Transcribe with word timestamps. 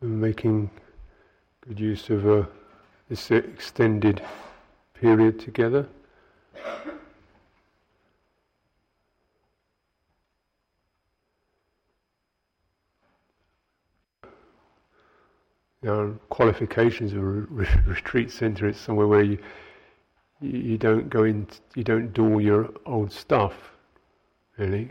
making 0.00 0.70
good 1.66 1.80
use 1.80 2.10
of 2.10 2.26
uh, 2.26 2.44
this 3.08 3.30
extended 3.30 4.22
period 4.94 5.40
together. 5.40 5.86
Our 15.86 16.10
qualifications 16.30 17.12
of 17.12 17.18
a 17.18 17.22
re- 17.22 17.68
retreat 17.86 18.30
center 18.30 18.68
is 18.68 18.76
somewhere 18.76 19.06
where 19.06 19.22
you 19.22 19.38
you 20.40 20.76
don't 20.76 21.08
go 21.08 21.24
in, 21.24 21.46
you 21.74 21.84
don't 21.84 22.12
do 22.12 22.34
all 22.34 22.40
your 22.40 22.70
old 22.84 23.10
stuff, 23.10 23.54
really, 24.58 24.90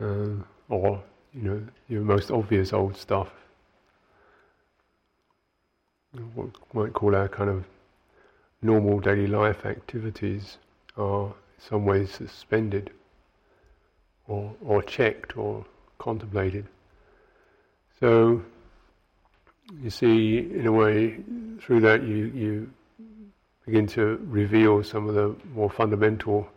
uh, 0.00 0.30
or 0.68 1.02
you 1.32 1.42
know 1.42 1.62
your 1.88 2.02
most 2.02 2.30
obvious 2.30 2.72
old 2.72 2.96
stuff. 2.96 3.30
What 6.34 6.50
might 6.74 6.92
call 6.92 7.14
our 7.14 7.28
kind 7.28 7.50
of 7.50 7.64
normal 8.62 8.98
daily 8.98 9.28
life 9.28 9.64
activities 9.64 10.58
are 10.96 11.26
in 11.26 11.34
some 11.58 11.84
ways 11.84 12.10
suspended, 12.10 12.90
or 14.26 14.54
or 14.64 14.82
checked, 14.82 15.36
or 15.36 15.64
contemplated. 15.98 16.66
So 18.00 18.42
you 19.80 19.90
see, 19.90 20.38
in 20.38 20.66
a 20.66 20.72
way, 20.72 21.18
through 21.60 21.80
that 21.82 22.02
you, 22.02 22.32
you 22.34 22.70
begin 23.64 23.86
to 23.88 24.20
reveal 24.24 24.82
some 24.82 25.08
of 25.08 25.14
the 25.14 25.36
more 25.54 25.70
fundamental 25.70 26.48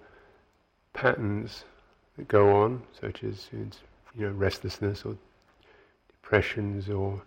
patterns 0.94 1.66
that 2.18 2.28
go 2.28 2.56
on, 2.56 2.82
such 3.00 3.24
as 3.24 3.50
you 3.54 3.70
know 4.16 4.32
restlessness 4.32 5.06
or 5.06 5.16
depressions 6.08 6.90
or 6.90 7.22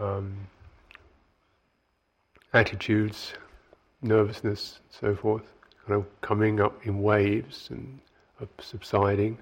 um, 0.00 0.36
attitudes, 2.54 3.34
nervousness, 4.00 4.80
so 4.88 5.14
forth, 5.14 5.42
kind 5.86 6.00
of 6.00 6.20
coming 6.20 6.60
up 6.60 6.86
in 6.86 7.02
waves 7.02 7.68
and 7.70 7.98
subsiding. 8.60 9.36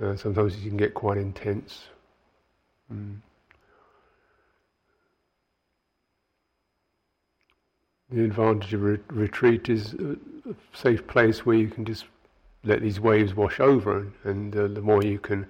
Uh, 0.00 0.16
sometimes 0.16 0.56
you 0.56 0.68
can 0.68 0.78
get 0.78 0.94
quite 0.94 1.18
intense. 1.18 1.82
Mm. 2.92 3.16
The 8.10 8.24
advantage 8.24 8.74
of 8.74 8.82
re- 8.82 8.98
retreat 9.08 9.68
is 9.68 9.94
a, 9.94 10.16
safe 10.72 11.06
place 11.06 11.44
where 11.44 11.56
you 11.56 11.68
can 11.68 11.84
just 11.84 12.06
let 12.64 12.80
these 12.80 12.98
waves 12.98 13.34
wash 13.34 13.60
over, 13.60 14.06
and, 14.24 14.56
uh, 14.56 14.66
the 14.68 14.80
more 14.80 15.02
you 15.02 15.18
can 15.18 15.46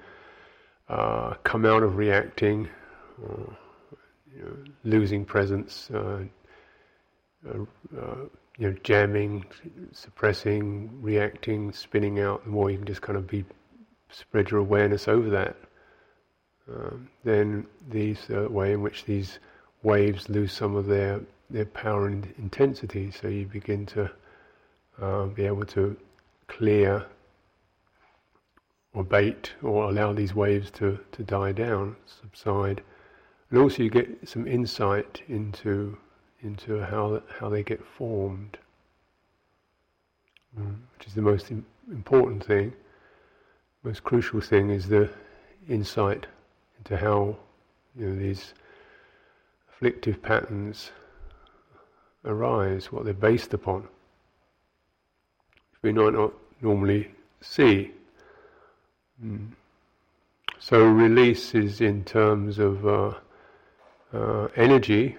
uh, 0.88 1.34
come 1.44 1.64
out 1.64 1.82
of 1.82 1.96
reacting, 1.96 2.68
you 4.34 4.42
know, 4.44 4.56
losing 4.84 5.24
presence, 5.24 5.90
uh, 5.92 6.22
uh, 7.48 7.64
uh, 7.98 8.16
you 8.58 8.70
know, 8.70 8.76
jamming, 8.82 9.44
suppressing, 9.92 10.90
reacting, 11.02 11.72
spinning 11.72 12.20
out, 12.20 12.44
the 12.44 12.50
more 12.50 12.70
you 12.70 12.76
can 12.76 12.86
just 12.86 13.02
kind 13.02 13.16
of 13.16 13.26
be 13.26 13.44
spread 14.10 14.50
your 14.50 14.60
awareness 14.60 15.08
over 15.08 15.30
that. 15.30 15.56
Um, 16.72 17.08
then 17.24 17.66
these 17.88 18.28
uh, 18.30 18.46
way 18.48 18.72
in 18.72 18.82
which 18.82 19.04
these 19.04 19.38
waves 19.82 20.28
lose 20.28 20.52
some 20.52 20.76
of 20.76 20.86
their 20.86 21.20
their 21.48 21.64
power 21.64 22.06
and 22.06 22.32
intensity, 22.38 23.10
so 23.10 23.26
you 23.26 23.44
begin 23.44 23.84
to 23.84 24.10
uh, 25.00 25.24
be 25.26 25.44
able 25.44 25.64
to 25.66 25.96
clear 26.46 27.04
or 28.94 29.04
bait 29.04 29.52
or 29.62 29.84
allow 29.90 30.12
these 30.12 30.34
waves 30.34 30.70
to, 30.70 30.98
to 31.12 31.22
die 31.22 31.52
down, 31.52 31.96
subside. 32.06 32.82
And 33.50 33.58
also 33.58 33.82
you 33.82 33.90
get 33.90 34.28
some 34.28 34.46
insight 34.46 35.22
into 35.28 35.98
into 36.42 36.80
how 36.80 37.22
how 37.38 37.48
they 37.48 37.62
get 37.62 37.84
formed, 37.84 38.58
mm, 40.58 40.76
which 40.96 41.06
is 41.06 41.14
the 41.14 41.22
most 41.22 41.50
Im- 41.50 41.66
important 41.90 42.44
thing. 42.44 42.72
Most 43.82 44.04
crucial 44.04 44.40
thing 44.40 44.70
is 44.70 44.88
the 44.88 45.10
insight 45.68 46.26
into 46.78 46.96
how 46.96 47.36
you 47.96 48.06
know 48.06 48.16
these 48.16 48.54
afflictive 49.68 50.22
patterns 50.22 50.92
arise, 52.24 52.92
what 52.92 53.04
they're 53.04 53.14
based 53.14 53.52
upon. 53.52 53.82
Which 55.70 55.82
we 55.82 55.92
might 55.92 56.12
not 56.12 56.32
normally 56.60 57.10
see. 57.40 57.90
Mm. 59.24 59.48
So 60.58 60.84
release 60.84 61.54
is 61.54 61.80
in 61.80 62.04
terms 62.04 62.58
of 62.58 62.86
uh, 62.86 63.14
uh, 64.12 64.48
energy 64.56 65.16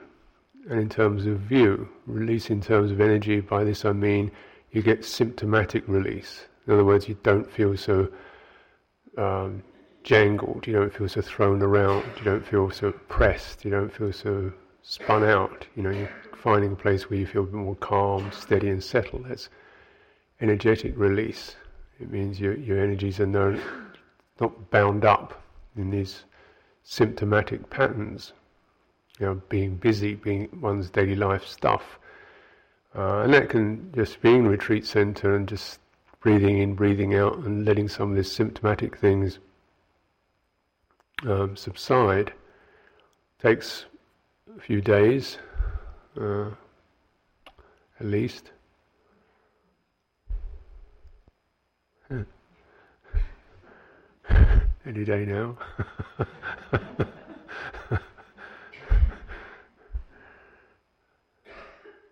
and 0.70 0.80
in 0.80 0.90
terms 0.90 1.26
of 1.26 1.40
view. 1.40 1.90
Release 2.06 2.50
in 2.50 2.62
terms 2.62 2.92
of 2.92 3.02
energy, 3.02 3.42
by 3.42 3.64
this 3.64 3.86
I 3.86 3.94
mean 3.94 4.32
you 4.72 4.82
get 4.82 5.04
symptomatic 5.04 5.88
release. 5.88 6.46
In 6.68 6.74
other 6.74 6.86
words, 6.86 7.10
you 7.10 7.18
don't 7.24 7.52
feel 7.52 7.76
so 7.76 8.08
um, 9.18 9.64
jangled, 10.04 10.66
you 10.68 10.74
don't 10.74 10.94
feel 10.94 11.10
so 11.10 11.22
thrown 11.22 11.62
around, 11.62 12.06
you 12.18 12.24
don't 12.24 12.46
feel 12.46 12.72
so 12.72 12.92
pressed, 13.10 13.66
you 13.66 13.72
don't 13.72 13.92
feel 13.92 14.14
so 14.14 14.52
spun 14.82 15.24
out. 15.24 15.66
You 15.76 15.84
know, 15.84 15.92
you're 15.92 16.10
finding 16.36 16.72
a 16.72 16.76
place 16.76 17.10
where 17.10 17.20
you 17.20 17.26
feel 17.26 17.44
a 17.44 17.46
bit 17.46 17.56
more 17.56 17.76
calm, 17.76 18.32
steady, 18.32 18.70
and 18.70 18.84
settled. 18.84 19.26
That's 19.28 19.50
energetic 20.40 20.94
release. 20.98 21.56
It 22.00 22.10
means 22.10 22.40
your, 22.40 22.58
your 22.58 22.80
energies 22.80 23.20
are 23.20 23.28
no, 23.28 23.60
not 24.40 24.72
bound 24.72 25.06
up 25.06 25.44
in 25.76 25.92
these 25.92 26.24
symptomatic 26.84 27.70
patterns. 27.70 28.34
You 29.22 29.28
know, 29.28 29.42
being 29.50 29.76
busy, 29.76 30.16
being 30.16 30.50
one's 30.60 30.90
daily 30.90 31.16
life 31.16 31.46
stuff. 31.46 32.00
Uh, 32.96 33.20
and 33.20 33.32
that 33.36 33.50
can 33.50 33.92
just 33.96 34.20
be 34.20 34.32
in 34.32 34.48
retreat 34.48 34.84
center 34.84 35.36
and 35.36 35.48
just 35.48 35.80
breathing 36.22 36.58
in, 36.58 36.74
breathing 36.74 37.14
out, 37.14 37.38
and 37.38 37.64
letting 37.64 37.88
some 37.88 38.10
of 38.10 38.16
these 38.16 38.32
symptomatic 38.32 38.98
things 38.98 39.38
um, 41.24 41.56
subside. 41.56 42.34
Takes 43.40 43.86
a 44.58 44.60
few 44.60 44.82
days, 44.82 45.38
uh, 46.20 46.50
at 48.00 48.06
least. 48.08 48.50
Any 54.84 55.06
day 55.06 55.26
now. 55.26 55.58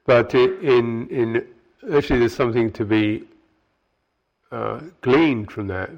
but 0.09 0.33
in 0.33 1.07
in 1.09 1.27
actually, 1.93 2.19
there's 2.19 2.35
something 2.35 2.71
to 2.71 2.83
be 2.83 3.23
uh, 4.51 4.79
gleaned 5.01 5.51
from 5.51 5.67
that, 5.67 5.89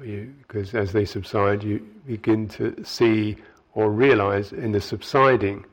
because 0.42 0.74
as 0.74 0.92
they 0.92 1.06
subside, 1.06 1.64
you 1.64 1.76
begin 2.06 2.46
to 2.48 2.64
see 2.84 3.36
or 3.74 3.90
realize 3.90 4.52
in 4.52 4.70
the 4.72 4.80
subsiding 4.80 5.64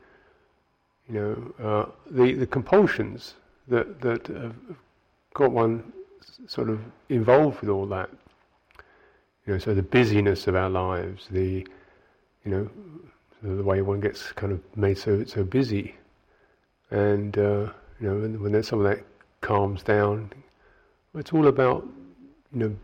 you 1.06 1.14
know, 1.20 1.66
uh, 1.66 1.86
the, 2.10 2.34
the 2.34 2.46
compulsions 2.46 3.34
that, 3.68 4.00
that 4.00 4.26
have 4.28 4.54
got 5.34 5.50
one 5.50 5.92
sort 6.46 6.70
of 6.70 6.80
involved 7.08 7.60
with 7.60 7.68
all 7.68 7.86
that. 7.86 8.08
You 9.46 9.54
know, 9.54 9.58
so 9.58 9.74
the 9.74 9.82
busyness 9.82 10.46
of 10.46 10.54
our 10.54 10.70
lives, 10.70 11.26
the, 11.30 11.66
you 12.44 12.50
know, 12.50 12.70
the 13.42 13.62
way 13.62 13.82
one 13.82 14.00
gets 14.00 14.32
kind 14.32 14.52
of 14.52 14.60
made 14.76 14.98
so 14.98 15.24
so 15.24 15.42
busy, 15.44 15.94
and 16.90 17.36
uh, 17.38 17.70
you 18.00 18.08
know, 18.08 18.16
when, 18.16 18.42
when 18.42 18.62
some 18.62 18.80
of 18.80 18.84
that 18.86 19.04
calms 19.40 19.82
down, 19.82 20.32
it's 21.14 21.32
all 21.32 21.46
about, 21.46 21.86
you 22.52 22.60
know, 22.60 22.76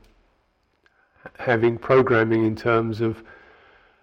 having 1.38 1.78
programming 1.78 2.44
in 2.44 2.54
terms 2.54 3.00
of 3.00 3.22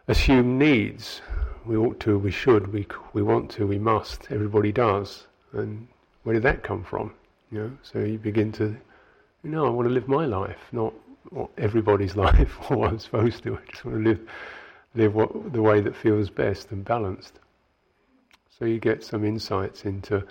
assumed 0.08 0.60
needs 0.60 1.22
we 1.66 1.78
ought 1.78 2.00
to, 2.02 2.18
we 2.18 2.32
should, 2.32 2.74
we, 2.74 2.86
we 3.14 3.22
want 3.22 3.50
to, 3.52 3.66
we 3.66 3.80
must, 3.80 4.32
everybody 4.32 4.72
does. 4.72 5.28
And 5.54 5.88
where 6.24 6.34
did 6.34 6.44
that 6.44 6.64
come 6.64 6.84
from? 6.84 7.14
You 7.52 7.60
know, 7.60 7.72
so 7.84 8.00
you 8.00 8.18
begin 8.18 8.52
to, 8.54 8.76
you 9.44 9.50
know, 9.50 9.66
I 9.66 9.70
want 9.70 9.88
to 9.88 9.94
live 9.94 10.08
my 10.08 10.26
life, 10.26 10.60
not 10.72 10.94
everybody's 11.58 12.16
life 12.28 12.58
or 12.70 12.78
what 12.78 12.90
I'm 12.90 13.00
supposed 13.00 13.44
to. 13.44 13.56
I 13.56 13.72
just 13.72 13.86
want 13.86 14.04
to 14.04 14.10
live, 14.10 14.20
live 14.96 15.16
what, 15.16 15.54
the 15.54 15.62
way 15.62 15.80
that 15.82 15.96
feels 15.96 16.30
best 16.30 16.72
and 16.72 16.84
balanced. 16.84 17.40
So 18.58 18.66
you 18.66 18.80
get 18.80 19.04
some 19.04 19.24
insights 19.24 19.86
into 19.86 20.26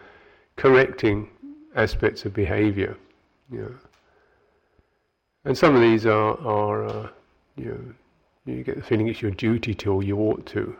correcting 0.56 1.28
aspects 1.74 2.24
of 2.24 2.34
behavior. 2.34 2.96
You 3.50 3.58
know. 3.60 3.74
And 5.44 5.58
some 5.58 5.74
of 5.74 5.80
these 5.80 6.06
are, 6.06 6.38
are 6.46 6.84
uh, 6.84 7.08
you 7.56 7.64
know, 7.66 8.52
you 8.54 8.62
get 8.62 8.76
the 8.76 8.82
feeling 8.82 9.08
it's 9.08 9.22
your 9.22 9.30
duty 9.32 9.74
to 9.74 9.92
or 9.92 10.02
you 10.02 10.18
ought 10.18 10.46
to 10.46 10.76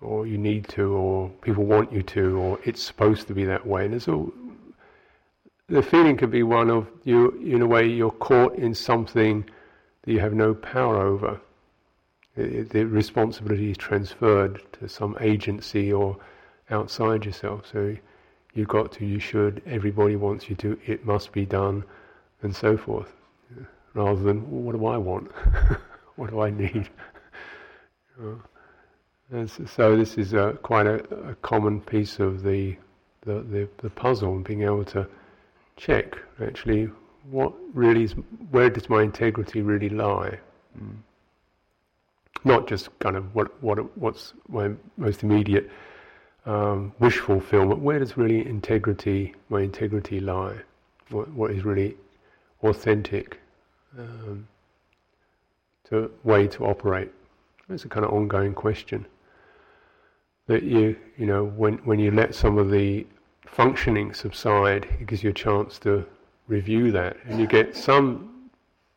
or 0.00 0.26
you 0.26 0.38
need 0.38 0.68
to, 0.68 0.92
or 0.92 1.30
people 1.42 1.64
want 1.64 1.92
you 1.92 2.02
to, 2.02 2.38
or 2.38 2.58
it's 2.64 2.82
supposed 2.82 3.26
to 3.28 3.34
be 3.34 3.44
that 3.44 3.66
way. 3.66 3.84
And 3.84 3.92
there's 3.92 4.08
all, 4.08 4.32
the 5.68 5.82
feeling 5.82 6.16
could 6.16 6.30
be 6.30 6.42
one 6.42 6.70
of 6.70 6.86
you, 7.04 7.30
in 7.44 7.62
a 7.62 7.66
way, 7.66 7.86
you're 7.86 8.10
caught 8.10 8.56
in 8.56 8.74
something 8.74 9.44
that 10.02 10.12
you 10.12 10.20
have 10.20 10.34
no 10.34 10.54
power 10.54 10.98
over. 10.98 11.40
It, 12.36 12.70
the 12.70 12.84
responsibility 12.84 13.70
is 13.70 13.78
transferred 13.78 14.62
to 14.78 14.88
some 14.88 15.16
agency 15.20 15.92
or 15.92 16.18
outside 16.70 17.24
yourself. 17.24 17.66
So 17.72 17.96
you 18.56 18.64
got 18.64 18.92
to, 18.92 19.06
you 19.06 19.18
should, 19.18 19.62
everybody 19.66 20.16
wants 20.16 20.48
you 20.48 20.56
to, 20.56 20.78
it 20.86 21.04
must 21.04 21.32
be 21.32 21.44
done, 21.44 21.84
and 22.42 22.54
so 22.54 22.76
forth. 22.76 23.12
Rather 23.94 24.22
than, 24.22 24.50
well, 24.50 24.62
what 24.62 24.76
do 24.76 24.86
I 24.86 24.96
want? 24.96 25.30
what 26.16 26.30
do 26.30 26.40
I 26.40 26.50
need? 26.50 26.88
so 29.66 29.96
this 29.96 30.16
is 30.16 30.32
a, 30.32 30.58
quite 30.62 30.86
a, 30.86 31.02
a, 31.28 31.34
common 31.36 31.80
piece 31.80 32.18
of 32.18 32.42
the, 32.42 32.76
the, 33.22 33.40
the, 33.40 33.68
the 33.78 33.90
puzzle, 33.90 34.38
being 34.40 34.62
able 34.62 34.84
to 34.84 35.06
check 35.76 36.16
actually 36.42 36.90
what 37.30 37.52
really 37.74 38.04
is, 38.04 38.12
where 38.50 38.70
does 38.70 38.88
my 38.88 39.02
integrity 39.02 39.62
really 39.62 39.88
lie? 39.88 40.38
Mm. 40.80 40.96
Not 42.44 42.68
just 42.68 42.96
kind 43.00 43.16
of 43.16 43.34
what, 43.34 43.60
what 43.62 43.96
what's 43.98 44.34
my 44.48 44.70
most 44.96 45.22
immediate 45.22 45.70
um, 46.46 46.92
wish 46.98 47.18
fulfillment. 47.18 47.80
Where 47.80 47.98
does 47.98 48.16
really 48.16 48.46
integrity, 48.46 49.34
my 49.48 49.60
integrity 49.62 50.20
lie? 50.20 50.56
What, 51.10 51.28
what 51.32 51.50
is 51.50 51.64
really 51.64 51.96
authentic 52.62 53.40
um, 53.98 54.46
to 55.90 56.10
way 56.24 56.46
to 56.48 56.64
operate? 56.64 57.12
It's 57.68 57.84
a 57.84 57.88
kind 57.88 58.06
of 58.06 58.12
ongoing 58.12 58.54
question 58.54 59.06
that 60.46 60.62
you 60.62 60.96
you 61.18 61.26
know 61.26 61.44
when 61.44 61.78
when 61.78 61.98
you 61.98 62.10
let 62.10 62.34
some 62.34 62.58
of 62.58 62.70
the 62.70 63.06
functioning 63.46 64.14
subside, 64.14 64.84
it 65.00 65.06
gives 65.06 65.22
you 65.22 65.30
a 65.30 65.32
chance 65.32 65.78
to 65.80 66.04
review 66.46 66.92
that, 66.92 67.16
and 67.26 67.40
you 67.40 67.46
get 67.46 67.76
some 67.76 68.50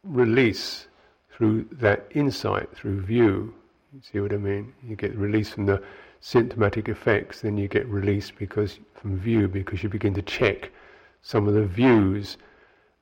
release 0.04 0.88
through 1.32 1.66
that 1.72 2.08
insight, 2.12 2.70
through 2.76 3.02
view. 3.02 3.54
You 3.94 4.02
see 4.12 4.20
what 4.20 4.34
I 4.34 4.38
mean? 4.38 4.74
You 4.88 4.96
get 4.96 5.16
release 5.16 5.50
from 5.50 5.66
the 5.66 5.82
symptomatic 6.22 6.90
effects, 6.90 7.42
then 7.42 7.58
you 7.58 7.68
get 7.68 7.88
release 7.88 8.32
because 8.32 8.80
from 8.94 9.18
view 9.18 9.48
because 9.48 9.84
you 9.84 9.90
begin 9.90 10.14
to 10.14 10.22
check 10.22 10.72
some 11.22 11.48
of 11.48 11.54
the 11.54 11.66
views 11.66 12.38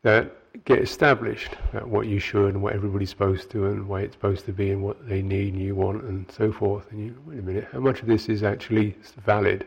that 0.04 0.34
get 0.66 0.80
established 0.80 1.52
about 1.72 1.88
what 1.88 2.08
you 2.08 2.19
should 2.19 2.54
and 2.54 2.62
what 2.62 2.74
everybody's 2.74 3.10
supposed 3.10 3.50
to 3.52 3.66
and 3.66 3.88
why 3.88 4.02
it's 4.02 4.16
supposed 4.16 4.46
to 4.46 4.52
be 4.52 4.72
and 4.72 4.81
what 4.81 5.08
they 5.08 5.22
need 5.22 5.54
and 5.54 5.62
you 5.62 5.75
want 5.75 6.04
and 6.04 6.31
so 6.31 6.52
forth. 6.52 6.90
And 6.92 7.06
you 7.06 7.22
wait 7.25 7.40
a 7.40 7.42
minute, 7.42 7.68
how 7.72 7.80
much 7.80 8.02
of 8.02 8.08
this 8.08 8.30
is 8.30 8.44
actually 8.44 8.96
valid 9.25 9.66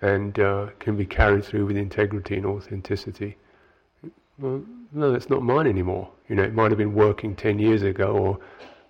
and 0.00 0.38
uh, 0.38 0.68
can 0.78 0.96
be 0.96 1.06
carried 1.06 1.44
through 1.44 1.66
with 1.66 1.76
integrity 1.76 2.36
and 2.36 2.46
authenticity? 2.46 3.36
Well, 4.38 4.62
no, 4.92 5.12
that's 5.12 5.28
not 5.28 5.42
mine 5.42 5.66
anymore. 5.66 6.08
You 6.28 6.36
know, 6.36 6.44
it 6.44 6.54
might 6.54 6.70
have 6.70 6.78
been 6.78 6.94
working 6.94 7.34
ten 7.34 7.58
years 7.58 7.82
ago, 7.82 8.16
or 8.16 8.38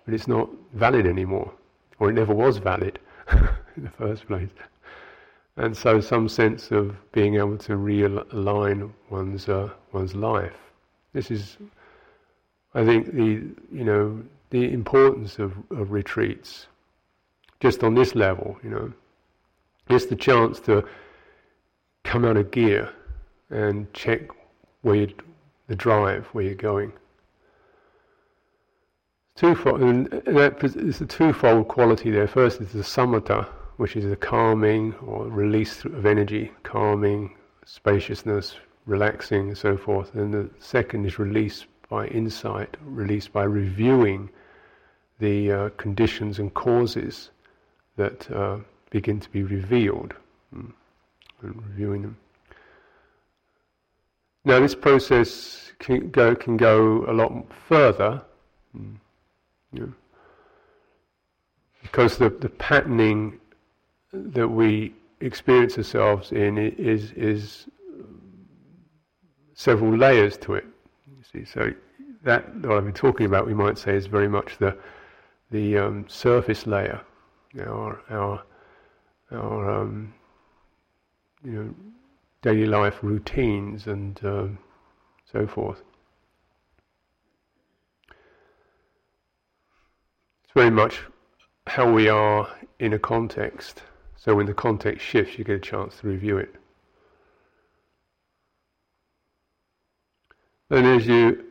but 0.05 0.13
it's 0.13 0.27
not 0.27 0.47
valid 0.73 1.07
anymore, 1.07 1.51
or 1.99 2.09
it 2.09 2.13
never 2.13 2.33
was 2.33 2.57
valid 2.57 2.99
in 3.79 3.85
the 3.85 3.91
first 3.91 4.27
place. 4.27 4.49
And 5.57 5.75
so, 5.75 5.99
some 5.99 6.29
sense 6.29 6.71
of 6.71 6.95
being 7.11 7.35
able 7.35 7.57
to 7.59 7.73
realign 7.73 8.91
one's 9.09 9.49
uh, 9.49 9.69
one's 9.91 10.15
life. 10.15 10.55
This 11.13 11.31
is, 11.31 11.57
I 12.73 12.85
think, 12.85 13.13
the 13.13 13.41
you 13.71 13.83
know 13.83 14.23
the 14.51 14.71
importance 14.71 15.39
of, 15.39 15.53
of 15.71 15.91
retreats. 15.91 16.67
Just 17.59 17.83
on 17.83 17.93
this 17.93 18.15
level, 18.15 18.57
you 18.63 18.69
know, 18.69 18.93
just 19.89 20.09
the 20.09 20.15
chance 20.15 20.61
to 20.61 20.87
come 22.05 22.23
out 22.23 22.37
of 22.37 22.51
gear 22.51 22.89
and 23.49 23.91
check 23.93 24.21
where 24.81 25.07
the 25.67 25.75
drive 25.75 26.25
where 26.27 26.45
you're 26.45 26.55
going. 26.55 26.93
Twofold, 29.35 29.81
and 29.81 30.07
that 30.25 30.63
is 30.63 31.01
a 31.01 31.05
twofold 31.05 31.67
quality 31.67 32.11
there. 32.11 32.27
First 32.27 32.61
is 32.61 32.71
the 32.71 32.79
samatha, 32.79 33.47
which 33.79 33.95
is 33.95 34.03
the 34.03 34.15
calming 34.17 34.93
or 34.95 35.23
release 35.29 35.85
of 35.85 36.05
energy, 36.05 36.51
calming, 36.63 37.33
spaciousness, 37.65 38.57
relaxing, 38.85 39.47
and 39.47 39.57
so 39.57 39.77
forth. 39.77 40.13
And 40.15 40.33
the 40.33 40.49
second 40.59 41.05
is 41.05 41.17
release 41.17 41.65
by 41.89 42.07
insight, 42.07 42.75
release 42.81 43.29
by 43.29 43.43
reviewing 43.43 44.29
the 45.19 45.51
uh, 45.51 45.69
conditions 45.77 46.39
and 46.39 46.53
causes 46.53 47.29
that 47.95 48.29
uh, 48.31 48.57
begin 48.89 49.17
to 49.21 49.29
be 49.29 49.43
revealed, 49.43 50.13
mm, 50.53 50.73
and 51.41 51.63
reviewing 51.69 52.01
them. 52.01 52.17
Now, 54.43 54.59
this 54.59 54.75
process 54.75 55.71
can 55.79 56.09
go, 56.09 56.35
can 56.35 56.57
go 56.57 57.05
a 57.07 57.13
lot 57.13 57.31
further, 57.69 58.21
mm, 58.77 59.93
because 61.81 62.17
the, 62.17 62.29
the 62.29 62.49
patterning 62.49 63.39
that 64.13 64.47
we 64.47 64.93
experience 65.21 65.77
ourselves 65.77 66.31
in 66.31 66.57
is, 66.57 67.11
is 67.11 67.67
several 69.53 69.95
layers 69.95 70.37
to 70.37 70.55
it. 70.55 70.65
You 71.07 71.23
see, 71.23 71.45
so 71.45 71.71
that 72.23 72.55
what 72.57 72.77
I've 72.77 72.85
been 72.85 72.93
talking 72.93 73.25
about, 73.25 73.45
we 73.45 73.53
might 73.53 73.77
say, 73.77 73.95
is 73.95 74.07
very 74.07 74.27
much 74.27 74.57
the 74.57 74.77
the 75.51 75.77
um, 75.77 76.05
surface 76.07 76.67
layer, 76.67 77.01
our 77.59 78.01
our 78.09 78.43
our 79.31 79.81
um, 79.81 80.13
you 81.43 81.51
know 81.51 81.75
daily 82.41 82.65
life 82.65 82.99
routines 83.01 83.87
and 83.87 84.19
um, 84.23 84.57
so 85.31 85.47
forth. 85.47 85.81
It's 90.43 90.53
very 90.53 90.71
much 90.71 91.01
how 91.67 91.91
we 91.91 92.09
are 92.09 92.49
in 92.79 92.93
a 92.93 92.99
context. 92.99 93.83
So 94.19 94.35
when 94.35 94.47
the 94.47 94.53
context 94.53 95.05
shifts, 95.05 95.37
you 95.37 95.45
get 95.45 95.55
a 95.55 95.59
chance 95.59 95.99
to 95.99 96.07
review 96.07 96.37
it. 96.37 96.53
And 100.69 100.85
as 100.85 101.07
you 101.07 101.45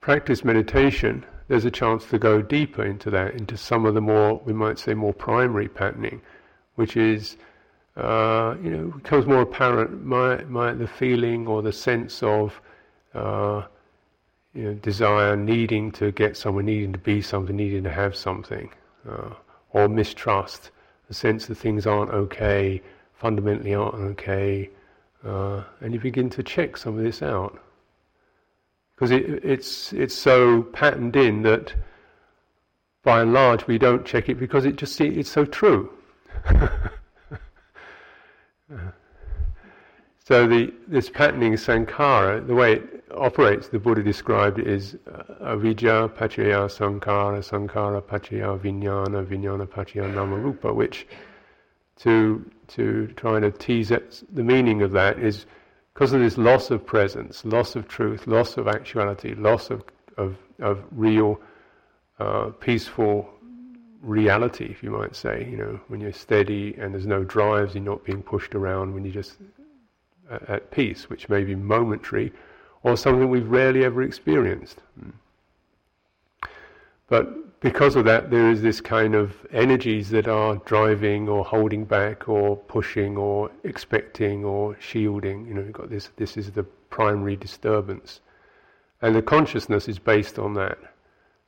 practice 0.00 0.44
meditation, 0.44 1.24
there's 1.48 1.64
a 1.64 1.70
chance 1.70 2.04
to 2.10 2.18
go 2.18 2.42
deeper 2.42 2.84
into 2.84 3.08
that, 3.10 3.34
into 3.34 3.56
some 3.56 3.86
of 3.86 3.94
the 3.94 4.02
more, 4.02 4.42
we 4.44 4.52
might 4.52 4.78
say, 4.78 4.92
more 4.92 5.14
primary 5.14 5.68
patterning, 5.68 6.20
which 6.74 6.98
is 6.98 7.38
uh, 7.96 8.56
you 8.62 8.70
know, 8.70 8.86
becomes 8.88 9.26
more 9.26 9.40
apparent 9.40 10.04
my, 10.04 10.44
my, 10.44 10.72
the 10.74 10.86
feeling 10.86 11.46
or 11.46 11.62
the 11.62 11.72
sense 11.72 12.22
of 12.22 12.60
uh, 13.14 13.62
you 14.54 14.64
know, 14.64 14.74
desire, 14.74 15.34
needing 15.34 15.90
to 15.92 16.12
get 16.12 16.36
somewhere, 16.36 16.62
needing 16.62 16.92
to 16.92 16.98
be 16.98 17.22
something, 17.22 17.56
needing 17.56 17.84
to 17.84 17.90
have 17.90 18.14
something, 18.14 18.70
uh, 19.08 19.30
or 19.70 19.88
mistrust, 19.88 20.70
sense 21.14 21.46
that 21.46 21.56
things 21.56 21.86
aren't 21.86 22.10
okay, 22.10 22.82
fundamentally 23.14 23.74
aren't 23.74 23.94
okay, 23.94 24.70
uh, 25.24 25.62
and 25.80 25.92
you 25.92 26.00
begin 26.00 26.30
to 26.30 26.42
check 26.42 26.76
some 26.76 26.98
of 26.98 27.04
this 27.04 27.22
out. 27.22 27.60
Because 28.94 29.10
it, 29.10 29.44
it's, 29.44 29.92
it's 29.92 30.14
so 30.14 30.62
patterned 30.62 31.16
in 31.16 31.42
that 31.42 31.74
by 33.02 33.20
and 33.22 33.32
large 33.32 33.66
we 33.66 33.78
don't 33.78 34.04
check 34.04 34.28
it 34.28 34.36
because 34.36 34.64
it 34.64 34.76
just 34.76 35.00
it's 35.00 35.30
so 35.30 35.44
true. 35.44 35.90
So 40.24 40.46
the, 40.46 40.72
this 40.86 41.10
patterning 41.10 41.54
sankhara, 41.54 42.46
the 42.46 42.54
way 42.54 42.74
it 42.74 43.04
operates, 43.10 43.68
the 43.68 43.80
Buddha 43.80 44.04
described 44.04 44.60
it 44.60 44.68
as 44.68 44.96
uh, 45.12 45.22
avijja 45.40 46.08
paccaya 46.14 46.68
sankhara, 46.70 47.40
sankhara 47.42 48.00
paccaya 48.00 48.56
vijnana, 48.60 49.26
vijnana 49.26 49.66
paccaya 49.66 50.12
namarupa, 50.12 50.72
which 50.72 51.08
to 51.98 52.48
to 52.68 53.08
try 53.16 53.40
to 53.40 53.50
tease 53.50 53.90
it, 53.90 54.22
the 54.32 54.44
meaning 54.44 54.82
of 54.82 54.92
that 54.92 55.18
is 55.18 55.46
because 55.92 56.12
of 56.12 56.20
this 56.20 56.38
loss 56.38 56.70
of 56.70 56.86
presence, 56.86 57.44
loss 57.44 57.74
of 57.74 57.88
truth, 57.88 58.26
loss 58.28 58.56
of 58.56 58.68
actuality, 58.68 59.34
loss 59.34 59.70
of 59.70 59.82
of, 60.18 60.36
of 60.60 60.84
real 60.92 61.40
uh, 62.20 62.50
peaceful 62.60 63.28
reality, 64.00 64.66
if 64.66 64.84
you 64.84 64.90
might 64.90 65.16
say. 65.16 65.48
You 65.50 65.56
know, 65.56 65.80
when 65.88 66.00
you're 66.00 66.12
steady 66.12 66.76
and 66.78 66.94
there's 66.94 67.06
no 67.06 67.24
drives, 67.24 67.74
you're 67.74 67.82
not 67.82 68.04
being 68.04 68.22
pushed 68.22 68.54
around. 68.54 68.94
When 68.94 69.04
you 69.04 69.10
just 69.10 69.34
at 70.48 70.70
peace, 70.70 71.08
which 71.08 71.28
may 71.28 71.44
be 71.44 71.54
momentary 71.54 72.32
or 72.82 72.96
something 72.96 73.28
we've 73.28 73.48
rarely 73.48 73.84
ever 73.84 74.02
experienced. 74.02 74.80
But 77.08 77.60
because 77.60 77.94
of 77.94 78.04
that, 78.06 78.30
there 78.30 78.50
is 78.50 78.62
this 78.62 78.80
kind 78.80 79.14
of 79.14 79.34
energies 79.52 80.10
that 80.10 80.26
are 80.26 80.56
driving 80.64 81.28
or 81.28 81.44
holding 81.44 81.84
back 81.84 82.28
or 82.28 82.56
pushing 82.56 83.16
or 83.16 83.50
expecting 83.62 84.44
or 84.44 84.76
shielding. 84.80 85.46
You 85.46 85.54
know, 85.54 85.62
you've 85.62 85.72
got 85.72 85.90
this, 85.90 86.10
this 86.16 86.36
is 86.36 86.50
the 86.50 86.64
primary 86.90 87.36
disturbance. 87.36 88.20
And 89.00 89.14
the 89.14 89.22
consciousness 89.22 89.88
is 89.88 89.98
based 89.98 90.38
on 90.38 90.54
that. 90.54 90.78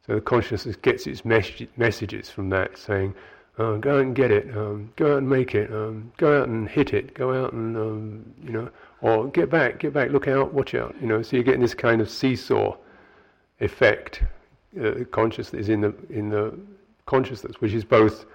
So 0.06 0.14
the 0.14 0.20
consciousness 0.20 0.76
gets 0.76 1.06
its 1.06 1.24
mes- 1.24 1.66
messages 1.76 2.30
from 2.30 2.50
that, 2.50 2.76
saying, 2.76 3.14
uh, 3.58 3.76
go 3.76 3.96
out 3.96 4.02
and 4.02 4.16
get 4.16 4.30
it. 4.30 4.56
Um, 4.56 4.92
go 4.96 5.12
out 5.12 5.18
and 5.18 5.30
make 5.30 5.54
it. 5.54 5.72
Um, 5.72 6.12
go 6.16 6.40
out 6.40 6.48
and 6.48 6.68
hit 6.68 6.92
it. 6.92 7.14
Go 7.14 7.32
out 7.32 7.52
and 7.52 7.76
um, 7.76 8.34
you 8.42 8.50
know, 8.50 8.68
or 9.00 9.28
get 9.28 9.50
back, 9.50 9.78
get 9.78 9.92
back. 9.92 10.10
Look 10.10 10.28
out, 10.28 10.52
watch 10.52 10.74
out. 10.74 10.94
You 11.00 11.06
know, 11.06 11.22
so 11.22 11.36
you're 11.36 11.44
getting 11.44 11.60
this 11.60 11.74
kind 11.74 12.00
of 12.00 12.10
seesaw 12.10 12.76
effect. 13.60 14.22
Uh, 14.82 15.04
consciousness 15.12 15.68
in 15.68 15.80
the 15.82 15.94
in 16.10 16.30
the 16.30 16.58
consciousness, 17.06 17.60
which 17.60 17.72
is 17.72 17.84
both 17.84 18.26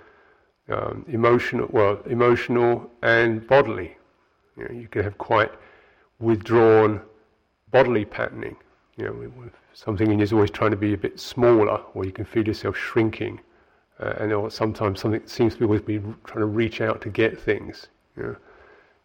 um, 0.69 1.05
emotional, 1.09 1.67
well, 1.71 1.99
emotional 2.05 2.89
and 3.01 3.45
bodily. 3.45 3.97
You, 4.55 4.63
know, 4.63 4.71
you 4.71 4.87
can 4.87 5.03
have 5.03 5.17
quite 5.17 5.51
withdrawn 6.19 7.01
bodily 7.71 8.05
patterning. 8.05 8.55
You 8.97 9.05
know, 9.05 9.49
something 9.73 10.11
in 10.11 10.19
you 10.19 10.23
is 10.23 10.33
always 10.33 10.51
trying 10.51 10.71
to 10.71 10.77
be 10.77 10.93
a 10.93 10.97
bit 10.97 11.19
smaller, 11.19 11.81
or 11.93 12.05
you 12.05 12.11
can 12.11 12.25
feel 12.25 12.45
yourself 12.45 12.75
shrinking, 12.77 13.39
uh, 13.99 14.13
and 14.19 14.31
or 14.31 14.49
sometimes 14.49 15.01
something 15.01 15.21
seems 15.25 15.53
to 15.53 15.59
be 15.59 15.65
always 15.65 15.81
be 15.81 15.99
trying 16.23 16.39
to 16.39 16.45
reach 16.45 16.81
out 16.81 17.01
to 17.01 17.09
get 17.09 17.39
things. 17.39 17.87
You 18.15 18.23
know. 18.23 18.35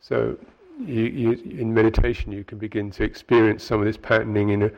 So, 0.01 0.37
you, 0.81 1.05
you, 1.05 1.33
in 1.59 1.73
meditation, 1.73 2.33
you 2.33 2.45
can 2.45 2.59
begin 2.59 2.91
to 2.93 3.05
experience 3.05 3.65
some 3.65 3.81
of 3.81 3.87
this 3.87 3.97
patterning 3.97 4.51
in 4.51 4.63
a, 4.65 4.71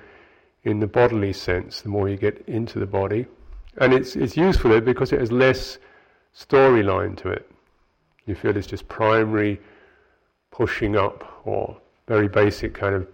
in 0.65 0.81
the 0.81 0.87
bodily 0.87 1.33
sense. 1.33 1.81
The 1.81 1.89
more 1.89 2.09
you 2.09 2.17
get 2.17 2.45
into 2.47 2.79
the 2.79 2.87
body, 2.87 3.27
and 3.79 3.93
it's 3.93 4.17
it's 4.17 4.37
useful 4.37 4.71
there 4.71 4.81
because 4.81 5.13
it 5.13 5.21
has 5.21 5.33
less 5.33 5.79
storyline 6.35 7.17
to 7.19 7.31
it. 7.31 7.51
You 8.27 8.35
feel 8.35 8.57
it's 8.57 8.67
just 8.67 8.89
primary 8.89 9.61
pushing 10.51 10.97
up 10.97 11.43
or 11.45 11.77
very 12.09 12.29
basic 12.29 12.75
kind 12.75 12.95
of 12.95 13.07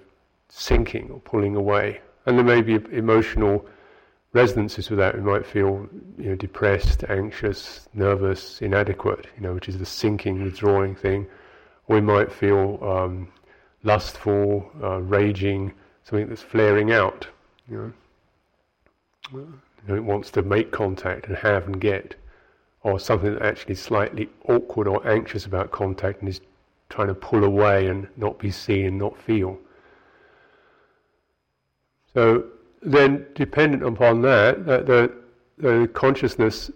sinking 0.49 1.11
or 1.11 1.21
pulling 1.21 1.57
away. 1.57 2.01
And 2.27 2.37
there 2.37 2.45
may 2.45 2.63
be 2.63 2.75
emotional 2.97 3.67
resonances 4.33 4.89
with 4.91 4.99
that. 4.99 5.15
We 5.15 5.21
might 5.21 5.47
feel 5.47 5.89
you 6.19 6.31
know, 6.31 6.35
depressed, 6.35 7.05
anxious, 7.09 7.89
nervous, 7.95 8.61
inadequate, 8.63 9.27
you 9.37 9.43
know, 9.43 9.55
which 9.55 9.69
is 9.69 9.79
the 9.79 9.87
sinking, 9.87 10.43
withdrawing 10.43 10.95
thing. 10.95 11.27
We 11.89 12.01
might 12.01 12.33
feel 12.33 12.79
um, 12.83 13.29
lustful, 13.83 14.71
uh, 14.83 15.01
raging, 15.01 15.73
something 16.05 16.29
that's 16.29 16.43
flaring 16.43 16.93
out. 16.93 17.27
You 17.69 17.93
know. 19.33 19.39
you 19.39 19.53
know, 19.89 19.95
it 19.95 20.05
wants 20.05 20.31
to 20.33 20.43
make 20.43 20.71
contact 20.71 21.27
and 21.27 21.37
have 21.37 21.67
and 21.67 21.81
get 21.81 22.15
or 22.83 22.99
something 22.99 23.35
that 23.35 23.43
actually 23.43 23.73
is 23.73 23.81
slightly 23.81 24.29
awkward 24.49 24.89
or 24.89 25.07
anxious 25.09 25.47
about 25.47 25.71
contact 25.71 26.21
and 26.21 26.29
is 26.29 26.41
trying 26.89 27.09
to 27.09 27.15
pull 27.15 27.45
away 27.45 27.87
and 27.87 28.09
not 28.17 28.39
be 28.39 28.51
seen 28.51 28.87
and 28.87 28.99
not 28.99 29.17
feel. 29.17 29.59
So 32.13 32.45
then, 32.83 33.27
dependent 33.35 33.85
upon 33.85 34.23
that, 34.23 34.67
that 34.67 34.87
the, 34.87 35.13
the 35.59 35.89
consciousness, 35.95 36.71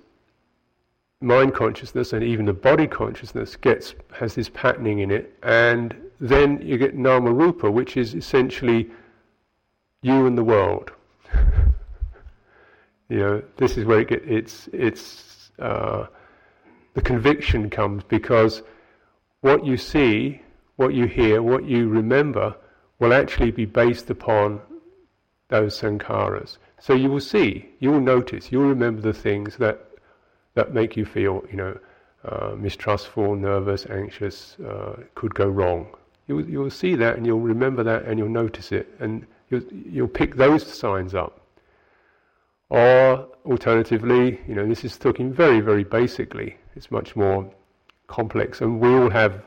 mind 1.21 1.55
consciousness, 1.55 2.13
and 2.13 2.23
even 2.23 2.47
the 2.47 2.53
body 2.53 2.87
consciousness 2.87 3.57
gets 3.57 3.95
has 4.13 4.35
this 4.35 4.49
patterning 4.49 5.01
in 5.01 5.11
it, 5.11 5.37
and 5.43 5.95
then 6.21 6.61
you 6.63 6.79
get 6.79 6.95
nama 6.95 7.33
rupa, 7.33 7.71
which 7.71 7.97
is 7.97 8.15
essentially 8.15 8.91
you 10.03 10.27
and 10.27 10.39
the 10.39 10.45
world. 10.45 10.93
you 13.09 13.19
know, 13.19 13.43
this 13.57 13.77
is 13.77 13.85
where 13.85 14.01
it 14.01 14.09
get, 14.09 14.23
it's 14.25 14.69
it's 14.73 15.51
uh, 15.59 16.07
the 16.95 17.03
conviction 17.03 17.69
comes 17.69 18.05
because 18.05 18.63
what 19.41 19.65
you 19.65 19.77
see, 19.77 20.41
what 20.77 20.95
you 20.95 21.07
hear, 21.07 21.43
what 21.43 21.65
you 21.65 21.89
remember 21.89 22.55
will 22.99 23.13
actually 23.13 23.51
be 23.51 23.65
based 23.65 24.09
upon 24.11 24.61
those 25.49 25.81
sankharas. 25.81 26.59
So 26.81 26.95
you 26.95 27.11
will 27.11 27.21
see, 27.21 27.69
you 27.79 27.91
will 27.91 28.01
notice, 28.01 28.53
you 28.53 28.59
will 28.59 28.69
remember 28.69 29.01
the 29.01 29.13
things 29.13 29.57
that 29.57 29.83
that 30.55 30.73
make 30.73 30.97
you 30.97 31.05
feel, 31.05 31.45
you 31.51 31.57
know, 31.57 31.79
uh, 32.25 32.55
mistrustful, 32.57 33.37
nervous, 33.37 33.87
anxious, 33.91 34.57
uh, 34.67 34.97
could 35.15 35.35
go 35.35 35.47
wrong. 35.47 35.87
You 36.27 36.37
will, 36.37 36.49
you 36.49 36.59
will 36.61 36.71
see 36.71 36.95
that 36.97 37.17
and 37.17 37.27
you'll 37.27 37.41
remember 37.41 37.83
that 37.85 38.05
and 38.05 38.19
you'll 38.19 38.31
notice 38.31 38.73
it 38.73 38.89
and 38.99 39.27
you'll, 39.51 39.63
you'll 39.71 40.09
pick 40.09 40.35
those 40.37 40.67
signs 40.67 41.15
up. 41.15 41.41
Or 42.71 43.29
alternatively, 43.45 44.41
you 44.49 44.55
know, 44.55 44.67
this 44.67 44.85
is 44.85 44.99
talking 44.99 45.33
very, 45.33 45.61
very 45.61 45.85
basically. 45.85 46.57
It's 46.75 46.91
much 46.91 47.15
more 47.15 47.49
complex, 48.09 48.61
and 48.61 48.81
we 48.81 48.89
all 48.89 49.11
have 49.11 49.43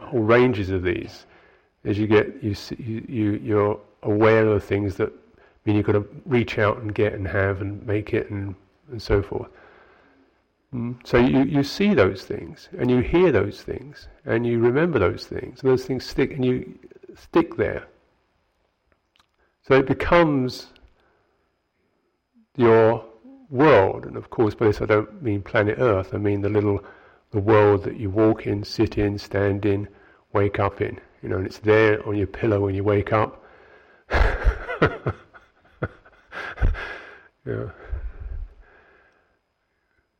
whole 0.00 0.20
ranges 0.20 0.70
of 0.70 0.82
these. 0.82 1.26
As 1.84 1.98
you 1.98 2.06
get, 2.06 2.42
you 2.42 2.56
you 2.78 3.40
you're 3.42 3.80
aware 4.02 4.46
of 4.48 4.60
the 4.60 4.66
things 4.66 4.96
that 4.96 5.12
mean 5.64 5.76
you've 5.76 5.86
got 5.86 5.92
to 5.92 6.06
reach 6.26 6.58
out 6.58 6.78
and 6.78 6.94
get 6.94 7.14
and 7.14 7.26
have 7.26 7.60
and 7.60 7.86
make 7.86 8.12
it 8.14 8.30
and 8.30 8.54
and 8.90 9.00
so 9.00 9.22
forth. 9.22 9.48
Mm. 10.74 10.96
So 11.06 11.18
you, 11.18 11.44
you 11.44 11.62
see 11.62 11.94
those 11.94 12.24
things 12.24 12.68
and 12.78 12.90
you 12.90 13.00
hear 13.00 13.30
those 13.30 13.62
things 13.62 14.08
and 14.24 14.46
you 14.46 14.58
remember 14.58 14.98
those 14.98 15.26
things 15.26 15.60
and 15.62 15.70
those 15.70 15.84
things 15.84 16.04
stick 16.04 16.32
and 16.32 16.44
you 16.44 16.78
stick 17.16 17.56
there. 17.56 17.86
So 19.62 19.74
it 19.74 19.86
becomes 19.86 20.66
your 22.56 23.04
world, 23.48 24.04
and 24.04 24.16
of 24.16 24.30
course 24.30 24.54
by 24.54 24.66
this 24.66 24.80
I 24.80 24.86
don't 24.86 25.22
mean 25.22 25.42
planet 25.42 25.78
Earth, 25.78 26.12
I 26.12 26.18
mean 26.18 26.42
the 26.42 26.48
little 26.48 26.84
the 27.30 27.40
world 27.40 27.82
that 27.84 27.96
you 27.96 28.10
walk 28.10 28.46
in, 28.46 28.62
sit 28.62 28.98
in, 28.98 29.18
stand 29.18 29.64
in, 29.64 29.88
wake 30.32 30.60
up 30.60 30.80
in. 30.80 31.00
You 31.22 31.30
know, 31.30 31.36
and 31.38 31.46
it's 31.46 31.58
there 31.58 32.06
on 32.06 32.16
your 32.16 32.26
pillow 32.26 32.60
when 32.60 32.74
you 32.74 32.84
wake 32.84 33.12
up. 33.12 33.42
yeah. 37.46 37.70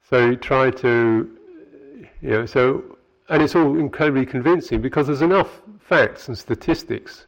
So 0.08 0.34
try 0.34 0.70
to, 0.70 1.38
you 2.20 2.30
know, 2.30 2.46
so, 2.46 2.98
and 3.28 3.42
it's 3.42 3.54
all 3.54 3.78
incredibly 3.78 4.26
convincing 4.26 4.80
because 4.80 5.06
there's 5.06 5.22
enough 5.22 5.62
facts 5.80 6.28
and 6.28 6.36
statistics 6.36 7.26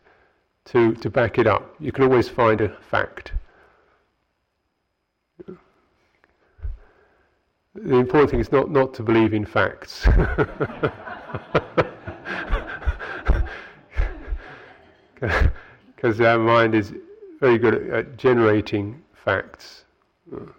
to, 0.66 0.94
to 0.96 1.10
back 1.10 1.38
it 1.38 1.46
up. 1.46 1.74
You 1.80 1.92
can 1.92 2.04
always 2.04 2.28
find 2.28 2.60
a 2.60 2.68
fact. 2.68 3.32
the 7.74 7.96
important 7.96 8.30
thing 8.30 8.40
is 8.40 8.50
not, 8.50 8.70
not 8.70 8.94
to 8.94 9.02
believe 9.02 9.34
in 9.34 9.44
facts. 9.44 10.06
Because 15.94 16.20
our 16.20 16.38
mind 16.38 16.74
is 16.74 16.92
very 17.40 17.58
good 17.58 17.74
at, 17.74 17.90
at 17.90 18.16
generating 18.16 19.02
facts. 19.12 19.84
You 20.30 20.54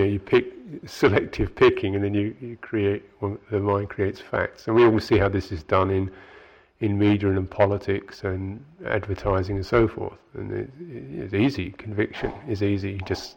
know, 0.00 0.04
you 0.04 0.18
pick 0.18 0.52
selective 0.86 1.54
picking, 1.54 1.94
and 1.94 2.02
then 2.04 2.14
you, 2.14 2.34
you 2.40 2.56
create. 2.60 3.04
Well, 3.20 3.38
the 3.50 3.60
mind 3.60 3.90
creates 3.90 4.20
facts, 4.20 4.66
and 4.66 4.74
we 4.74 4.84
all 4.84 4.98
see 4.98 5.18
how 5.18 5.28
this 5.28 5.52
is 5.52 5.62
done 5.62 5.90
in 5.90 6.10
in 6.80 6.98
media 6.98 7.28
and 7.28 7.38
in 7.38 7.46
politics 7.46 8.24
and 8.24 8.62
advertising 8.86 9.56
and 9.56 9.64
so 9.64 9.86
forth. 9.86 10.18
And 10.34 10.52
it, 10.52 10.70
it's 10.80 11.34
easy. 11.34 11.70
Conviction 11.70 12.32
is 12.48 12.62
easy. 12.62 12.92
You 12.92 13.00
just 13.06 13.36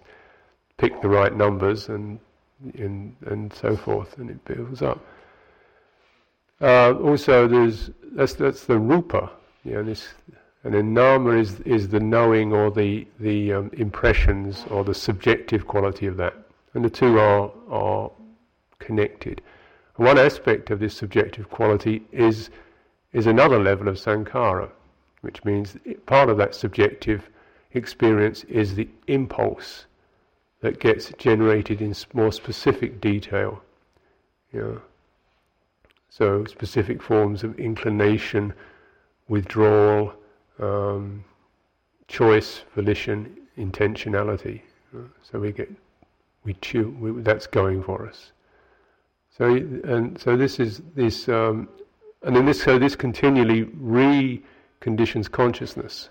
pick 0.77 0.99
the 1.01 1.09
right 1.09 1.35
numbers 1.35 1.89
and 1.89 2.19
and 2.75 3.15
and 3.27 3.53
so 3.53 3.75
forth, 3.75 4.17
and 4.17 4.29
it 4.29 4.43
builds 4.45 4.81
up. 4.81 5.05
Uh, 6.59 6.93
also, 6.93 7.47
there's 7.47 7.91
that's 8.13 8.33
that's 8.33 8.65
the 8.65 8.79
rupa, 8.79 9.29
you 9.67 9.73
know, 9.73 9.83
this, 9.83 10.07
and 10.63 10.73
then 10.73 10.93
nama 10.93 11.31
is 11.31 11.59
is 11.61 11.89
the 11.89 11.99
knowing 11.99 12.53
or 12.53 12.71
the 12.71 13.05
the 13.19 13.53
um, 13.53 13.69
impressions 13.73 14.65
or 14.69 14.83
the 14.85 14.93
subjective 14.93 15.67
quality 15.67 16.07
of 16.07 16.15
that, 16.17 16.33
and 16.73 16.85
the 16.85 16.89
two 16.89 17.19
are 17.19 17.51
are 17.69 18.09
connected. 18.79 19.41
one 19.97 20.17
aspect 20.17 20.69
of 20.69 20.79
this 20.79 20.95
subjective 20.95 21.49
quality 21.49 22.03
is 22.13 22.49
is 23.11 23.27
another 23.27 23.59
level 23.59 23.89
of 23.89 23.97
sankhara, 23.97 24.69
which 25.21 25.43
means 25.43 25.75
part 26.05 26.29
of 26.29 26.37
that 26.37 26.55
subjective 26.55 27.29
experience 27.73 28.45
is 28.45 28.75
the 28.75 28.87
impulse 29.07 29.85
that 30.61 30.79
gets 30.79 31.11
generated 31.17 31.81
in 31.81 31.93
more 32.13 32.31
specific 32.31 33.01
detail. 33.01 33.61
Yeah. 34.53 34.77
So 36.09 36.45
specific 36.45 37.01
forms 37.01 37.43
of 37.43 37.59
inclination, 37.59 38.53
withdrawal, 39.27 40.13
um, 40.59 41.23
choice, 42.07 42.63
volition, 42.75 43.37
intentionality. 43.57 44.61
So 45.21 45.39
we 45.39 45.51
get, 45.51 45.69
we. 46.43 46.55
We, 46.73 47.21
that's 47.21 47.47
going 47.47 47.83
for 47.83 48.07
us. 48.07 48.31
So 49.37 49.45
and 49.45 50.19
so 50.19 50.35
this 50.35 50.59
is 50.59 50.81
this, 50.95 51.29
um, 51.29 51.69
and 52.23 52.35
then 52.35 52.45
this 52.45 52.63
so 52.63 52.79
this 52.79 52.95
continually 52.95 53.65
reconditions 53.65 55.29
consciousness, 55.29 56.09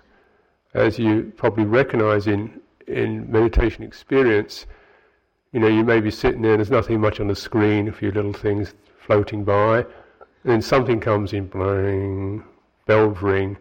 as 0.73 0.97
you 0.97 1.33
probably 1.35 1.65
recognize 1.65 2.27
in 2.27 2.61
in 2.87 3.29
meditation 3.29 3.83
experience, 3.83 4.65
you 5.51 5.59
know, 5.59 5.67
you 5.67 5.83
may 5.83 5.99
be 5.99 6.11
sitting 6.11 6.41
there, 6.41 6.53
and 6.53 6.59
there's 6.59 6.71
nothing 6.71 7.01
much 7.01 7.19
on 7.19 7.27
the 7.27 7.35
screen, 7.35 7.87
a 7.87 7.91
few 7.91 8.11
little 8.11 8.33
things 8.33 8.73
floating 9.05 9.43
by, 9.43 9.79
and 9.79 9.85
then 10.43 10.61
something 10.61 10.99
comes 10.99 11.33
in, 11.33 11.47
bling, 11.47 12.43
bells 12.87 13.21
ring, 13.21 13.57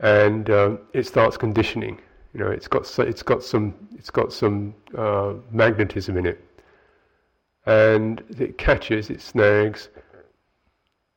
and 0.00 0.50
um, 0.50 0.78
it 0.92 1.06
starts 1.06 1.36
conditioning. 1.36 2.00
You 2.34 2.40
know, 2.40 2.50
it's 2.50 2.68
got 2.68 2.86
so, 2.86 3.02
it's 3.02 3.22
got 3.22 3.42
some 3.42 3.74
it's 3.96 4.10
got 4.10 4.32
some 4.32 4.74
uh, 4.96 5.34
magnetism 5.50 6.16
in 6.16 6.26
it, 6.26 6.44
and 7.66 8.22
it 8.38 8.58
catches, 8.58 9.10
it 9.10 9.20
snags. 9.20 9.90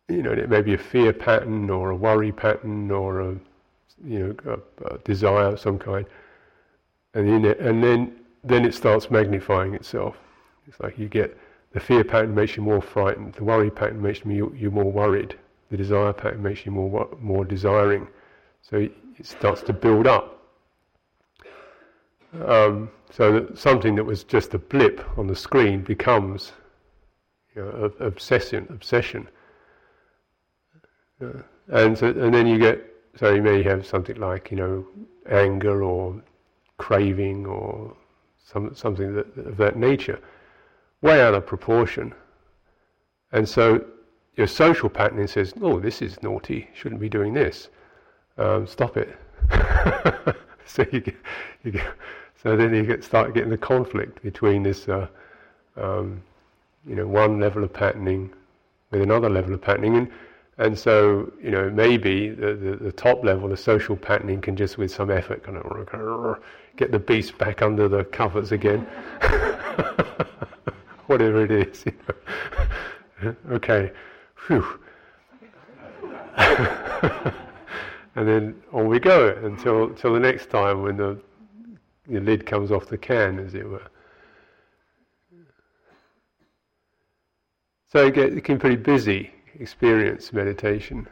You 0.08 0.22
know, 0.22 0.32
it 0.34 0.50
may 0.50 0.62
be 0.62 0.76
a 0.76 0.78
fear 0.78 1.12
pattern 1.14 1.70
or 1.70 1.90
a 1.90 1.96
worry 1.96 2.32
pattern 2.32 2.92
or 2.92 3.22
a 3.22 3.36
you 4.06 4.20
know 4.46 4.60
a, 4.86 4.94
a 4.94 4.98
desire 5.00 5.48
of 5.48 5.60
some 5.60 5.80
kind 5.80 6.06
and 7.16 7.30
in 7.30 7.46
it, 7.46 7.60
and 7.60 7.84
then 7.84 8.16
then 8.44 8.66
it 8.66 8.76
starts 8.76 9.10
magnifying 9.10 9.74
itself. 9.74 10.18
It's 10.68 10.80
like 10.80 11.00
you 11.00 11.08
get 11.08 11.36
the 11.72 11.80
fear 11.80 12.04
pattern 12.04 12.36
makes 12.36 12.56
you 12.56 12.64
more 12.64 12.82
frightened, 12.82 13.34
the 13.34 13.44
worry 13.44 13.72
pattern 13.72 14.02
makes 14.02 14.24
you, 14.24 14.54
you 14.56 14.70
more 14.70 14.92
worried, 14.92 15.36
the 15.70 15.78
desire 15.78 16.14
pattern 16.14 16.44
makes 16.44 16.66
you 16.66 16.72
more 16.72 17.10
more 17.20 17.46
desiring. 17.46 18.08
So 18.62 18.78
it 18.78 19.26
starts 19.26 19.62
to 19.64 19.74
build 19.74 20.08
up. 20.08 20.32
Um, 22.46 22.90
so 23.12 23.32
that 23.32 23.58
something 23.58 23.96
that 23.96 24.04
was 24.04 24.24
just 24.24 24.54
a 24.54 24.60
blip 24.60 25.06
on 25.18 25.28
the 25.28 25.36
screen 25.36 25.82
becomes 25.82 26.52
you 27.56 27.62
know, 27.62 27.92
obsession. 28.00 28.68
Obsession. 28.70 29.28
Uh, 31.22 31.42
and 31.70 31.98
so, 31.98 32.08
and 32.08 32.34
then 32.34 32.46
you 32.46 32.60
get 32.60 32.94
so 33.16 33.34
you 33.34 33.42
may 33.42 33.64
have 33.64 33.86
something 33.86 34.18
like 34.18 34.52
you 34.52 34.58
know 34.58 34.86
anger 35.30 35.84
or 35.84 36.22
craving 36.78 37.46
or 37.46 37.96
some, 38.44 38.76
something 38.76 39.16
that, 39.16 39.38
of 39.38 39.58
that 39.58 39.78
nature, 39.78 40.20
way 41.02 41.22
out 41.22 41.34
of 41.34 41.46
proportion. 41.46 42.14
And 43.32 43.48
so 43.48 43.86
your 44.38 44.48
social 44.48 44.90
patterning 44.90 45.28
says, 45.28 45.54
"Oh, 45.62 45.80
this 45.80 46.02
is 46.02 46.22
naughty. 46.22 46.70
Shouldn't 46.74 47.02
be 47.02 47.10
doing 47.10 47.34
this. 47.34 47.70
Um, 48.38 48.68
stop 48.68 48.98
it." 48.98 49.16
so 50.66 50.86
you 50.92 51.00
get, 51.02 51.16
you 51.64 51.72
get, 51.72 51.88
so 52.42 52.56
then 52.56 52.74
you 52.74 52.84
get 52.84 53.04
start 53.04 53.34
getting 53.34 53.50
the 53.50 53.58
conflict 53.58 54.22
between 54.24 54.64
this, 54.64 54.88
uh, 54.88 55.08
um, 55.78 56.22
you 56.88 56.96
know, 56.96 57.08
one 57.08 57.40
level 57.40 57.64
of 57.64 57.74
patterning 57.74 58.32
with 58.92 59.02
another 59.02 59.30
level 59.30 59.54
of 59.54 59.62
patterning, 59.62 59.98
and 59.98 60.12
and 60.58 60.78
so, 60.78 61.32
you 61.42 61.52
know, 61.52 61.70
maybe 61.70 62.30
the, 62.30 62.54
the, 62.56 62.78
the, 62.78 62.92
top 62.92 63.26
level, 63.26 63.50
the 63.50 63.58
social 63.58 63.98
patterning, 63.98 64.40
can 64.40 64.56
just 64.56 64.78
with 64.78 64.90
some 64.90 65.12
effort 65.12 65.44
kind 65.44 65.58
of 65.58 66.40
get 66.78 66.92
the 66.92 67.00
beast 67.00 67.38
back 67.38 67.62
under 67.62 67.90
the 67.90 68.06
covers 68.06 68.54
again. 68.54 68.88
Whatever 71.08 71.44
it 71.44 71.52
is. 71.52 71.86
You 71.86 71.94
know. 73.22 73.36
okay. 73.52 73.92
Phew. 74.48 74.80
and 76.38 78.28
then 78.28 78.62
on 78.72 78.88
we 78.88 79.00
go 79.00 79.30
until, 79.44 79.86
until 79.86 80.14
the 80.14 80.20
next 80.20 80.50
time 80.50 80.82
when 80.82 80.98
the, 80.98 81.20
the 82.08 82.20
lid 82.20 82.46
comes 82.46 82.72
off 82.72 82.88
the 82.88 82.98
can, 82.98 83.40
as 83.40 83.56
it 83.56 83.68
were. 83.68 83.82
So 87.92 88.06
it 88.08 88.14
gets 88.14 88.36
pretty 88.60 88.76
busy 88.76 89.32
experience 89.60 90.34
meditation. 90.34 91.08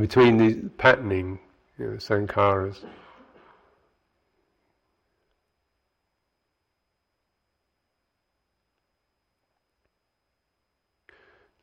between 0.00 0.36
these 0.36 0.56
patterning, 0.76 1.38
you 1.78 1.86
know, 1.86 1.96
sankharas. 1.96 2.84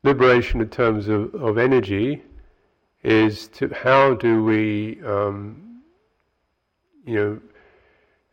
Liberation 0.03 0.61
in 0.61 0.69
terms 0.69 1.07
of, 1.07 1.33
of 1.35 1.57
energy 1.57 2.21
is 3.03 3.47
to 3.49 3.69
how 3.73 4.13
do 4.13 4.43
we, 4.43 5.01
um, 5.05 5.81
you 7.05 7.15
know, 7.15 7.41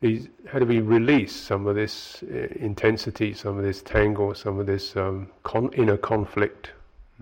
these, 0.01 0.29
how 0.51 0.59
do 0.59 0.65
we 0.65 0.81
release 0.81 1.35
some 1.35 1.67
of 1.67 1.75
this 1.75 2.25
uh, 2.25 2.49
intensity, 2.57 3.35
some 3.35 3.59
of 3.59 3.65
this 3.65 3.83
tangle, 3.83 4.35
some 4.35 4.59
of 4.59 4.67
this 4.67 4.97
um, 4.97 5.29
con- 5.43 5.73
inner 5.75 5.97
conflict? 5.97 6.71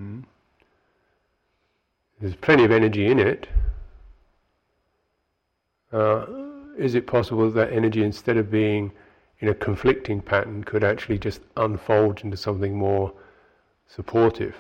Mm. 0.01 0.25
There's 2.21 2.37
plenty 2.37 2.65
of 2.65 2.71
energy 2.71 3.07
in 3.07 3.19
it. 3.19 3.49
Uh, 5.93 6.27
is 6.77 6.95
it 6.95 7.07
possible 7.07 7.51
that 7.51 7.73
energy, 7.73 8.05
instead 8.05 8.37
of 8.37 8.51
being 8.51 8.93
in 9.41 9.49
a 9.49 9.55
conflicting 9.55 10.21
pattern, 10.21 10.65
could 10.65 10.85
actually 10.85 11.19
just 11.19 11.41
unfold 11.57 12.21
into 12.23 12.37
something 12.37 12.77
more 12.77 13.13
supportive? 13.89 14.55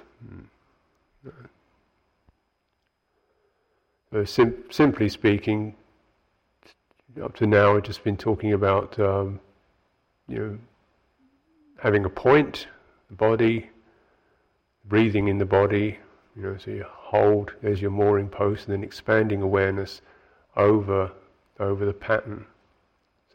So 4.10 4.24
sim- 4.24 4.64
simply 4.70 5.08
speaking, 5.08 5.74
up 7.22 7.36
to 7.36 7.46
now, 7.46 7.74
we've 7.74 7.82
just 7.82 8.02
been 8.04 8.16
talking 8.16 8.52
about 8.52 8.98
um, 8.98 9.40
you 10.28 10.38
know 10.38 10.58
having 11.78 12.04
a 12.04 12.10
point, 12.10 12.66
the 13.08 13.16
body, 13.16 13.70
breathing 14.86 15.28
in 15.28 15.38
the 15.38 15.44
body. 15.44 15.98
You 16.34 16.42
know, 16.42 16.56
so 16.56 16.70
you 16.70 16.84
hold. 16.88 17.52
There's 17.62 17.82
your 17.82 17.90
mooring 17.90 18.28
post, 18.28 18.66
and 18.66 18.72
then 18.74 18.82
expanding 18.82 19.42
awareness 19.42 20.00
over 20.56 21.12
over 21.60 21.84
the 21.84 21.92
pattern, 21.92 22.46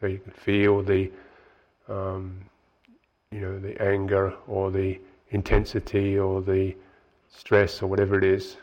so 0.00 0.06
you 0.06 0.18
can 0.18 0.32
feel 0.32 0.82
the 0.82 1.10
um, 1.88 2.46
you 3.30 3.40
know 3.40 3.58
the 3.58 3.80
anger 3.80 4.34
or 4.48 4.70
the 4.70 4.98
intensity 5.30 6.18
or 6.18 6.40
the 6.40 6.74
stress 7.28 7.82
or 7.82 7.86
whatever 7.86 8.16
it 8.16 8.24
is, 8.24 8.56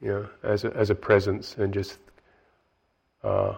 you 0.00 0.08
know, 0.08 0.28
as 0.42 0.64
a, 0.64 0.74
as 0.76 0.90
a 0.90 0.94
presence, 0.94 1.56
and 1.58 1.72
just 1.72 1.98
uh, 3.24 3.54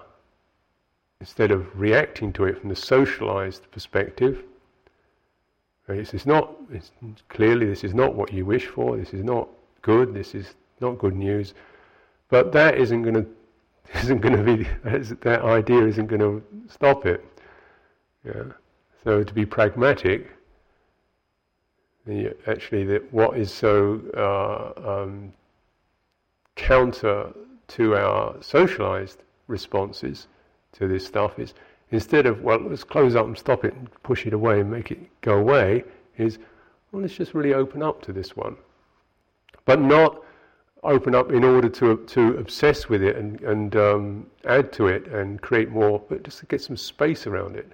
instead 1.21 1.51
of 1.51 1.67
reacting 1.79 2.33
to 2.33 2.45
it 2.45 2.59
from 2.59 2.69
the 2.69 2.77
socialized 2.77 3.71
perspective, 3.71 4.45
it's, 5.89 6.15
it's 6.15 6.27
not, 6.27 6.55
it's, 6.71 6.93
clearly 7.29 7.67
this 7.67 7.85
is 7.85 7.95
not 7.95 8.15
what 8.15 8.33
you 8.33 8.45
wish 8.45 8.67
for, 8.67 8.97
this 8.97 9.13
is 9.13 9.25
not 9.25 9.49
good, 9.83 10.15
this 10.15 10.35
is 10.35 10.55
not 10.81 10.99
good 10.99 11.17
news, 11.17 11.55
but 12.29 12.53
that 12.53 12.79
isn't 12.79 13.03
going 13.03 13.15
to 13.25 13.27
isn't 13.99 14.21
going 14.21 14.37
to 14.37 14.45
be 14.45 14.69
that 15.23 15.43
idea 15.43 15.85
isn't 15.85 16.07
going 16.07 16.21
to 16.21 16.43
stop 16.69 17.07
it. 17.07 17.25
Yeah. 18.25 18.45
So 19.03 19.25
to 19.25 19.35
be 19.35 19.45
pragmatic, 19.45 20.31
actually, 22.47 22.85
that 22.85 23.13
what 23.13 23.39
is 23.39 23.53
so 23.53 24.01
uh, 24.17 25.03
um, 25.03 25.33
counter 26.57 27.33
to 27.69 27.97
our 27.97 28.37
socialized 28.43 29.23
responses 29.47 30.27
to 30.73 30.87
this 30.89 31.07
stuff 31.07 31.39
is 31.39 31.55
instead 31.91 32.27
of, 32.27 32.43
well, 32.43 32.61
let's 32.61 32.85
close 32.85 33.17
up 33.17 33.27
and 33.27 33.37
stop 33.37 33.65
it 33.65 33.75
and 33.75 33.89
push 34.03 34.27
it 34.27 34.33
away 34.33 34.61
and 34.61 34.71
make 34.71 34.91
it 34.91 34.99
go 35.21 35.39
away, 35.39 35.85
is, 36.19 36.39
well, 36.93 37.03
let's 37.03 37.15
just 37.15 37.35
really 37.35 37.55
open 37.55 37.83
up 37.83 38.03
to 38.03 38.13
this 38.13 38.37
one. 38.37 38.57
But 39.65 39.81
not 39.81 40.23
open 40.83 41.15
up 41.15 41.31
in 41.31 41.45
order 41.45 41.69
to, 41.69 41.99
to 42.07 42.37
obsess 42.39 42.89
with 42.89 43.03
it 43.03 43.17
and, 43.17 43.41
and 43.43 43.77
um, 43.77 44.27
add 44.47 44.73
to 44.73 44.87
it 44.87 45.07
and 45.09 45.41
create 45.41 45.71
more, 45.71 46.03
but 46.09 46.23
just 46.23 46.39
to 46.39 46.47
get 46.47 46.61
some 46.61 46.77
space 46.77 47.27
around 47.27 47.57
it. 47.57 47.73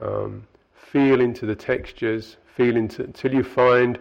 Um, 0.00 0.46
feel 0.74 1.20
into 1.20 1.46
the 1.46 1.54
textures, 1.54 2.36
feel 2.56 2.76
into, 2.76 3.04
until 3.04 3.34
you 3.34 3.44
find 3.44 3.98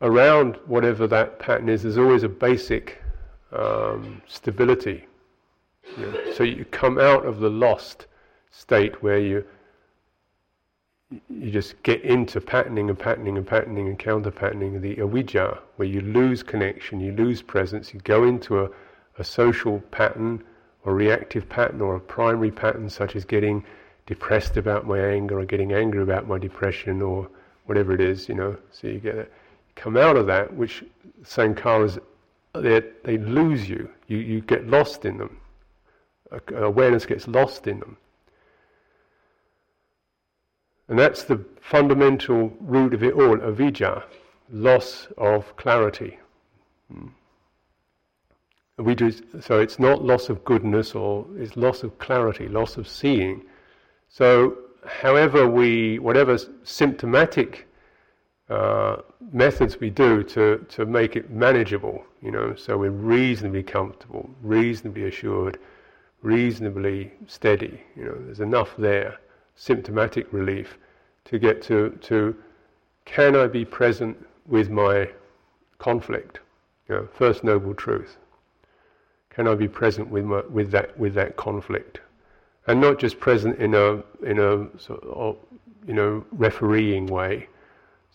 around 0.00 0.56
whatever 0.66 1.06
that 1.08 1.38
pattern 1.38 1.68
is, 1.68 1.82
there's 1.82 1.98
always 1.98 2.22
a 2.22 2.28
basic 2.28 3.02
um, 3.52 4.22
stability. 4.26 5.06
So 6.34 6.42
you 6.42 6.64
come 6.66 6.98
out 6.98 7.24
of 7.26 7.40
the 7.40 7.50
lost 7.50 8.06
state 8.50 9.02
where 9.02 9.18
you 9.18 9.44
you 11.30 11.52
just 11.52 11.80
get 11.84 12.02
into 12.02 12.40
patterning 12.40 12.88
and 12.88 12.98
patterning 12.98 13.36
and 13.36 13.46
patterning 13.46 13.86
and 13.86 13.96
counter 13.96 14.32
patterning, 14.32 14.80
the 14.80 14.96
avijja, 14.96 15.58
where 15.76 15.86
you 15.86 16.00
lose 16.00 16.42
connection, 16.42 16.98
you 16.98 17.12
lose 17.12 17.40
presence, 17.40 17.94
you 17.94 18.00
go 18.00 18.24
into 18.24 18.64
a, 18.64 18.70
a 19.18 19.22
social 19.22 19.78
pattern 19.92 20.42
or 20.84 20.94
reactive 20.94 21.48
pattern 21.48 21.80
or 21.80 21.94
a 21.94 22.00
primary 22.00 22.50
pattern 22.50 22.90
such 22.90 23.14
as 23.14 23.24
getting 23.24 23.64
depressed 24.06 24.56
about 24.56 24.84
my 24.84 24.98
anger 24.98 25.38
or 25.38 25.44
getting 25.44 25.72
angry 25.72 26.02
about 26.02 26.26
my 26.26 26.38
depression 26.38 27.00
or 27.00 27.28
whatever 27.66 27.92
it 27.92 28.00
is, 28.00 28.28
you 28.28 28.34
know. 28.34 28.56
So 28.70 28.88
you 28.88 28.98
get 28.98 29.16
it. 29.16 29.32
Come 29.74 29.96
out 29.96 30.16
of 30.16 30.26
that, 30.26 30.54
which 30.54 30.84
sankharas, 31.22 31.98
they 32.54 32.82
they 33.04 33.18
lose 33.18 33.68
you. 33.68 33.90
You, 34.08 34.18
you 34.18 34.40
get 34.40 34.66
lost 34.66 35.04
in 35.04 35.18
them 35.18 35.40
awareness 36.54 37.06
gets 37.06 37.28
lost 37.28 37.66
in 37.66 37.80
them. 37.80 37.96
And 40.88 40.98
that's 40.98 41.24
the 41.24 41.44
fundamental 41.60 42.52
root 42.60 42.94
of 42.94 43.02
it 43.02 43.14
all, 43.14 43.36
avijja, 43.38 44.04
loss 44.50 45.08
of 45.18 45.56
clarity. 45.56 46.18
Hmm. 46.92 47.08
We 48.78 48.94
do, 48.94 49.10
so 49.40 49.58
it's 49.60 49.78
not 49.78 50.04
loss 50.04 50.28
of 50.28 50.44
goodness 50.44 50.94
or 50.94 51.26
it's 51.36 51.56
loss 51.56 51.82
of 51.82 51.98
clarity, 51.98 52.46
loss 52.46 52.76
of 52.76 52.86
seeing. 52.86 53.42
So 54.08 54.58
however 54.86 55.48
we, 55.48 55.98
whatever 55.98 56.38
symptomatic 56.64 57.66
uh, 58.48 58.96
methods 59.32 59.80
we 59.80 59.90
do 59.90 60.22
to, 60.22 60.64
to 60.68 60.86
make 60.86 61.16
it 61.16 61.30
manageable, 61.30 62.04
you 62.22 62.30
know, 62.30 62.54
so 62.54 62.78
we're 62.78 62.90
reasonably 62.90 63.62
comfortable, 63.62 64.30
reasonably 64.42 65.04
assured, 65.04 65.58
reasonably 66.22 67.12
steady. 67.26 67.80
You 67.96 68.04
know, 68.04 68.14
there's 68.24 68.40
enough 68.40 68.74
there, 68.76 69.18
symptomatic 69.54 70.32
relief, 70.32 70.78
to 71.24 71.38
get 71.38 71.62
to, 71.62 71.90
to 72.02 72.36
can 73.04 73.36
I 73.36 73.46
be 73.46 73.64
present 73.64 74.16
with 74.46 74.70
my 74.70 75.08
conflict? 75.78 76.40
You 76.88 76.94
know, 76.96 77.08
first 77.12 77.42
noble 77.42 77.74
truth. 77.74 78.16
Can 79.30 79.48
I 79.48 79.54
be 79.54 79.68
present 79.68 80.08
with 80.08 80.24
my, 80.24 80.42
with 80.48 80.70
that 80.70 80.98
with 80.98 81.14
that 81.14 81.36
conflict, 81.36 82.00
and 82.66 82.80
not 82.80 82.98
just 82.98 83.20
present 83.20 83.58
in 83.58 83.74
a 83.74 84.02
in 84.24 84.38
a 84.38 84.66
sort 84.78 85.02
of, 85.04 85.36
you 85.86 85.94
know 85.94 86.24
refereeing 86.32 87.06
way, 87.06 87.48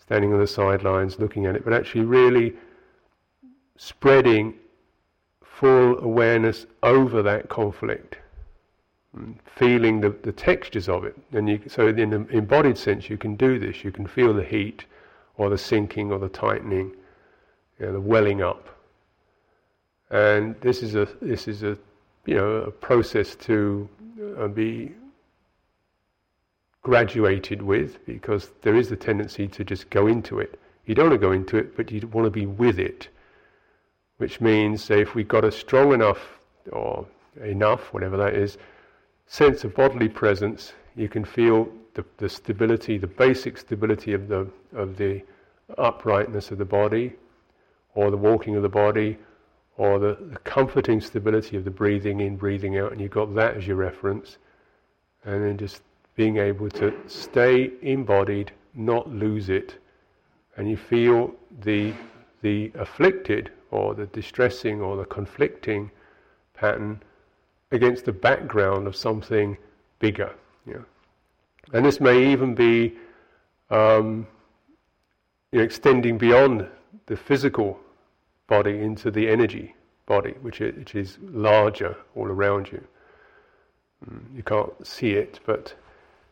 standing 0.00 0.32
on 0.32 0.38
the 0.38 0.46
sidelines 0.46 1.18
looking 1.18 1.46
at 1.46 1.56
it, 1.56 1.64
but 1.64 1.72
actually 1.72 2.04
really 2.04 2.54
spreading 3.76 4.54
full 5.42 5.98
awareness 5.98 6.66
over 6.82 7.22
that 7.22 7.48
conflict, 7.48 8.18
feeling 9.46 10.00
the, 10.00 10.10
the 10.22 10.32
textures 10.32 10.88
of 10.88 11.04
it. 11.04 11.16
And 11.32 11.48
you, 11.48 11.60
so, 11.68 11.88
in 11.88 12.12
an 12.12 12.28
embodied 12.30 12.76
sense, 12.76 13.08
you 13.08 13.16
can 13.16 13.36
do 13.36 13.58
this. 13.58 13.84
You 13.84 13.92
can 13.92 14.06
feel 14.06 14.34
the 14.34 14.44
heat, 14.44 14.84
or 15.36 15.50
the 15.50 15.58
sinking, 15.58 16.12
or 16.12 16.18
the 16.18 16.28
tightening, 16.28 16.92
you 17.78 17.86
know, 17.86 17.92
the 17.92 18.00
welling 18.00 18.42
up. 18.42 18.68
And 20.10 20.60
this 20.60 20.82
is 20.82 20.94
a 20.94 21.08
this 21.22 21.48
is 21.48 21.62
a 21.62 21.78
you 22.26 22.34
know 22.34 22.56
a 22.56 22.70
process 22.70 23.34
to 23.36 23.88
Uh, 24.38 24.48
be 24.48 24.92
graduated 26.82 27.62
with 27.62 28.04
because 28.06 28.50
there 28.62 28.74
is 28.74 28.88
the 28.88 28.96
tendency 28.96 29.46
to 29.48 29.64
just 29.64 29.88
go 29.90 30.06
into 30.06 30.38
it. 30.38 30.58
You 30.86 30.94
don't 30.94 31.10
want 31.10 31.20
to 31.20 31.26
go 31.26 31.32
into 31.32 31.56
it, 31.56 31.76
but 31.76 31.90
you 31.90 32.06
want 32.08 32.26
to 32.26 32.30
be 32.30 32.46
with 32.46 32.78
it 32.78 33.08
which 34.22 34.40
means 34.40 34.84
say, 34.84 35.00
if 35.00 35.16
we 35.16 35.24
got 35.24 35.44
a 35.44 35.50
strong 35.50 35.92
enough 35.92 36.38
or 36.70 37.04
enough, 37.42 37.92
whatever 37.92 38.16
that 38.16 38.34
is, 38.34 38.56
sense 39.26 39.64
of 39.64 39.74
bodily 39.74 40.08
presence, 40.08 40.74
you 40.94 41.08
can 41.08 41.24
feel 41.24 41.68
the, 41.94 42.04
the 42.18 42.28
stability, 42.28 42.98
the 42.98 43.06
basic 43.08 43.58
stability 43.58 44.12
of 44.12 44.28
the 44.28 44.48
of 44.76 44.96
the 44.96 45.20
uprightness 45.76 46.52
of 46.52 46.58
the 46.58 46.64
body, 46.64 47.14
or 47.96 48.12
the 48.12 48.16
walking 48.16 48.54
of 48.54 48.62
the 48.62 48.68
body, 48.68 49.18
or 49.82 49.98
the, 49.98 50.16
the 50.30 50.38
comforting 50.44 51.00
stability 51.00 51.56
of 51.56 51.64
the 51.64 51.70
breathing 51.70 52.20
in, 52.20 52.36
breathing 52.36 52.78
out, 52.78 52.92
and 52.92 53.00
you've 53.00 53.10
got 53.10 53.34
that 53.34 53.56
as 53.56 53.66
your 53.66 53.74
reference, 53.74 54.38
and 55.24 55.42
then 55.42 55.58
just 55.58 55.82
being 56.14 56.36
able 56.36 56.70
to 56.70 56.94
stay 57.08 57.68
embodied, 57.82 58.52
not 58.74 59.10
lose 59.10 59.48
it, 59.48 59.78
and 60.56 60.70
you 60.70 60.76
feel 60.76 61.34
the 61.62 61.92
the 62.42 62.70
afflicted 62.78 63.50
or 63.72 63.92
the 63.92 64.06
distressing 64.06 64.80
or 64.80 64.96
the 64.96 65.04
conflicting 65.04 65.90
pattern 66.54 67.02
against 67.72 68.04
the 68.04 68.12
background 68.12 68.86
of 68.86 68.94
something 68.94 69.56
bigger. 69.98 70.32
You 70.64 70.74
know. 70.74 70.84
And 71.72 71.84
this 71.84 72.00
may 72.00 72.30
even 72.30 72.54
be 72.54 72.94
um, 73.68 74.28
you 75.50 75.58
know, 75.58 75.64
extending 75.64 76.18
beyond 76.18 76.68
the 77.06 77.16
physical 77.16 77.80
body 78.56 78.76
into 78.80 79.10
the 79.10 79.26
energy 79.36 79.74
body, 80.04 80.34
which 80.42 80.60
is, 80.60 80.76
which 80.76 80.94
is 80.94 81.10
larger 81.22 81.96
all 82.14 82.26
around 82.26 82.70
you. 82.70 82.82
Mm, 84.04 84.36
you 84.36 84.42
can't 84.42 84.74
see 84.86 85.12
it, 85.12 85.40
but 85.46 85.74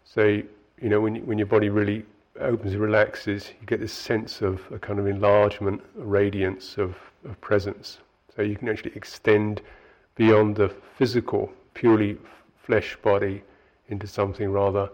say, 0.04 0.44
you 0.82 0.88
know, 0.90 1.00
when, 1.00 1.14
when 1.28 1.38
your 1.38 1.46
body 1.46 1.70
really 1.70 2.04
opens 2.38 2.72
and 2.72 2.82
relaxes, 2.82 3.52
you 3.58 3.66
get 3.66 3.80
this 3.80 3.92
sense 4.10 4.42
of 4.42 4.60
a 4.70 4.78
kind 4.78 4.98
of 4.98 5.06
enlargement, 5.06 5.80
a 5.98 6.04
radiance 6.04 6.76
of, 6.76 6.94
of 7.24 7.40
presence. 7.40 7.98
So 8.36 8.42
you 8.42 8.56
can 8.56 8.68
actually 8.68 8.92
extend 8.94 9.62
beyond 10.14 10.56
the 10.56 10.68
physical, 10.98 11.50
purely 11.72 12.18
flesh 12.66 12.98
body 13.02 13.42
into 13.88 14.06
something 14.06 14.52
rather 14.52 14.90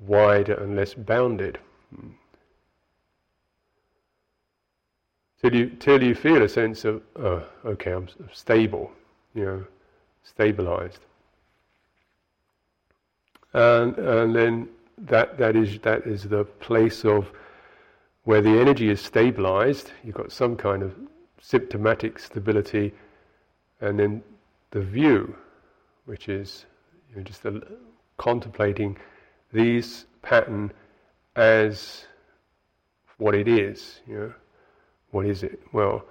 wider 0.00 0.54
and 0.54 0.74
less 0.74 0.92
bounded. 0.94 1.58
Till 5.44 5.54
you, 5.54 5.66
till 5.78 6.02
you 6.02 6.14
feel 6.14 6.42
a 6.42 6.48
sense 6.48 6.86
of, 6.86 7.02
oh, 7.16 7.44
okay, 7.66 7.90
I'm 7.90 8.08
stable, 8.32 8.90
you 9.34 9.44
know, 9.44 9.64
stabilized. 10.22 11.00
And, 13.52 13.94
and 13.98 14.34
then 14.34 14.70
that, 14.96 15.36
that, 15.36 15.54
is, 15.54 15.78
that 15.80 16.06
is 16.06 16.22
the 16.22 16.44
place 16.44 17.04
of 17.04 17.30
where 18.22 18.40
the 18.40 18.58
energy 18.58 18.88
is 18.88 19.02
stabilized, 19.02 19.92
you've 20.02 20.14
got 20.14 20.32
some 20.32 20.56
kind 20.56 20.82
of 20.82 20.94
symptomatic 21.42 22.18
stability, 22.18 22.94
and 23.82 23.98
then 23.98 24.22
the 24.70 24.80
view, 24.80 25.36
which 26.06 26.30
is 26.30 26.64
you 27.10 27.16
know, 27.16 27.22
just 27.22 27.44
a, 27.44 27.60
contemplating 28.16 28.96
these 29.52 30.06
pattern 30.22 30.72
as 31.36 32.06
what 33.18 33.34
it 33.34 33.46
is. 33.46 34.00
You 34.08 34.14
know, 34.14 34.32
what 35.14 35.26
is 35.26 35.44
it? 35.44 35.60
Well, 35.72 36.04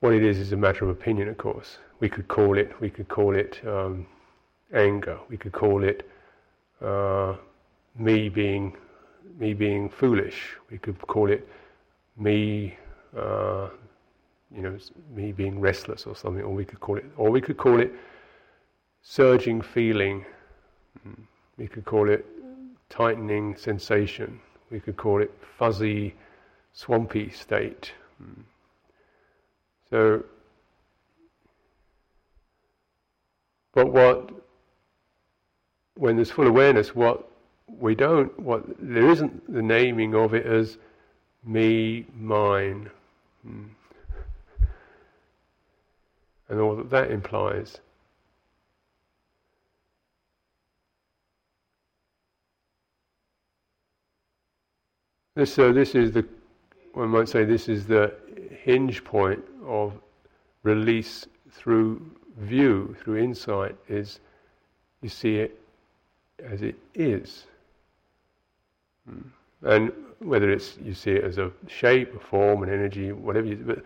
what 0.00 0.12
it 0.12 0.22
is 0.22 0.38
is 0.38 0.52
a 0.52 0.56
matter 0.56 0.84
of 0.84 0.90
opinion, 0.90 1.28
of 1.28 1.38
course. 1.38 1.78
We 2.00 2.08
could 2.10 2.28
call 2.28 2.58
it, 2.58 2.78
we 2.78 2.90
could 2.90 3.08
call 3.08 3.34
it 3.34 3.58
um, 3.66 4.06
anger. 4.74 5.18
We 5.30 5.38
could 5.38 5.52
call 5.52 5.82
it 5.82 6.08
uh, 6.82 7.36
me 7.98 8.28
being 8.28 8.76
me 9.38 9.54
being 9.54 9.88
foolish. 9.88 10.56
We 10.70 10.76
could 10.76 10.98
call 11.06 11.30
it 11.30 11.48
me, 12.18 12.76
uh, 13.16 13.68
you 14.54 14.62
know, 14.62 14.76
me 15.14 15.32
being 15.32 15.58
restless 15.58 16.06
or 16.06 16.14
something, 16.14 16.42
or 16.42 16.52
we 16.54 16.66
could 16.66 16.80
call 16.80 16.96
it, 16.98 17.06
or 17.16 17.30
we 17.30 17.40
could 17.40 17.56
call 17.56 17.80
it 17.80 17.92
surging 19.02 19.62
feeling. 19.62 20.26
We 21.56 21.68
could 21.68 21.86
call 21.86 22.10
it 22.10 22.26
tightening 22.90 23.56
sensation. 23.56 24.40
We 24.70 24.78
could 24.80 24.98
call 24.98 25.22
it 25.22 25.32
fuzzy, 25.58 26.14
swampy 26.72 27.30
state. 27.30 27.92
So, 29.90 30.24
but 33.74 33.92
what, 33.92 34.30
when 35.96 36.16
there's 36.16 36.30
full 36.30 36.46
awareness, 36.46 36.94
what 36.94 37.28
we 37.66 37.94
don't, 37.94 38.38
what, 38.38 38.64
there 38.78 39.10
isn't 39.10 39.52
the 39.52 39.62
naming 39.62 40.14
of 40.14 40.34
it 40.34 40.46
as 40.46 40.78
me, 41.44 42.06
mine. 42.18 42.90
Hmm. 43.42 43.64
And 46.48 46.60
all 46.60 46.76
that 46.76 46.90
that 46.90 47.10
implies. 47.10 47.78
So 55.44 55.72
this 55.72 55.94
is 55.94 56.12
the, 56.12 56.26
one 56.92 57.08
might 57.08 57.28
say, 57.28 57.44
this 57.44 57.68
is 57.68 57.86
the 57.86 58.14
hinge 58.62 59.04
point 59.04 59.42
of 59.66 59.92
release 60.62 61.26
through 61.50 62.10
view, 62.38 62.96
through 63.00 63.16
insight, 63.16 63.76
is 63.88 64.20
you 65.02 65.08
see 65.08 65.36
it 65.36 65.60
as 66.44 66.62
it 66.62 66.76
is. 66.94 67.46
And 69.62 69.92
whether 70.20 70.50
it's 70.50 70.78
you 70.82 70.94
see 70.94 71.12
it 71.12 71.24
as 71.24 71.38
a 71.38 71.50
shape, 71.66 72.14
a 72.14 72.18
form, 72.18 72.62
an 72.62 72.68
energy, 72.68 73.12
whatever 73.12 73.46
you, 73.46 73.56
but 73.56 73.82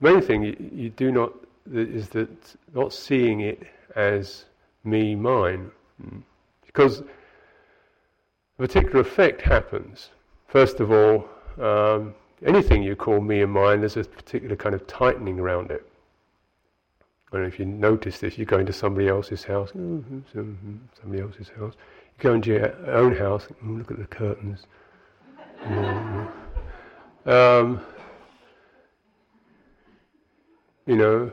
main 0.00 0.20
thing 0.20 0.42
you, 0.42 0.70
you 0.72 0.90
do 0.90 1.12
not 1.12 1.32
is 1.72 2.08
that 2.10 2.28
not 2.74 2.92
seeing 2.92 3.40
it 3.40 3.62
as 3.96 4.46
me, 4.84 5.14
mine, 5.14 5.70
because 6.66 7.00
a 7.00 7.04
particular 8.58 9.00
effect 9.00 9.40
happens. 9.40 10.10
First 10.48 10.80
of 10.80 10.90
all, 10.90 11.28
um, 11.60 12.14
anything 12.44 12.82
you 12.82 12.96
call 12.96 13.20
me 13.20 13.42
and 13.42 13.52
mine, 13.52 13.80
there's 13.80 13.96
a 13.96 14.04
particular 14.04 14.56
kind 14.56 14.74
of 14.74 14.86
tightening 14.86 15.38
around 15.38 15.70
it. 15.70 15.86
Know 17.32 17.42
if 17.42 17.60
you 17.60 17.64
notice 17.64 18.18
this. 18.18 18.36
You 18.36 18.44
go 18.44 18.58
into 18.58 18.72
somebody 18.72 19.08
else's 19.08 19.44
house, 19.44 19.70
mm-hmm, 19.70 20.20
somebody 21.00 21.22
else's 21.22 21.48
house 21.50 21.74
You 22.18 22.22
go 22.22 22.34
into 22.34 22.50
your 22.50 22.90
own 22.90 23.14
house 23.14 23.46
and 23.60 23.78
look 23.78 23.90
at 23.92 23.98
the 23.98 24.06
curtains. 24.06 24.66
um, 27.26 27.80
you 30.86 30.96
know, 30.96 31.30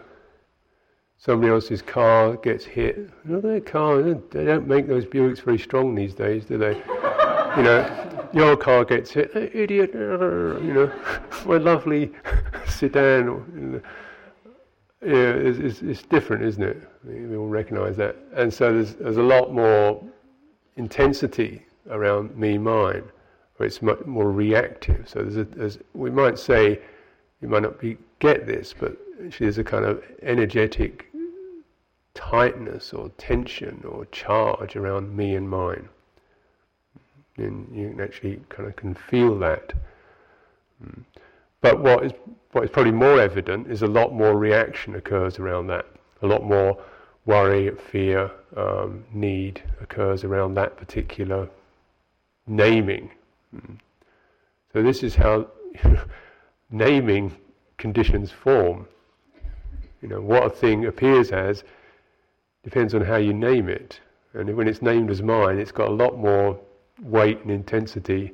somebody 1.18 1.52
else's 1.52 1.82
car 1.82 2.36
gets 2.38 2.64
hit. 2.64 3.10
At 3.34 3.42
their 3.42 3.60
car. 3.60 4.04
They 4.04 4.46
don't 4.46 4.68
make 4.68 4.88
those 4.88 5.06
Buicks 5.06 5.42
very 5.42 5.58
strong 5.58 5.96
these 5.96 6.14
days, 6.14 6.46
do 6.46 6.60
they? 6.60 6.76
you 7.58 7.64
know, 7.64 8.07
your 8.34 8.58
car 8.58 8.86
gets 8.86 9.12
hit. 9.12 9.32
Hey, 9.34 9.50
idiot. 9.54 9.92
You 9.94 10.74
know, 10.74 10.92
my 11.46 11.58
lovely 11.58 12.12
sedan. 12.68 13.82
It's, 15.02 15.60
it's, 15.60 15.82
it's, 15.82 16.04
different, 16.04 16.44
isn't 16.44 16.64
it? 16.64 16.78
We 17.04 17.38
all 17.38 17.48
recognise 17.48 17.98
that. 17.98 18.16
And 18.36 18.54
so 18.54 18.74
there's, 18.74 18.96
there's 18.96 19.18
a 19.18 19.24
lot 19.24 19.54
more 19.54 20.04
intensity 20.76 21.66
around 21.90 22.36
me, 22.36 22.58
mine, 22.58 23.04
where 23.58 23.68
it's 23.68 23.82
much 23.82 24.04
more 24.06 24.32
reactive. 24.32 25.08
So 25.08 25.22
there's, 25.22 25.38
a, 25.38 25.44
there's 25.44 25.78
we 25.94 26.10
might 26.10 26.40
say, 26.40 26.80
you 27.42 27.48
might 27.48 27.64
not 27.64 27.80
be, 27.80 27.98
get 28.20 28.48
this, 28.48 28.74
but 28.78 28.98
there's 29.40 29.58
a 29.58 29.64
kind 29.64 29.86
of 29.86 30.04
energetic 30.24 31.12
tightness 32.14 32.94
or 32.94 33.10
tension 33.18 33.84
or 33.88 34.06
charge 34.06 34.76
around 34.76 35.16
me 35.16 35.36
and 35.36 35.48
mine. 35.50 35.88
And 37.38 37.68
you 37.76 37.90
can 37.90 38.02
actually 38.02 38.42
kind 38.50 38.68
of 38.68 38.76
can 38.76 38.94
feel 38.94 39.38
that. 39.40 39.74
But 41.62 41.80
what 41.80 42.04
is 42.06 42.12
what 42.52 42.64
is 42.64 42.70
probably 42.70 42.92
more 42.92 43.20
evident 43.20 43.70
is 43.70 43.82
a 43.82 43.88
lot 43.88 44.14
more 44.14 44.38
reaction 44.38 44.96
occurs 44.96 45.38
around 45.38 45.68
that. 45.68 45.86
A 46.22 46.28
lot 46.28 46.44
more 46.44 46.82
worry, 47.26 47.70
fear, 47.92 48.32
um, 48.56 49.04
need 49.14 49.62
occurs 49.82 50.24
around 50.24 50.56
that 50.56 50.78
particular 50.78 51.50
naming. 52.48 53.12
Hmm. 53.52 53.74
So 54.74 54.82
this 54.82 55.04
is 55.04 55.16
how 55.16 55.48
naming 56.72 57.36
conditions 57.78 58.32
form. 58.32 58.88
You 60.02 60.08
know, 60.08 60.22
what 60.22 60.46
a 60.46 60.50
thing 60.50 60.86
appears 60.86 61.32
as 61.32 61.64
depends 62.64 62.94
on 62.94 63.02
how 63.02 63.18
you 63.18 63.34
name 63.34 63.70
it. 63.70 64.00
And 64.34 64.56
when 64.56 64.68
it's 64.68 64.82
named 64.82 65.10
as 65.10 65.22
mine, 65.22 65.58
it's 65.58 65.72
got 65.72 65.90
a 65.90 65.94
lot 65.94 66.18
more 66.18 66.60
weight 67.02 67.42
and 67.42 67.52
intensity 67.52 68.34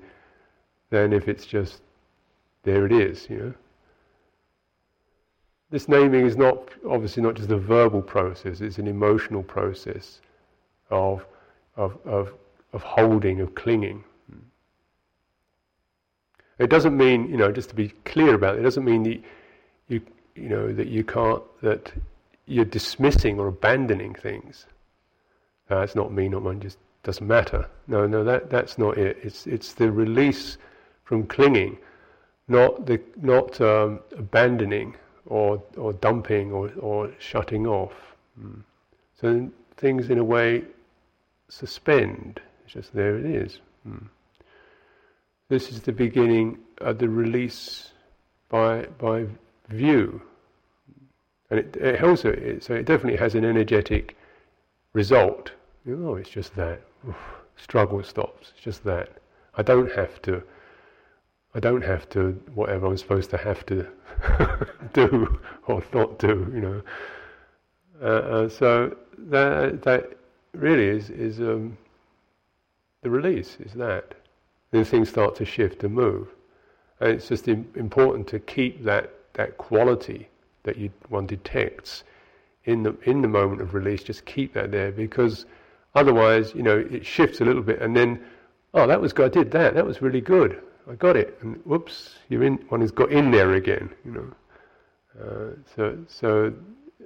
than 0.89 1.13
if 1.13 1.28
it's 1.28 1.45
just 1.45 1.82
there 2.63 2.86
it 2.86 2.91
is, 2.91 3.30
you 3.30 3.38
know. 3.38 3.54
This 5.69 5.88
naming 5.88 6.26
is 6.26 6.38
not 6.38 6.69
obviously 6.88 7.23
not 7.23 7.34
just 7.34 7.49
a 7.49 7.58
verbal 7.58 8.02
process, 8.02 8.62
it's 8.62 8.78
an 8.78 8.88
emotional 8.88 9.43
process 9.43 10.21
of 10.89 11.26
of 11.76 11.97
of, 12.06 12.34
of 12.73 12.84
holding, 12.84 13.41
of 13.41 13.56
clinging. 13.56 14.04
It 16.60 16.69
doesn't 16.69 16.95
mean, 16.95 17.28
you 17.30 17.38
know, 17.38 17.52
just 17.52 17.69
to 17.69 17.76
be 17.76 17.89
clear 18.06 18.36
about 18.36 18.56
it, 18.56 18.60
it 18.60 18.63
doesn't 18.63 18.86
mean 18.86 19.04
that 19.04 19.19
you, 19.88 20.02
you 20.36 20.49
know, 20.49 20.71
that 20.71 20.88
you 20.88 21.04
can't, 21.04 21.41
that 21.62 21.91
you're 22.45 22.65
dismissing 22.65 23.39
or 23.39 23.47
abandoning 23.47 24.13
things. 24.13 24.67
That's 25.67 25.95
not 25.95 26.13
me, 26.13 26.30
not 26.30 26.43
mine, 26.43 26.60
just 26.60 26.78
doesn't 27.03 27.27
matter. 27.27 27.67
No, 27.87 28.07
no, 28.07 28.23
that, 28.23 28.49
that's 28.49 28.77
not 28.77 28.97
it. 28.97 29.17
It's, 29.21 29.45
it's 29.45 29.73
the 29.73 29.91
release 29.91 30.57
from 31.03 31.27
clinging, 31.27 31.77
not, 32.47 32.85
the, 32.85 33.01
not 33.21 33.59
um, 33.59 33.99
abandoning 34.17 34.95
or, 35.25 35.61
or 35.77 35.93
dumping 35.93 36.51
or, 36.51 36.71
or 36.79 37.11
shutting 37.19 37.67
off. 37.67 37.93
Mm. 38.41 38.63
So 39.19 39.49
things 39.77 40.09
in 40.09 40.17
a 40.17 40.23
way 40.23 40.63
suspend. 41.49 42.41
It's 42.63 42.73
just 42.73 42.93
there 42.93 43.17
it 43.17 43.25
is. 43.25 43.59
Mm. 43.87 44.07
This 45.49 45.71
is 45.71 45.81
the 45.81 45.91
beginning 45.91 46.57
of 46.79 46.99
the 46.99 47.09
release 47.09 47.91
by, 48.49 48.85
by 48.97 49.25
view. 49.69 50.21
And 51.49 51.59
it, 51.59 51.75
it 51.75 52.03
also, 52.03 52.29
it, 52.29 52.63
so 52.63 52.73
it 52.73 52.85
definitely 52.85 53.19
has 53.19 53.35
an 53.35 53.43
energetic 53.43 54.17
result. 54.93 55.51
Oh, 55.87 56.15
it's 56.15 56.29
just 56.29 56.55
that. 56.55 56.81
Struggle 57.55 58.03
stops. 58.03 58.51
It's 58.53 58.63
just 58.63 58.83
that. 58.83 59.17
I 59.55 59.61
don't 59.61 59.91
have 59.91 60.21
to. 60.23 60.41
I 61.55 61.59
don't 61.59 61.83
have 61.83 62.09
to 62.09 62.31
whatever 62.55 62.87
I'm 62.87 62.97
supposed 62.97 63.29
to 63.29 63.37
have 63.37 63.65
to 63.67 63.87
do 64.93 65.39
or 65.67 65.83
not 65.93 66.19
do. 66.19 66.51
You 66.53 66.61
know. 66.61 66.81
Uh, 68.01 68.05
uh, 68.05 68.49
so 68.49 68.97
that 69.17 69.83
that 69.83 70.17
really 70.53 70.87
is 70.87 71.09
is 71.09 71.39
um, 71.39 71.77
the 73.01 73.09
release. 73.09 73.57
Is 73.59 73.73
that 73.73 74.15
then 74.73 74.83
things 74.83 75.07
start 75.07 75.35
to 75.35 75.45
shift 75.45 75.83
and 75.83 75.93
move. 75.93 76.27
And 76.99 77.11
it's 77.11 77.27
just 77.27 77.47
important 77.47 78.27
to 78.29 78.39
keep 78.39 78.83
that, 78.83 79.13
that 79.33 79.57
quality 79.57 80.27
that 80.63 80.77
you, 80.77 80.89
one 81.09 81.27
detects 81.27 82.03
in 82.65 82.81
the, 82.81 82.97
in 83.03 83.21
the 83.21 83.27
moment 83.27 83.61
of 83.61 83.75
release, 83.75 84.03
just 84.03 84.25
keep 84.25 84.53
that 84.53 84.71
there 84.71 84.91
because 84.91 85.45
otherwise, 85.95 86.53
you 86.56 86.63
know, 86.63 86.77
it 86.77 87.06
shifts 87.06 87.41
a 87.41 87.45
little 87.45 87.62
bit 87.62 87.82
and 87.82 87.95
then, 87.95 88.19
oh, 88.73 88.88
that 88.88 88.99
was 88.99 89.13
good, 89.13 89.25
I 89.25 89.29
did 89.29 89.51
that, 89.51 89.73
that 89.75 89.86
was 89.86 90.01
really 90.01 90.21
good, 90.21 90.62
I 90.89 90.95
got 90.95 91.15
it, 91.15 91.38
and 91.41 91.56
whoops, 91.65 92.15
you're 92.29 92.43
in, 92.43 92.56
one 92.69 92.82
has 92.82 92.91
got 92.91 93.12
in 93.12 93.32
there 93.32 93.53
again, 93.53 93.89
you 94.06 94.12
know. 94.12 94.34
Uh, 95.21 95.56
so, 95.75 95.97
so 96.08 96.53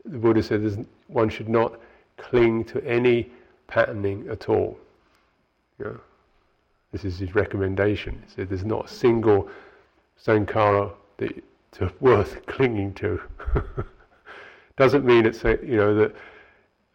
the 0.05 0.17
Buddha 0.17 0.41
said 0.41 0.85
one 1.07 1.29
should 1.29 1.49
not 1.49 1.79
cling 2.17 2.63
to 2.65 2.83
any 2.85 3.29
patterning 3.67 4.27
at 4.29 4.49
all. 4.49 4.77
Know. 5.79 5.99
This 6.91 7.05
is 7.05 7.19
his 7.19 7.35
recommendation. 7.35 8.23
He 8.25 8.33
said 8.33 8.49
there's 8.49 8.65
not 8.65 8.85
a 8.85 8.87
single 8.87 9.49
sankhara 10.23 10.91
that 11.17 11.43
to 11.73 11.91
worth 11.99 12.45
clinging 12.45 12.93
to. 12.95 13.21
Doesn't 14.77 15.05
mean 15.05 15.25
it's 15.25 15.43
you 15.43 15.77
know 15.77 15.95
that, 15.95 16.15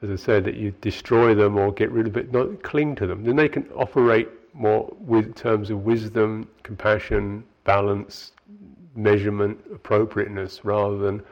as 0.03 0.11
I 0.11 0.17
said, 0.17 0.45
that 0.45 0.57
you 0.57 0.75
destroy 0.81 1.35
them 1.35 1.57
or 1.57 1.73
get 1.73 1.91
rid 1.91 2.07
of 2.07 2.17
it. 2.17 2.33
Not 2.33 2.63
cling 2.63 2.95
to 2.97 3.07
them. 3.07 3.25
Then 3.25 3.37
they 3.37 3.49
can 3.49 3.69
operate 3.75 4.29
more 4.53 4.95
with 4.99 5.35
terms 5.35 5.71
of 5.71 5.85
wisdom, 5.85 6.49
compassion, 6.63 7.45
balance, 7.65 8.33
measurement, 8.95 9.59
appropriateness, 9.73 10.65
rather 10.65 10.99
than 10.99 11.23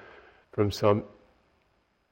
from 0.52 0.70
some 0.70 1.02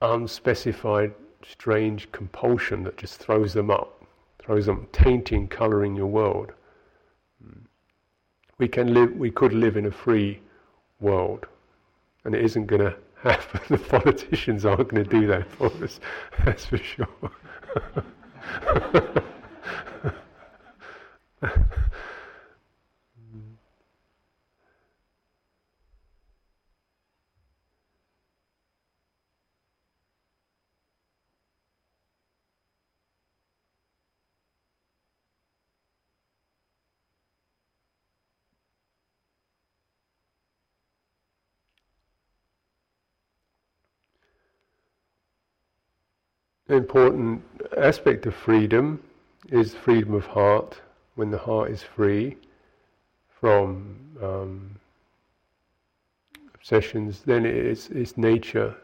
unspecified, 0.02 1.14
strange 1.48 2.10
compulsion 2.12 2.82
that 2.82 2.96
just 2.96 3.18
throws 3.18 3.52
them 3.54 3.70
up 3.70 3.98
throws 4.48 4.64
them 4.64 4.88
tainting, 4.92 5.46
colouring 5.46 5.94
your 5.94 6.06
world. 6.06 6.52
We 8.56 8.66
can 8.66 8.94
live. 8.94 9.12
We 9.12 9.30
could 9.30 9.52
live 9.52 9.76
in 9.76 9.84
a 9.84 9.90
free 9.90 10.40
world, 11.00 11.46
and 12.24 12.34
it 12.34 12.42
isn't 12.42 12.66
going 12.66 12.80
to 12.80 12.96
happen. 13.22 13.60
The 13.68 13.78
politicians 13.78 14.64
aren't 14.64 14.88
going 14.88 15.04
to 15.04 15.10
do 15.10 15.26
that 15.26 15.50
for 15.50 15.66
us. 15.82 15.98
That's 16.44 16.66
for 16.66 16.78
sure. 16.78 17.08
important 46.76 47.42
aspect 47.76 48.26
of 48.26 48.34
freedom 48.34 49.02
is 49.48 49.74
freedom 49.74 50.14
of 50.14 50.26
heart. 50.26 50.80
When 51.14 51.30
the 51.30 51.38
heart 51.38 51.70
is 51.70 51.82
free 51.82 52.36
from 53.40 53.96
um, 54.22 54.76
obsessions, 56.54 57.22
then 57.24 57.44
its 57.44 57.88
its 57.88 58.16
nature 58.16 58.74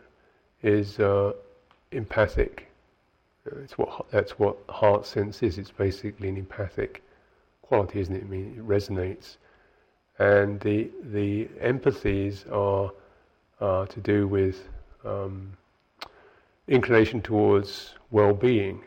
is 0.62 0.98
uh, 0.98 1.32
empathic. 1.92 2.68
It's 3.62 3.76
what 3.76 4.06
that's 4.10 4.38
what 4.38 4.56
heart 4.68 5.06
sense 5.06 5.42
is. 5.42 5.58
It's 5.58 5.70
basically 5.70 6.28
an 6.28 6.36
empathic 6.36 7.02
quality, 7.62 8.00
isn't 8.00 8.14
it? 8.16 8.22
I 8.22 8.26
mean, 8.26 8.54
it 8.56 8.66
resonates, 8.66 9.36
and 10.18 10.60
the 10.60 10.90
the 11.12 11.46
empathies 11.62 12.50
are 12.50 12.90
are 13.60 13.86
to 13.86 14.00
do 14.00 14.26
with 14.26 14.68
um, 15.04 15.52
inclination 16.68 17.20
towards 17.20 17.94
well-being. 18.10 18.82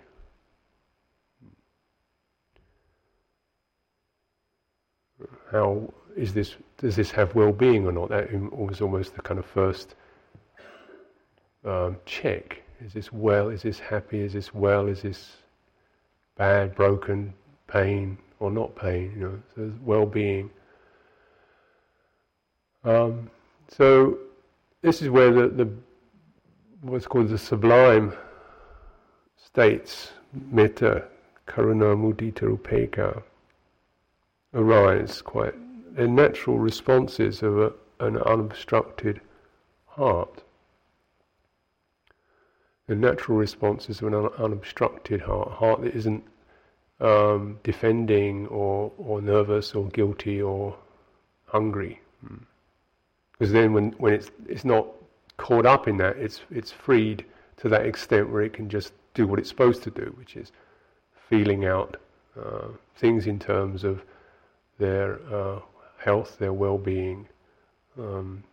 How 5.52 5.94
is 6.16 6.34
this? 6.34 6.56
Does 6.78 6.96
this 6.96 7.12
have 7.12 7.34
well-being 7.36 7.86
or 7.86 7.92
not? 7.92 8.10
That 8.10 8.30
was 8.52 8.82
almost 8.82 9.16
the 9.16 9.22
kind 9.22 9.40
of 9.40 9.46
first 9.46 9.96
um, 11.66 11.98
check. 12.06 12.62
Is 12.86 12.94
this 12.94 13.12
well? 13.12 13.50
Is 13.50 13.64
this 13.64 13.80
happy? 13.80 14.20
Is 14.20 14.34
this 14.34 14.54
well? 14.54 14.88
Is 14.88 15.02
this 15.02 15.38
bad, 16.38 16.76
broken, 16.76 17.34
pain, 17.68 18.18
or 18.40 18.52
not 18.52 18.76
pain? 18.76 19.14
You 19.16 19.22
know, 19.22 19.40
so 19.56 19.74
well-being. 19.84 20.50
Um, 22.84 23.30
so 23.70 24.18
this 24.82 25.02
is 25.02 25.10
where 25.10 25.32
the, 25.32 25.48
the 25.48 25.70
what's 26.82 27.08
called 27.08 27.30
the 27.30 27.38
sublime 27.38 28.14
states, 29.36 30.12
metta, 30.52 31.04
karuna, 31.48 31.96
mudita, 31.96 32.58
upekkha, 32.58 33.24
arise 34.54 35.22
quite. 35.22 35.54
They're 35.96 36.08
natural 36.08 36.60
responses 36.60 37.42
of 37.42 37.58
a, 37.58 37.74
an 38.00 38.18
unobstructed 38.18 39.22
heart. 39.86 40.44
The 42.88 42.96
natural 42.96 43.38
responses 43.38 44.02
of 44.02 44.08
an 44.08 44.14
un- 44.14 44.30
unobstructed 44.38 45.22
heart, 45.22 45.52
heart 45.52 45.82
that 45.82 45.96
isn't 45.96 46.24
um, 47.00 47.60
defending 47.64 48.48
or, 48.48 48.92
or 48.98 49.22
nervous 49.22 49.74
or 49.74 49.88
guilty 49.90 50.42
or 50.42 50.78
hungry. 51.46 52.00
Because 53.32 53.52
then 53.52 53.74
when, 53.74 53.92
when 53.94 54.14
it's, 54.14 54.32
it's 54.48 54.66
not 54.66 54.88
caught 55.38 55.66
up 55.66 55.88
in 55.88 55.98
that, 55.98 56.18
it's, 56.18 56.42
it's 56.52 56.72
freed 56.72 57.26
to 57.58 57.70
that 57.70 57.86
extent 57.86 58.30
where 58.30 58.42
it 58.42 58.54
can 58.54 58.70
just 58.70 58.94
do 59.14 59.28
what 59.28 59.40
it's 59.40 59.50
supposed 59.50 59.84
to 59.84 59.92
do, 59.92 60.14
which 60.18 60.36
is 60.36 60.52
feeling 61.30 61.66
out 61.66 61.98
uh, 62.40 62.68
things 62.98 63.28
in 63.28 63.40
terms 63.40 63.84
of 63.84 64.04
their 64.78 65.20
uh, 65.34 65.60
health, 65.98 66.38
their 66.38 66.54
well-being, 66.54 67.28
um, 67.98 68.44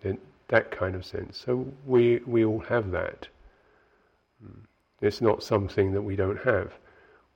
that 0.48 0.70
kind 0.70 0.94
of 0.94 1.04
sense. 1.04 1.38
So 1.38 1.66
we 1.86 2.20
we 2.26 2.44
all 2.44 2.60
have 2.60 2.90
that. 2.90 3.28
It's 5.00 5.20
not 5.20 5.42
something 5.42 5.92
that 5.92 6.02
we 6.02 6.16
don't 6.16 6.40
have. 6.44 6.72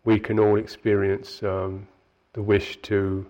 We 0.05 0.19
can 0.19 0.39
all 0.39 0.57
experience 0.57 1.43
um, 1.43 1.87
the 2.33 2.43
wish 2.43 2.81
to 2.83 3.27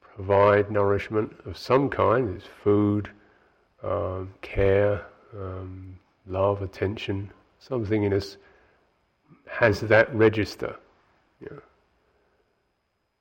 provide 0.00 0.70
nourishment 0.70 1.36
of 1.44 1.58
some 1.58 1.90
kind. 1.90 2.36
It's 2.36 2.46
food, 2.46 3.10
um, 3.82 4.32
care, 4.42 5.04
um, 5.36 5.98
love, 6.26 6.62
attention. 6.62 7.30
Something 7.58 8.04
in 8.04 8.12
us 8.12 8.36
has 9.46 9.80
that 9.80 10.14
register. 10.14 10.76
Yeah. 11.40 11.58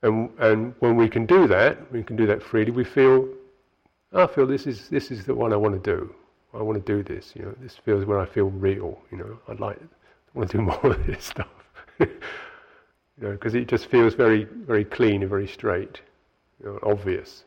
And, 0.02 0.30
and 0.39 0.76
when 0.80 0.96
we 0.96 1.10
can 1.10 1.26
do 1.26 1.48
that, 1.48 1.91
we 1.91 2.04
can 2.04 2.15
do 2.15 2.28
that 2.28 2.44
freely, 2.44 2.72
we 2.72 2.84
feel, 2.84 3.28
I 4.13 4.28
feel 4.28 4.46
this 4.46 4.68
is, 4.68 4.88
this 4.89 5.10
is 5.12 5.26
the 5.26 5.34
one 5.34 5.52
I 5.52 5.56
want 5.56 5.82
to 5.82 5.98
do. 5.98 6.13
I 6.54 6.62
want 6.62 6.84
to 6.84 6.94
do 6.94 7.04
this, 7.04 7.34
you 7.36 7.41
know, 7.44 7.56
this 7.60 7.76
feels 7.76 8.06
when 8.06 8.18
I 8.18 8.26
feel 8.26 8.50
real, 8.50 8.98
you 9.12 9.18
know, 9.18 9.38
I'd 9.48 9.60
like, 9.60 9.78
I 9.78 10.38
want 10.38 10.52
to 10.52 10.58
do 10.58 10.63
more 10.63 10.91
of 10.91 11.06
this 11.06 11.26
stuff. 11.26 11.48
you 12.00 12.08
know, 13.18 13.32
because 13.32 13.56
it 13.56 13.68
just 13.68 13.88
feels 13.88 14.13
very, 14.13 14.46
very 14.46 14.86
clean 14.86 15.22
and 15.22 15.30
very 15.30 15.48
straight, 15.48 16.02
you 16.60 16.68
know, 16.68 16.80
obvious. 16.84 17.44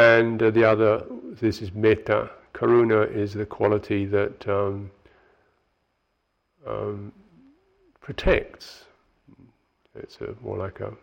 And 0.00 0.42
uh, 0.42 0.50
the 0.50 0.64
other, 0.64 1.04
this 1.40 1.60
is 1.60 1.74
metta. 1.74 2.30
Karuna 2.54 3.14
is 3.14 3.34
the 3.34 3.44
quality 3.44 4.06
that 4.06 4.48
um, 4.48 4.90
um, 6.66 7.12
protects. 8.00 8.84
It's 9.94 10.18
a, 10.22 10.34
more 10.42 10.56
like 10.56 10.80
a. 10.80 10.94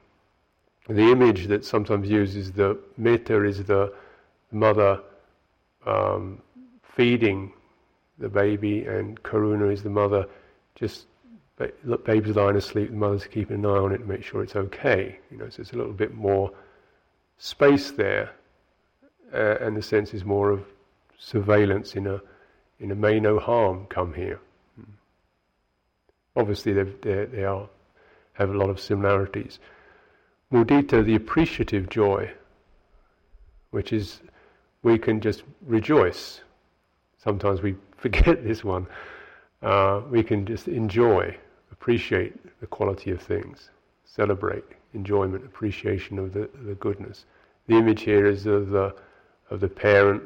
The 0.90 1.12
image 1.12 1.46
that 1.48 1.64
sometimes 1.64 2.10
uses 2.10 2.52
the 2.52 2.80
metta 2.98 3.44
is 3.44 3.64
the 3.64 3.94
mother 4.52 5.00
um, 5.86 6.42
feeding 6.82 7.54
the 8.18 8.30
baby, 8.30 8.86
and 8.86 9.22
karuna 9.22 9.72
is 9.72 9.84
the 9.84 9.92
mother 9.92 10.26
just 10.74 11.06
look, 11.84 12.04
baby's 12.04 12.36
lying 12.36 12.56
asleep, 12.56 12.90
the 12.90 12.96
mother's 12.96 13.28
keeping 13.28 13.58
an 13.58 13.66
eye 13.66 13.70
on 13.70 13.92
it 13.92 14.00
to 14.00 14.06
make 14.06 14.24
sure 14.24 14.42
it's 14.42 14.56
okay. 14.56 15.20
You 15.30 15.38
know, 15.38 15.50
so 15.50 15.62
it's 15.62 15.74
a 15.74 15.76
little 15.76 15.94
bit 15.94 16.16
more 16.16 16.52
space 17.38 17.92
there, 17.92 18.32
uh, 19.34 19.58
and 19.62 19.76
the 19.76 19.82
sense 19.82 20.14
is 20.14 20.24
more 20.24 20.52
of 20.52 20.66
surveillance 21.18 21.96
in 21.96 22.08
a 22.08 22.22
in 22.80 22.92
a 22.92 22.96
may 22.96 23.20
no 23.20 23.40
harm 23.40 23.86
come 23.88 24.14
here. 24.14 24.40
Obviously, 26.36 26.74
they 26.74 27.26
they 27.26 27.44
are 27.44 27.68
have 28.34 28.50
a 28.52 28.58
lot 28.58 28.70
of 28.70 28.80
similarities. 28.80 29.60
Mudita, 30.52 31.04
the 31.04 31.16
appreciative 31.16 31.90
joy, 31.90 32.32
which 33.72 33.92
is 33.92 34.22
we 34.84 34.98
can 34.98 35.20
just 35.20 35.44
rejoice. 35.66 36.42
Sometimes 37.18 37.62
we 37.62 37.76
forget 37.98 38.44
this 38.44 38.64
one. 38.64 38.88
Uh, 39.62 40.02
we 40.10 40.24
can 40.24 40.46
just 40.46 40.68
enjoy, 40.68 41.36
appreciate 41.72 42.60
the 42.60 42.68
quality 42.68 43.10
of 43.10 43.22
things, 43.22 43.72
celebrate 44.06 44.64
enjoyment, 44.94 45.44
appreciation 45.44 46.20
of 46.20 46.32
the, 46.34 46.48
the 46.64 46.76
goodness. 46.76 47.26
The 47.68 47.76
image 47.76 48.04
here 48.04 48.28
is 48.28 48.46
of 48.46 48.70
the 48.70 48.96
of 49.50 49.60
the 49.60 49.68
parent 49.68 50.24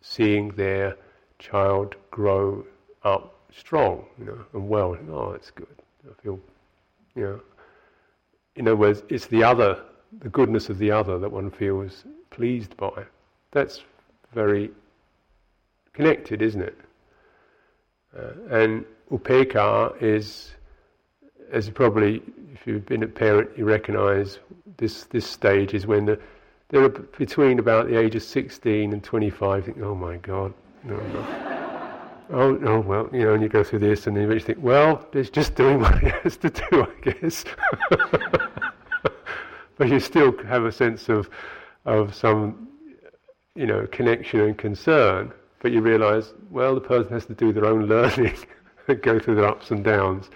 seeing 0.00 0.48
their 0.50 0.96
child 1.38 1.96
grow 2.10 2.64
up 3.02 3.34
strong, 3.52 4.04
you 4.18 4.24
know, 4.24 4.44
and 4.52 4.68
well. 4.68 4.96
Oh, 5.10 5.32
it's 5.32 5.50
good. 5.50 5.82
I 6.08 6.22
feel, 6.22 6.38
you 7.14 7.22
know. 7.22 7.40
In 8.54 8.68
other 8.68 8.76
words, 8.76 9.02
it's 9.08 9.26
the 9.26 9.42
other, 9.42 9.82
the 10.20 10.28
goodness 10.28 10.68
of 10.70 10.78
the 10.78 10.90
other 10.90 11.18
that 11.18 11.30
one 11.30 11.50
feels 11.50 12.04
pleased 12.30 12.76
by. 12.76 13.04
That's 13.52 13.82
very 14.32 14.70
connected, 15.92 16.42
isn't 16.42 16.62
it? 16.62 16.78
Uh, 18.16 18.32
and 18.50 18.84
upekkha 19.10 20.00
is, 20.02 20.54
as 21.52 21.66
you 21.66 21.72
probably, 21.72 22.22
if 22.54 22.66
you've 22.66 22.86
been 22.86 23.02
a 23.02 23.06
parent, 23.06 23.50
you 23.56 23.64
recognise 23.64 24.38
this 24.78 25.04
this 25.04 25.26
stage 25.26 25.74
is 25.74 25.86
when 25.86 26.06
the, 26.06 26.18
they're 26.68 26.88
between 26.88 27.58
about 27.58 27.88
the 27.88 27.98
age 27.98 28.14
of 28.14 28.22
16 28.22 28.92
and 28.92 29.02
25. 29.02 29.64
Think, 29.64 29.78
oh 29.80 29.94
my 29.94 30.16
God, 30.16 30.52
no, 30.84 30.96
oh, 32.30 32.52
no 32.52 32.68
oh, 32.68 32.74
oh, 32.74 32.80
well, 32.80 33.08
you 33.12 33.24
know, 33.24 33.34
and 33.34 33.42
you 33.42 33.48
go 33.48 33.62
through 33.62 33.80
this, 33.80 34.06
and 34.06 34.16
then 34.16 34.30
you 34.30 34.40
think, 34.40 34.58
well, 34.60 35.06
it's 35.12 35.30
just 35.30 35.54
doing 35.54 35.80
what 35.80 36.02
it 36.02 36.12
has 36.22 36.36
to 36.38 36.50
do, 36.50 36.86
I 36.86 37.10
guess. 37.10 37.44
but 39.76 39.88
you 39.88 40.00
still 40.00 40.36
have 40.44 40.64
a 40.64 40.72
sense 40.72 41.08
of, 41.08 41.30
of 41.84 42.14
some, 42.14 42.68
you 43.54 43.66
know, 43.66 43.86
connection 43.86 44.40
and 44.40 44.58
concern. 44.58 45.32
But 45.60 45.72
you 45.72 45.80
realise, 45.80 46.32
well, 46.50 46.74
the 46.74 46.80
person 46.80 47.12
has 47.12 47.26
to 47.26 47.34
do 47.34 47.52
their 47.52 47.64
own 47.64 47.86
learning 47.88 48.36
and 48.88 49.00
go 49.02 49.18
through 49.18 49.36
their 49.36 49.46
ups 49.46 49.70
and 49.70 49.84
downs. 49.84 50.30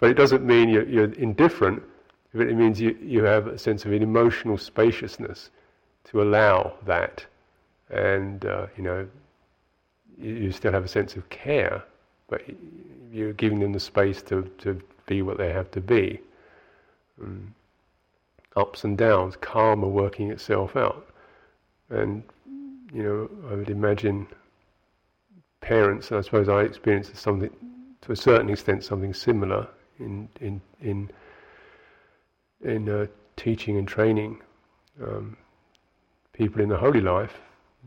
But 0.00 0.10
it 0.10 0.14
doesn't 0.14 0.44
mean 0.44 0.68
you're, 0.68 0.88
you're 0.88 1.12
indifferent. 1.14 1.82
It 2.40 2.54
means 2.54 2.80
you, 2.80 2.96
you 3.00 3.24
have 3.24 3.46
a 3.46 3.58
sense 3.58 3.84
of 3.84 3.92
an 3.92 4.02
emotional 4.02 4.58
spaciousness 4.58 5.50
to 6.04 6.22
allow 6.22 6.74
that. 6.86 7.24
And, 7.90 8.44
uh, 8.44 8.66
you 8.76 8.82
know, 8.82 9.08
you 10.18 10.52
still 10.52 10.72
have 10.72 10.84
a 10.84 10.88
sense 10.88 11.16
of 11.16 11.28
care, 11.30 11.82
but 12.28 12.42
you're 13.12 13.32
giving 13.32 13.60
them 13.60 13.72
the 13.72 13.80
space 13.80 14.22
to, 14.22 14.50
to 14.58 14.80
be 15.06 15.22
what 15.22 15.38
they 15.38 15.52
have 15.52 15.70
to 15.72 15.80
be. 15.80 16.20
Um, 17.22 17.54
ups 18.56 18.84
and 18.84 18.98
downs, 18.98 19.36
karma 19.36 19.88
working 19.88 20.30
itself 20.30 20.76
out. 20.76 21.08
And, 21.90 22.22
you 22.92 23.02
know, 23.02 23.30
I 23.50 23.54
would 23.54 23.70
imagine 23.70 24.26
parents, 25.60 26.10
and 26.10 26.18
I 26.18 26.22
suppose 26.22 26.48
I 26.48 26.62
experienced 26.62 27.16
something, 27.16 27.50
to 28.02 28.12
a 28.12 28.16
certain 28.16 28.50
extent, 28.50 28.84
something 28.84 29.14
similar 29.14 29.68
in, 29.98 30.28
in, 30.40 30.60
in, 30.80 31.10
in 32.62 32.88
uh, 32.88 33.06
teaching 33.36 33.76
and 33.76 33.86
training 33.86 34.40
um, 35.02 35.36
people 36.32 36.60
in 36.62 36.68
the 36.68 36.76
holy 36.76 37.00
life. 37.00 37.38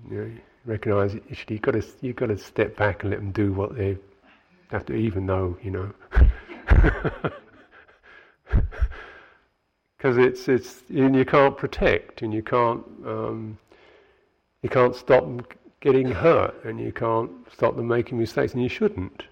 You 0.09 0.17
know, 0.17 0.31
recognize 0.65 1.15
actually 1.15 1.55
you've 1.55 1.61
got 1.61 1.71
to 1.71 1.83
you've 2.01 2.15
got 2.15 2.27
to 2.27 2.37
step 2.37 2.75
back 2.75 3.03
and 3.03 3.11
let 3.11 3.19
them 3.19 3.31
do 3.31 3.51
what 3.53 3.75
they 3.75 3.97
have 4.69 4.85
to, 4.85 4.93
even 4.93 5.25
know 5.25 5.57
you 5.61 5.71
know, 5.71 5.91
because 9.97 10.17
it's 10.17 10.47
it's 10.47 10.83
and 10.89 11.15
you 11.15 11.25
can't 11.25 11.57
protect 11.57 12.21
and 12.21 12.33
you 12.33 12.41
can't 12.41 12.83
um, 13.05 13.57
you 14.61 14.69
can't 14.69 14.95
stop 14.95 15.23
them 15.23 15.41
getting 15.81 16.09
hurt 16.11 16.63
and 16.63 16.79
you 16.79 16.91
can't 16.91 17.31
stop 17.51 17.75
them 17.75 17.87
making 17.87 18.17
mistakes 18.17 18.53
and 18.53 18.61
you 18.63 18.69
shouldn't 18.69 19.23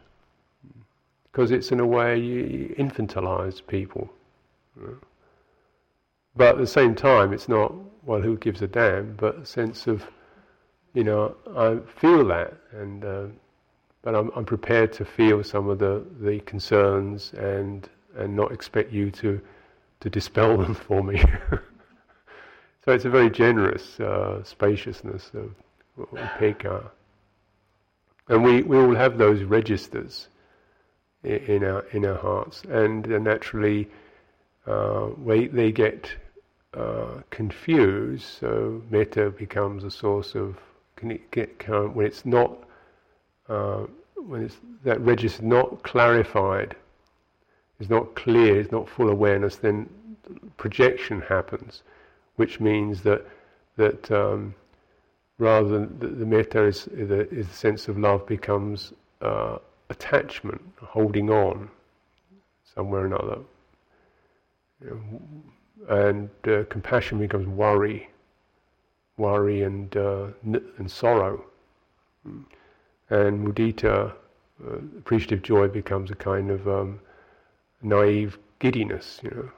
because 1.32 1.52
it's 1.52 1.72
in 1.72 1.80
a 1.80 1.86
way 1.86 2.18
you, 2.18 2.42
you 2.42 2.76
infantilize 2.78 3.66
people. 3.66 4.10
But 6.40 6.56
at 6.56 6.58
the 6.58 6.68
same 6.68 6.96
time, 6.96 7.34
it's 7.34 7.50
not 7.50 7.74
well, 8.06 8.22
who 8.22 8.38
gives 8.38 8.62
a 8.62 8.68
damn? 8.68 9.14
But 9.18 9.40
a 9.40 9.46
sense 9.46 9.88
of 9.88 10.08
you 10.94 11.04
know, 11.04 11.36
I 11.54 11.80
feel 12.00 12.26
that, 12.28 12.54
and 12.72 13.04
uh, 13.04 13.26
but 14.04 14.16
I'm, 14.16 14.32
I'm 14.34 14.46
prepared 14.46 14.94
to 14.94 15.04
feel 15.04 15.44
some 15.44 15.68
of 15.68 15.80
the, 15.80 16.06
the 16.22 16.40
concerns 16.40 17.34
and 17.34 17.90
and 18.16 18.38
not 18.38 18.54
expect 18.54 18.94
you 18.94 19.12
to 19.12 19.42
to 20.00 20.10
dispel 20.10 20.56
them 20.62 20.76
for 20.76 21.04
me. 21.04 21.22
so 22.86 22.94
it's 22.94 23.04
a 23.04 23.10
very 23.10 23.30
generous 23.30 24.00
uh, 24.00 24.42
spaciousness 24.42 25.32
of 25.34 25.54
upekkha. 25.98 26.90
And 28.30 28.46
we, 28.46 28.62
we 28.62 28.78
all 28.78 28.96
have 28.96 29.18
those 29.18 29.44
registers 29.44 30.30
in, 31.22 31.38
in 31.56 31.64
our 31.66 31.82
in 31.92 32.06
our 32.06 32.18
hearts, 32.18 32.62
and 32.70 33.06
uh, 33.12 33.20
naturally, 33.20 33.90
uh, 34.66 35.10
we, 35.18 35.48
they 35.48 35.74
get 35.74 36.16
uh, 36.76 37.22
confused. 37.30 38.26
So 38.40 38.82
metta 38.90 39.30
becomes 39.32 39.84
a 39.84 39.92
source 39.92 40.36
of 40.36 40.58
when 41.02 42.06
it's 42.06 42.26
not 42.26 42.58
uh, 43.48 43.86
when 44.16 44.44
it's 44.44 44.58
that 44.84 45.00
register 45.02 45.42
is 45.42 45.48
not 45.48 45.82
clarified, 45.84 46.76
is 47.80 47.90
not 47.90 48.16
clear, 48.16 48.60
is 48.60 48.72
not 48.72 48.88
full 48.88 49.10
awareness, 49.10 49.56
then 49.56 49.90
projection 50.58 51.22
happens, 51.22 51.84
which 52.36 52.60
means 52.60 53.02
that 53.04 53.26
that 53.78 54.12
um, 54.12 54.54
rather 55.38 55.70
than 55.70 56.00
the, 56.00 56.08
the 56.08 56.26
metta 56.26 56.66
is, 56.66 56.86
the, 56.86 57.28
is 57.30 57.48
the 57.48 57.54
sense 57.54 57.88
of 57.88 57.98
love 57.98 58.28
becomes 58.28 58.94
uh, 59.22 59.58
attachment, 59.90 60.62
holding 60.82 61.30
on 61.30 61.70
somewhere 62.76 63.04
or 63.04 63.06
another. 63.06 63.40
You 64.84 64.90
know, 64.90 65.22
and 65.88 66.30
uh, 66.48 66.64
compassion 66.70 67.20
becomes 67.20 67.48
worry, 67.48 68.10
worry 69.18 69.64
and 69.64 69.96
uh, 69.96 70.28
and 70.44 70.92
sorrow. 70.92 71.46
And 73.10 73.48
mudita, 73.48 74.12
uh, 74.68 74.76
appreciative 74.98 75.42
joy, 75.42 75.68
becomes 75.68 76.12
a 76.12 76.16
kind 76.16 76.52
of 76.52 76.68
um, 76.68 77.00
naive 77.82 78.38
giddiness, 78.60 79.20
you 79.24 79.30
know. 79.32 79.52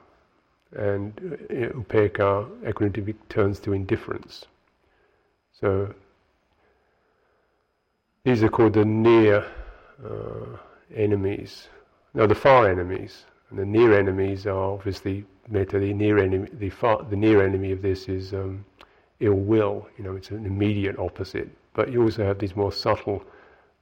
And 0.74 1.12
uh, 1.50 1.78
upekkha, 1.78 2.48
equanimity, 2.66 3.14
turns 3.28 3.60
to 3.60 3.72
indifference. 3.72 4.46
So 5.60 5.94
these 8.24 8.42
are 8.42 8.48
called 8.48 8.74
the 8.74 8.84
near 8.84 9.44
uh, 10.04 10.56
enemies. 10.94 11.68
No, 12.14 12.26
the 12.26 12.34
far 12.34 12.70
enemies. 12.70 13.26
And 13.50 13.58
the 13.58 13.66
near 13.66 13.98
enemies 13.98 14.46
are 14.46 14.72
obviously 14.72 15.26
metta. 15.48 15.78
The 15.78 15.92
near 15.92 16.18
enemy, 16.18 16.48
the 16.52 16.70
far, 16.70 17.02
the 17.02 17.16
near 17.16 17.44
enemy 17.44 17.72
of 17.72 17.82
this 17.82 18.08
is 18.08 18.32
um, 18.32 18.64
ill 19.20 19.34
will. 19.34 19.88
You 19.98 20.04
know, 20.04 20.16
it's 20.16 20.30
an 20.30 20.46
immediate 20.46 20.98
opposite. 20.98 21.48
But 21.74 21.90
you 21.90 22.02
also 22.02 22.24
have 22.24 22.38
these 22.38 22.54
more 22.56 22.72
subtle 22.72 23.22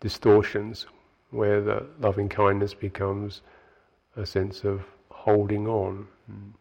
distortions 0.00 0.86
where 1.30 1.61
the 1.61 1.86
loving 2.00 2.28
kindness 2.28 2.74
becomes 2.74 3.42
a 4.16 4.26
sense 4.26 4.64
of 4.64 4.82
holding 5.11 5.66
on. 5.66 6.06
Mm. 6.30 6.52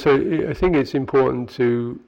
so 0.00 0.14
I 0.48 0.54
think 0.54 0.76
it's 0.76 0.94
important 0.94 1.50
to 1.50 2.00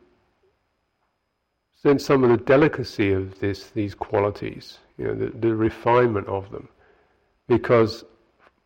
sense 1.74 2.05
some 2.05 2.24
of 2.24 2.30
the 2.30 2.39
delicacy 2.45 3.12
of 3.12 3.39
this, 3.39 3.70
these 3.70 3.95
qualities, 3.95 4.78
you 4.97 5.05
know, 5.05 5.14
the, 5.14 5.26
the 5.26 5.55
refinement 5.55 6.26
of 6.26 6.51
them, 6.51 6.68
because 7.49 8.05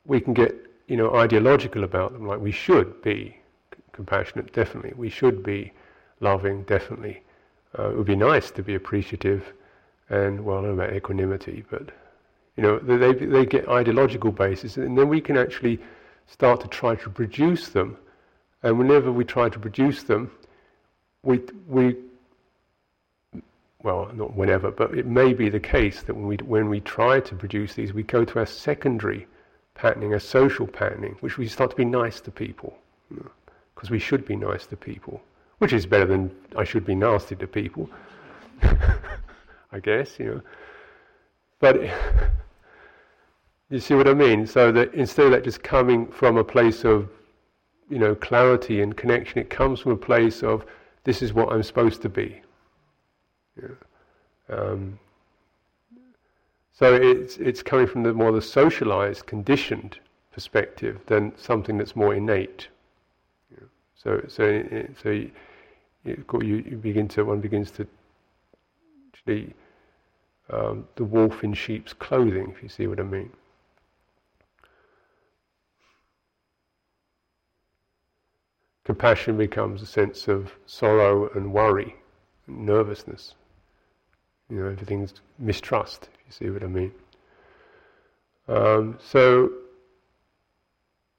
we 0.05 0.21
can 0.21 0.35
get, 0.35 0.55
you 0.87 0.97
know, 0.97 1.15
ideological 1.15 1.85
about 1.85 2.13
them, 2.13 2.27
like 2.27 2.41
we 2.41 2.53
should 2.53 3.03
be 3.03 3.37
compassionate, 3.93 4.53
definitely. 4.53 4.93
We 4.97 5.11
should 5.11 5.43
be 5.43 5.73
loving, 6.21 6.63
definitely. 6.65 7.23
Uh, 7.79 7.91
it 7.91 7.97
would 7.97 8.07
be 8.07 8.17
nice 8.17 8.51
to 8.53 8.63
be 8.63 8.75
appreciative, 8.75 9.53
and 10.09 10.45
well, 10.45 10.59
I 10.59 10.63
don't 10.63 10.77
know 10.77 10.83
about 10.83 10.97
equanimity, 10.97 11.65
but 11.71 11.91
you 12.57 12.63
know, 12.63 12.79
they 12.79 13.13
they 13.13 13.47
get 13.47 13.69
ideological 13.69 14.33
basis, 14.33 14.77
and 14.77 14.99
then 14.99 15.09
we 15.09 15.21
can 15.21 15.37
actually 15.37 15.79
start 16.27 16.61
to 16.63 16.69
try 16.69 16.95
to 16.97 17.11
produce 17.11 17.69
them. 17.69 17.97
And 18.63 18.79
whenever 18.79 19.11
we 19.13 19.25
try 19.25 19.49
to 19.49 19.59
produce 19.59 20.03
them, 20.03 20.31
we 21.23 21.41
we 21.69 21.97
well, 23.83 24.11
not 24.13 24.37
whenever, 24.37 24.71
but 24.71 24.97
it 24.99 25.07
may 25.07 25.33
be 25.33 25.49
the 25.49 25.61
case 25.61 26.03
that 26.03 26.15
when 26.15 26.27
we 26.27 26.37
when 26.37 26.69
we 26.69 26.81
try 26.81 27.21
to 27.21 27.35
produce 27.35 27.75
these, 27.75 27.93
we 27.93 28.03
go 28.03 28.25
to 28.25 28.39
our 28.41 28.47
secondary 28.47 29.27
patterning, 29.81 30.13
a 30.13 30.21
social 30.21 30.67
patterning, 30.67 31.17
which 31.21 31.39
we 31.39 31.49
start 31.49 31.71
to 31.71 31.77
be 31.77 31.87
nice 31.87 32.21
to 32.21 32.31
people, 32.31 32.77
because 33.09 33.25
you 33.89 33.89
know, 33.89 33.91
we 33.93 33.99
should 33.99 34.27
be 34.27 34.37
nice 34.37 34.67
to 34.67 34.77
people, 34.77 35.23
which 35.57 35.73
is 35.73 35.87
better 35.87 36.05
than 36.05 36.31
I 36.55 36.65
should 36.65 36.85
be 36.85 36.95
nasty 36.95 37.35
to 37.37 37.47
people, 37.47 37.89
I 38.63 39.81
guess, 39.83 40.19
you 40.19 40.27
know. 40.27 40.43
But 41.61 41.81
you 43.71 43.81
see 43.81 43.95
what 43.95 44.07
I 44.07 44.13
mean? 44.13 44.47
So 44.47 44.71
that 44.71 44.93
instead 44.93 45.25
of 45.25 45.33
that 45.33 45.45
just 45.45 45.63
coming 45.63 46.07
from 46.09 46.37
a 46.37 46.45
place 46.45 46.85
of, 46.85 47.09
you 47.89 47.99
know, 47.99 48.15
clarity 48.15 48.83
and 48.83 48.95
connection, 48.95 49.39
it 49.39 49.49
comes 49.49 49.81
from 49.81 49.93
a 49.93 49.97
place 49.97 50.43
of 50.43 50.67
this 51.05 51.23
is 51.23 51.33
what 51.33 51.51
I'm 51.55 51.63
supposed 51.63 52.03
to 52.03 52.11
be. 52.11 52.43
Yeah. 53.57 54.55
Um, 54.55 54.99
so 56.81 56.95
it's 56.95 57.37
it's 57.37 57.63
coming 57.63 57.87
from 57.87 58.05
the 58.05 58.15
more 58.15 58.33
the 58.33 58.41
socialized, 58.41 59.27
conditioned 59.27 59.99
perspective 60.33 60.99
than 61.09 61.37
something 61.37 61.77
that's 61.77 61.95
more 61.95 62.15
innate. 62.15 62.69
So 63.95 64.25
so 64.29 64.65
so 65.03 65.11
you, 65.11 65.31
you, 66.05 66.81
begin 66.81 67.07
to 67.09 67.25
one 67.27 67.41
begins 67.41 67.71
to 67.73 67.87
actually 69.13 69.53
um, 70.49 70.89
the 70.97 71.05
wolf 71.05 71.45
in 71.45 71.53
sheep's 71.53 71.93
clothing, 71.93 72.51
if 72.57 72.63
you 72.63 72.71
see 72.71 72.87
what 72.87 72.99
I 72.99 73.03
mean. 73.03 73.31
Compassion 78.85 79.37
becomes 79.37 79.83
a 79.83 79.87
sense 79.87 80.29
of 80.29 80.55
sorrow 80.65 81.29
and 81.35 81.53
worry, 81.53 81.95
and 82.47 82.65
nervousness. 82.65 83.35
You 84.49 84.57
know, 84.57 84.67
everything's 84.71 85.13
mistrust, 85.39 86.09
you 86.31 86.47
see 86.47 86.51
what 86.51 86.63
I 86.63 86.67
mean. 86.67 86.93
Um, 88.49 88.99
so, 89.03 89.51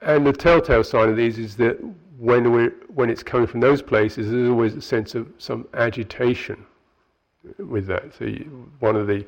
and 0.01 0.25
the 0.25 0.33
telltale 0.33 0.83
sign 0.83 1.09
of 1.09 1.17
these 1.17 1.37
is 1.37 1.55
that 1.57 1.77
when 2.17 2.51
we 2.51 2.65
when 2.93 3.09
it's 3.09 3.23
coming 3.23 3.47
from 3.47 3.59
those 3.59 3.81
places, 3.81 4.31
there's 4.31 4.49
always 4.49 4.75
a 4.75 4.81
sense 4.81 5.15
of 5.15 5.27
some 5.37 5.67
agitation 5.73 6.65
with 7.57 7.87
that. 7.87 8.13
So, 8.17 8.25
you, 8.25 8.71
one 8.79 8.95
of 8.95 9.07
the 9.07 9.25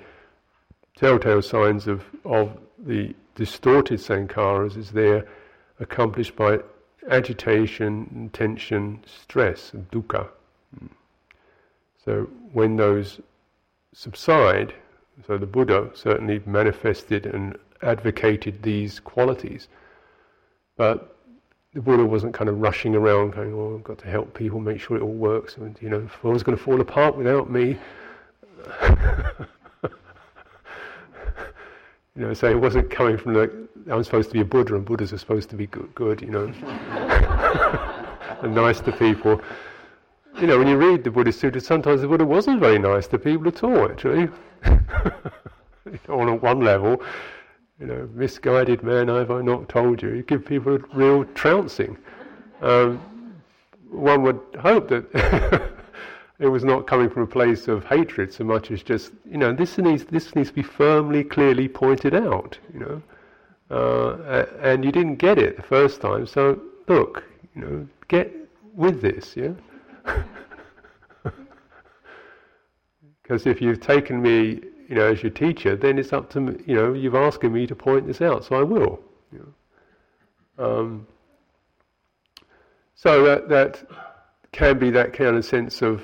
telltale 0.96 1.42
signs 1.42 1.88
of 1.88 2.04
of 2.26 2.58
the 2.80 3.16
distorted 3.36 4.00
sankharas 4.00 4.78
is 4.78 4.92
they're 4.92 5.26
accomplished 5.80 6.36
by 6.36 6.60
agitation, 7.10 8.30
tension, 8.34 9.04
stress, 9.06 9.74
and 9.74 9.90
dukkha. 9.92 10.30
So 12.06 12.28
when 12.52 12.76
those 12.76 13.20
subside, 13.94 14.74
so 15.26 15.38
the 15.38 15.46
Buddha 15.46 15.90
certainly 15.94 16.42
manifested 16.46 17.26
and 17.26 17.58
advocated 17.82 18.62
these 18.62 19.00
qualities. 19.00 19.68
But 20.76 21.16
the 21.74 21.82
Buddha 21.82 22.06
wasn't 22.06 22.34
kind 22.34 22.50
of 22.50 22.60
rushing 22.60 22.96
around 22.96 23.32
going, 23.32 23.54
oh, 23.54 23.76
I've 23.76 23.84
got 23.84 23.98
to 24.00 24.08
help 24.08 24.34
people, 24.34 24.60
make 24.60 24.80
sure 24.80 24.98
it 24.98 25.02
all 25.02 25.14
works. 25.14 25.58
And, 25.58 25.78
you 25.82 25.90
know, 25.90 26.02
the 26.02 26.10
world's 26.28 26.44
going 26.44 26.58
to 26.58 26.64
fall 26.64 26.82
apart 26.82 27.16
without 27.16 27.50
me. 27.50 27.78
you 32.16 32.22
know, 32.28 32.34
so 32.34 32.50
it 32.50 32.60
wasn't 32.60 32.90
coming 32.90 33.18
from 33.18 33.34
the, 33.34 33.68
I'm 33.90 34.04
supposed 34.04 34.30
to 34.30 34.34
be 34.34 34.42
a 34.42 34.46
Buddha 34.46 34.76
and 34.76 34.86
Buddhas 34.86 35.14
are 35.14 35.18
supposed 35.18 35.50
to 35.50 35.56
be 35.56 35.68
good, 35.68 35.94
good 35.96 36.22
you 36.22 36.30
know, 36.30 36.46
and 38.42 38.54
nice 38.54 38.80
to 38.82 38.92
people 38.92 39.42
you 40.40 40.48
know, 40.48 40.58
when 40.58 40.68
you 40.68 40.78
read 40.78 41.04
the 41.04 41.12
Buddhist 41.12 41.40
sutras, 41.40 41.66
sometimes 41.66 42.02
the 42.02 42.08
Buddha 42.08 42.26
wasn't 42.26 42.60
very 42.60 42.80
nice 42.80 43.08
to 43.08 43.20
people 43.20 43.48
at 43.48 43.64
all, 43.64 43.86
actually. 43.86 44.30
On 46.10 46.40
one 46.40 46.62
level, 46.62 47.02
you 47.80 47.86
know, 47.86 48.10
misguided 48.14 48.84
man, 48.84 49.10
have 49.10 49.32
I 49.32 49.42
not 49.42 49.70
told 49.70 50.02
you? 50.02 50.10
You 50.10 50.24
give 50.24 50.46
people 50.46 50.76
a 50.76 50.80
real 50.94 51.26
trouncing. 51.36 51.98
Um, 52.62 53.02
one 53.90 54.24
would 54.24 54.40
hope 54.60 54.88
that 54.90 55.06
it 56.40 56.48
was 56.48 56.64
not 56.64 56.88
coming 56.88 57.10
from 57.10 57.24
a 57.24 57.28
place 57.28 57.68
of 57.68 57.86
hatred 57.86 58.34
so 58.34 58.44
much 58.44 58.72
as 58.72 58.82
just, 58.82 59.12
you 59.30 59.38
know, 59.38 59.54
this 59.54 59.78
needs 59.78 60.06
this 60.06 60.36
needs 60.36 60.50
to 60.50 60.56
be 60.56 60.64
firmly, 60.64 61.24
clearly 61.24 61.68
pointed 61.68 62.16
out, 62.16 62.58
you 62.74 62.80
know. 62.80 63.02
Uh, 63.70 64.46
and 64.62 64.84
you 64.86 64.92
didn't 64.92 65.16
get 65.16 65.38
it 65.38 65.58
the 65.58 65.64
first 65.64 66.02
time, 66.02 66.26
so 66.26 66.60
look, 66.88 67.24
you 67.56 67.62
know, 67.62 67.88
get 68.08 68.34
with 68.76 69.02
this, 69.02 69.36
yeah. 69.36 69.52
Because 73.22 73.48
if 73.48 73.62
you've 73.62 73.80
taken 73.80 74.22
me, 74.22 74.60
you 74.90 74.96
know, 74.96 75.08
as 75.08 75.24
your 75.24 75.32
teacher, 75.32 75.78
then 75.78 75.98
it's 75.98 76.12
up 76.12 76.30
to 76.32 76.42
me, 76.42 76.62
you 76.68 76.76
know, 76.76 76.92
you've 76.92 77.16
asked 77.16 77.42
me 77.42 77.66
to 77.66 77.74
point 77.74 78.06
this 78.06 78.22
out, 78.22 78.44
so 78.44 78.58
I 78.58 78.64
will. 78.64 79.00
Um, 80.58 81.08
so 82.96 83.24
that, 83.24 83.50
that 83.50 83.84
can 84.52 84.78
be 84.78 84.92
that 84.92 85.14
kind 85.14 85.36
of 85.36 85.46
sense 85.46 85.82
of, 85.82 86.04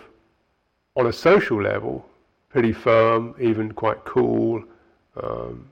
on 0.95 1.07
a 1.07 1.13
social 1.13 1.61
level, 1.61 2.05
pretty 2.49 2.73
firm, 2.73 3.35
even 3.39 3.71
quite 3.71 4.03
cool. 4.05 4.63
Um, 5.21 5.69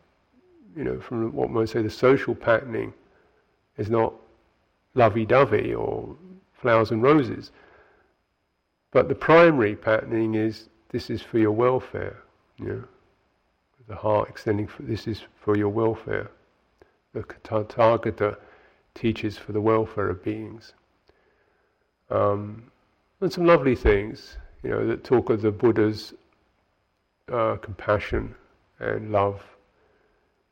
you 0.76 0.84
know, 0.84 1.00
from 1.00 1.34
what 1.34 1.50
might 1.50 1.70
say 1.70 1.82
the 1.82 1.90
social 1.90 2.36
patterning 2.36 2.94
is 3.78 3.90
not 3.90 4.14
lovey-dovey 4.94 5.74
or 5.74 6.16
flowers 6.54 6.92
and 6.92 7.02
roses. 7.02 7.52
But 8.92 9.10
the 9.10 9.16
primary 9.16 9.76
patterning 9.76 10.36
is 10.36 10.70
this 10.90 11.10
is 11.10 11.22
for 11.22 11.40
your 11.40 11.52
welfare. 11.52 12.18
Know, 12.60 12.84
the 13.88 13.96
heart 13.96 14.30
extending 14.30 14.68
for 14.68 14.84
this 14.84 15.08
is 15.08 15.22
for 15.36 15.58
your 15.58 15.70
welfare. 15.70 16.32
The 17.14 17.24
Tathagata 17.24 18.38
teaches 18.96 19.38
for 19.38 19.52
the 19.52 19.62
welfare 19.62 20.10
of 20.10 20.24
beings. 20.24 20.74
Um, 22.10 22.72
and 23.22 23.32
some 23.32 23.46
lovely 23.46 23.76
things, 23.76 24.38
you 24.64 24.70
know, 24.70 24.88
that 24.88 25.04
talk 25.04 25.30
of 25.30 25.42
the 25.42 25.52
Buddha's 25.52 26.14
uh, 27.32 27.58
compassion 27.58 28.36
and 28.80 29.12
love 29.12 29.44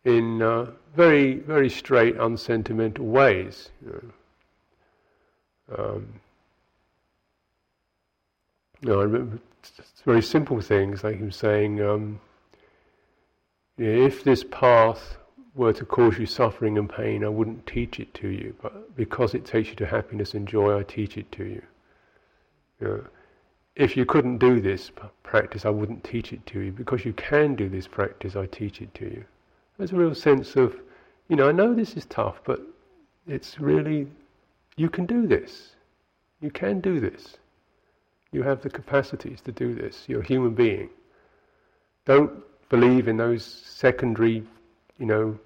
in 0.04 0.42
uh, 0.42 0.72
very, 0.96 1.36
very 1.40 1.70
straight, 1.70 2.16
unsentimental 2.18 3.06
ways. 3.06 3.70
You 3.86 4.14
know. 5.70 5.78
um, 5.78 6.14
you 8.82 8.90
know, 8.90 9.00
I 9.00 9.04
remember 9.04 9.40
very 10.06 10.22
simple 10.22 10.62
things, 10.62 11.04
like 11.04 11.18
him 11.18 11.32
saying, 11.32 11.82
um, 11.82 12.20
if 13.78 14.24
this 14.24 14.44
path 14.44 15.18
were 15.56 15.74
to 15.74 15.86
cause 15.86 16.18
you 16.18 16.26
suffering 16.26 16.78
and 16.78 16.90
pain, 16.90 17.24
I 17.24 17.30
wouldn't 17.30 17.66
teach 17.66 18.00
it 18.00 18.14
to 18.16 18.28
you, 18.28 18.56
but 18.62 18.96
because 18.96 19.34
it 19.34 19.46
takes 19.46 19.70
you 19.70 19.76
to 19.78 19.86
happiness 19.86 20.34
and 20.34 20.48
joy, 20.48 20.78
I 20.78 20.84
teach 20.84 21.18
it 21.18 21.32
to 21.34 21.44
you. 21.46 21.62
you 22.80 22.88
know, 22.88 23.04
if 23.76 23.98
you 23.98 24.06
couldn't 24.06 24.38
do 24.38 24.62
this 24.62 24.92
practice, 25.24 25.66
I 25.66 25.70
wouldn't 25.70 26.04
teach 26.04 26.32
it 26.32 26.46
to 26.48 26.60
you. 26.60 26.72
Because 26.72 27.04
you 27.04 27.14
can 27.14 27.56
do 27.56 27.68
this 27.68 27.88
practice, 27.88 28.36
I 28.36 28.46
teach 28.46 28.82
it 28.82 28.94
to 28.96 29.06
you. 29.06 29.26
There's 29.78 29.92
a 29.92 29.98
real 29.98 30.16
sense 30.16 30.56
of, 30.56 30.76
you 31.28 31.36
know, 31.36 31.50
I 31.50 31.52
know 31.52 31.74
this 31.74 31.98
is 31.98 32.06
tough, 32.06 32.40
but 32.46 32.62
it's 33.28 33.60
really, 33.60 34.08
you 34.78 34.90
can 34.90 35.06
do 35.06 35.28
this. 35.28 35.76
You 36.40 36.52
can 36.52 36.80
do 36.80 37.00
this. 37.00 37.38
You 38.36 38.44
have 38.44 38.62
the 38.62 38.70
capacities 38.70 39.40
to 39.46 39.54
do 39.54 39.74
this. 39.74 40.04
You're 40.08 40.20
a 40.20 40.26
human 40.26 40.54
being. 40.54 40.90
Don't 42.04 42.34
believe 42.68 43.08
in 43.08 43.16
those 43.16 43.46
secondary, 43.46 44.44
you 45.00 45.06
know, 45.06 45.40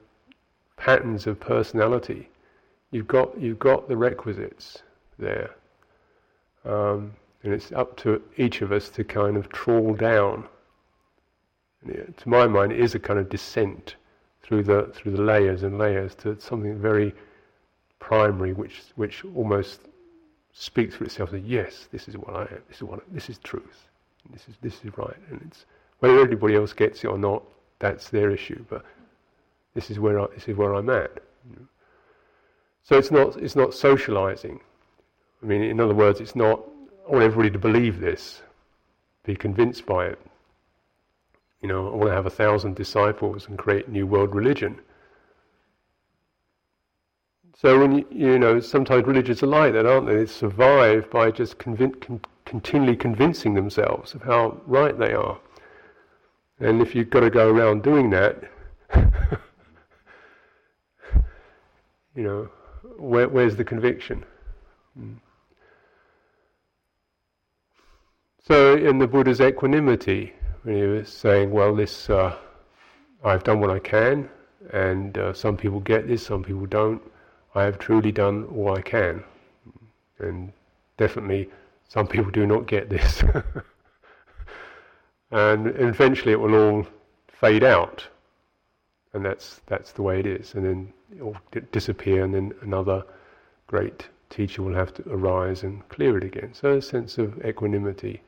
patterns 0.76 1.28
of 1.28 1.40
personality. 1.40 2.30
You've 2.90 3.08
got 3.08 3.40
you've 3.40 3.60
got 3.60 3.88
the 3.88 3.96
requisites 3.96 4.82
there, 5.20 5.52
um, 6.66 7.14
and 7.44 7.54
it's 7.54 7.72
up 7.74 7.96
to 7.98 8.24
each 8.38 8.64
of 8.64 8.72
us 8.72 8.90
to 8.90 9.04
kind 9.04 9.38
of 9.38 9.50
trawl 9.50 9.94
down. 9.94 10.48
It, 11.86 12.18
to 12.18 12.28
my 12.28 12.48
mind, 12.48 12.72
it 12.72 12.80
is 12.80 12.96
a 12.96 13.00
kind 13.00 13.20
of 13.20 13.30
descent 13.30 13.98
through 14.42 14.64
the 14.64 14.92
through 14.96 15.12
the 15.12 15.22
layers 15.22 15.62
and 15.62 15.78
layers 15.78 16.16
to 16.16 16.40
something 16.42 16.82
very 16.82 17.14
primary, 18.00 18.54
which 18.54 18.82
which 18.96 19.24
almost 19.36 19.82
speaks 20.54 20.95
for 20.95 21.06
itself. 21.06 21.32
Yes, 21.43 21.88
this 21.91 22.08
is 22.08 22.18
what 22.18 22.36
I 22.36 22.41
am. 22.41 22.62
This 22.68 22.78
is 22.78 22.84
what 22.84 23.00
I, 23.00 23.04
this 23.12 23.30
is 23.30 23.38
truth. 23.39 23.88
This 24.32 24.47
is 24.47 24.56
this 24.62 24.84
is 24.84 24.97
right, 24.97 25.18
and 25.30 25.41
it's 25.47 25.66
whether 26.00 26.22
anybody 26.22 26.56
else 26.56 26.74
gets 26.74 27.04
it 27.04 27.08
or 27.08 27.18
not. 27.18 27.43
That's 27.80 28.10
their 28.10 28.32
issue. 28.32 28.66
But 28.70 28.84
this 29.74 29.89
is 29.89 30.00
where 30.00 30.20
I, 30.20 30.28
this 30.36 30.47
is 30.47 30.58
where 30.58 30.74
I'm 30.74 30.89
at. 30.89 31.24
So 32.84 32.97
it's 32.97 33.12
not 33.12 33.38
it's 33.38 33.56
not 33.56 33.74
socializing. 33.74 34.60
I 35.41 35.45
mean, 35.45 35.62
in 35.62 35.80
other 35.80 35.93
words, 35.95 36.20
it's 36.20 36.36
not. 36.36 36.62
I 37.08 37.12
want 37.12 37.24
everybody 37.24 37.50
to 37.52 37.60
believe 37.60 38.00
this, 38.00 38.41
be 39.24 39.36
convinced 39.36 39.86
by 39.86 40.08
it. 40.08 40.20
You 41.62 41.68
know, 41.68 41.91
I 41.91 41.95
want 41.95 42.10
to 42.10 42.16
have 42.16 42.26
a 42.26 42.32
thousand 42.32 42.76
disciples 42.76 43.47
and 43.47 43.58
create 43.58 43.89
new 43.89 44.06
world 44.06 44.36
religion. 44.36 44.80
So 47.62 47.78
when 47.78 47.91
you, 47.97 48.05
you 48.10 48.39
know, 48.39 48.62
sometimes 48.62 49.05
religions 49.05 49.43
are 49.43 49.47
like 49.47 49.74
that, 49.74 49.86
aren't 49.86 50.07
they? 50.07 50.16
They 50.16 50.26
survive 50.28 51.12
by 51.12 51.30
just 51.30 51.57
convin- 51.57 51.99
con- 51.99 52.22
continually 52.45 52.95
convincing 52.95 53.53
themselves 53.53 54.14
of 54.14 54.22
how 54.22 54.62
right 54.66 54.97
they 54.97 55.12
are. 55.12 55.38
And 56.62 56.82
if 56.82 56.95
you've 56.95 57.10
got 57.10 57.20
to 57.20 57.30
go 57.30 57.49
around 57.49 57.84
doing 57.84 58.12
that, 58.12 58.49
you 62.16 62.24
know, 62.24 62.49
where, 62.97 63.28
where's 63.28 63.57
the 63.57 63.66
conviction? 63.66 64.24
Mm. 64.97 65.18
So 68.47 68.78
in 68.78 68.99
the 68.99 69.07
Buddha's 69.07 69.41
equanimity, 69.41 70.32
when 70.64 70.78
he 70.78 70.84
was 70.84 71.10
saying, 71.10 71.51
well, 71.51 71.76
this, 71.76 72.10
uh, 72.10 72.38
I've 73.22 73.43
done 73.43 73.60
what 73.60 73.70
I 73.70 73.80
can, 73.80 74.30
and 74.72 75.18
uh, 75.18 75.34
some 75.34 75.57
people 75.57 75.82
get 75.82 76.07
this, 76.07 76.26
some 76.26 76.41
people 76.41 76.66
don't. 76.66 77.01
I 77.56 77.64
have 77.64 77.80
truly 77.80 78.12
done 78.12 78.45
all 78.45 78.76
I 78.76 78.82
can. 78.82 79.24
And 80.20 80.52
definitely 80.97 81.50
some 81.88 82.08
people 82.08 82.32
do 82.32 82.45
not 82.45 82.68
get 82.68 82.89
this. 82.89 83.24
and 85.32 85.68
eventually 85.68 86.34
it 86.34 86.39
will 86.39 86.56
all 86.56 86.88
fade 87.28 87.64
out. 87.64 88.08
And 89.14 89.26
that's, 89.26 89.62
that's 89.66 89.91
the 89.91 90.04
way 90.04 90.20
it 90.20 90.28
is. 90.28 90.54
And 90.54 90.66
then 90.66 90.93
it 91.16 91.24
will 91.24 91.38
disappear, 91.72 92.24
and 92.24 92.34
then 92.34 92.54
another 92.62 93.04
great 93.68 94.08
teacher 94.30 94.62
will 94.62 94.76
have 94.76 94.93
to 94.93 95.04
arise 95.10 95.64
and 95.64 95.88
clear 95.89 96.18
it 96.18 96.24
again. 96.24 96.54
So 96.54 96.74
a 96.74 96.82
sense 96.82 97.18
of 97.18 97.43
equanimity 97.43 98.22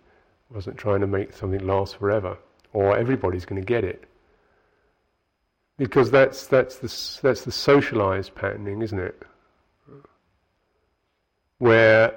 wasn't 0.50 0.78
trying 0.78 1.02
to 1.02 1.08
make 1.08 1.34
something 1.34 1.66
last 1.66 1.98
forever, 1.98 2.38
or 2.74 2.98
everybody's 2.98 3.46
going 3.46 3.62
to 3.62 3.66
get 3.66 3.84
it 3.84 4.06
because 5.82 6.12
that's 6.12 6.46
that's 6.46 6.76
the 6.76 7.22
that's 7.24 7.42
the 7.42 7.52
socialized 7.52 8.36
patterning, 8.36 8.84
isn't 8.84 9.00
it? 9.00 9.24
Where 11.58 12.14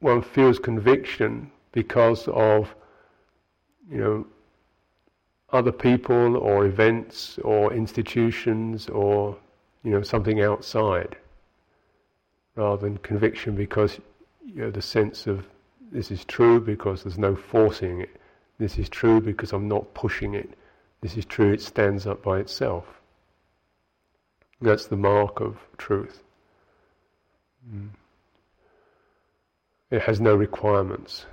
one 0.00 0.22
feels 0.22 0.58
conviction 0.58 1.52
because 1.70 2.26
of 2.26 2.74
you 3.88 3.98
know 3.98 4.26
other 5.52 5.70
people 5.70 6.36
or 6.36 6.66
events 6.66 7.38
or 7.44 7.72
institutions 7.72 8.88
or 8.88 9.36
you 9.84 9.92
know 9.92 10.02
something 10.02 10.40
outside 10.40 11.14
rather 12.56 12.88
than 12.88 12.98
conviction 12.98 13.54
because 13.54 14.00
you 14.44 14.62
know 14.62 14.70
the 14.72 14.82
sense 14.82 15.28
of 15.28 15.46
this 15.92 16.10
is 16.10 16.24
true 16.24 16.58
because 16.58 17.04
there's 17.04 17.18
no 17.18 17.36
forcing 17.36 18.00
it 18.00 18.16
this 18.58 18.78
is 18.78 18.88
true 18.88 19.20
because 19.20 19.52
I'm 19.52 19.68
not 19.68 19.94
pushing 19.94 20.34
it 20.34 20.50
this 21.06 21.16
is 21.16 21.24
true 21.24 21.52
it 21.52 21.60
stands 21.60 22.06
up 22.06 22.22
by 22.22 22.38
itself 22.38 22.96
that's 24.60 24.86
the 24.86 24.96
mark 24.96 25.40
of 25.40 25.58
truth. 25.76 26.22
Mm. 27.70 27.90
It 29.90 30.02
has 30.02 30.20
no 30.20 30.34
requirements. 30.34 31.26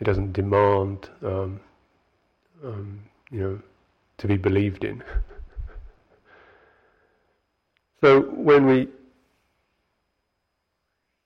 It 0.00 0.04
doesn't 0.04 0.32
demand, 0.32 1.10
um, 1.22 1.60
um, 2.64 3.00
you 3.30 3.40
know, 3.40 3.60
to 4.18 4.26
be 4.26 4.36
believed 4.36 4.84
in. 4.84 5.04
so 8.00 8.22
when 8.22 8.66
we 8.66 8.88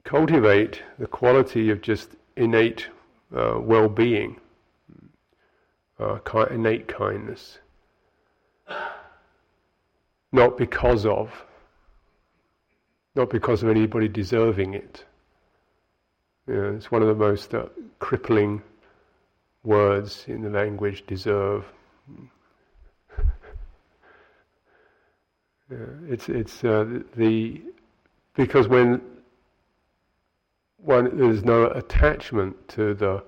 cultivate 0.03 0.83
the 0.99 1.07
quality 1.07 1.71
of 1.71 1.81
just 1.81 2.11
innate 2.37 2.89
uh, 3.35 3.59
well-being, 3.61 4.41
uh, 6.01 6.19
innate 6.51 6.89
kindness, 6.89 7.59
not 10.35 10.59
because 10.59 11.07
of, 11.07 11.31
not 13.15 13.31
because 13.31 13.63
of 13.63 13.69
anybody 13.69 14.09
deserving 14.09 14.75
it. 14.75 15.05
You 16.49 16.55
know, 16.55 16.75
it's 16.75 16.91
one 16.91 17.03
of 17.03 17.09
the 17.09 17.15
most 17.15 17.55
uh, 17.55 17.67
crippling 18.01 18.61
words 19.63 20.25
in 20.27 20.43
the 20.43 20.51
language, 20.51 21.07
deserve. 21.07 21.65
yeah, 25.71 25.77
it's 26.09 26.29
it's 26.29 26.65
uh, 26.65 26.85
the 27.17 27.63
because 28.35 28.67
when 28.67 29.01
one 30.79 31.17
there's 31.17 31.45
no 31.45 31.71
attachment 31.71 32.57
to 32.71 32.93
the 32.95 33.23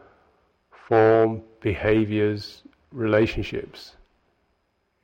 form, 0.89 1.41
behaviors, 1.61 2.63
relationships 2.91 3.96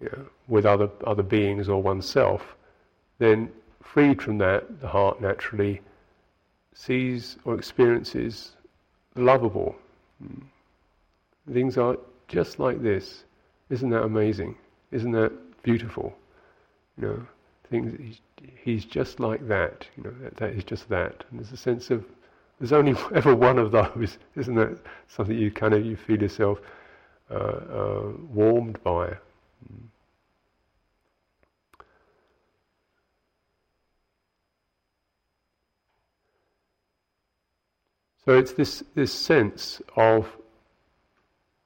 you 0.02 0.10
know, 0.16 0.26
with 0.48 0.66
other 0.66 0.90
other 1.06 1.22
beings 1.22 1.68
or 1.68 1.80
oneself, 1.80 2.56
then 3.18 3.50
freed 3.82 4.20
from 4.20 4.38
that, 4.38 4.80
the 4.80 4.88
heart 4.88 5.20
naturally 5.20 5.80
sees 6.74 7.36
or 7.44 7.54
experiences 7.54 8.52
the 9.14 9.22
lovable. 9.22 9.76
Hmm. 10.22 11.52
Things 11.52 11.76
are 11.76 11.96
just 12.28 12.58
like 12.58 12.82
this. 12.82 13.24
Isn't 13.70 13.90
that 13.90 14.02
amazing? 14.02 14.56
Isn't 14.90 15.12
that 15.12 15.32
beautiful? 15.62 16.14
You 16.96 17.06
know, 17.06 17.26
things. 17.70 17.98
He's, 18.00 18.20
he's 18.64 18.84
just 18.84 19.20
like 19.20 19.46
that. 19.48 19.86
You 19.96 20.04
know, 20.04 20.14
that, 20.22 20.36
that 20.36 20.50
is 20.50 20.64
just 20.64 20.88
that. 20.88 21.24
And 21.30 21.40
there's 21.40 21.52
a 21.52 21.56
sense 21.56 21.90
of 21.90 22.04
there's 22.58 22.72
only 22.72 22.94
ever 23.14 23.34
one 23.34 23.58
of 23.58 23.72
those. 23.72 24.18
Isn't 24.36 24.54
that 24.54 24.78
something 25.08 25.36
you 25.36 25.50
kind 25.50 25.74
of 25.74 25.84
you 25.84 25.96
feel 25.96 26.20
yourself 26.20 26.58
uh, 27.30 27.34
uh, 27.34 28.12
warmed 28.32 28.82
by? 28.82 29.16
So 38.24 38.38
it's 38.38 38.52
this, 38.52 38.84
this 38.94 39.12
sense 39.12 39.82
of 39.96 40.28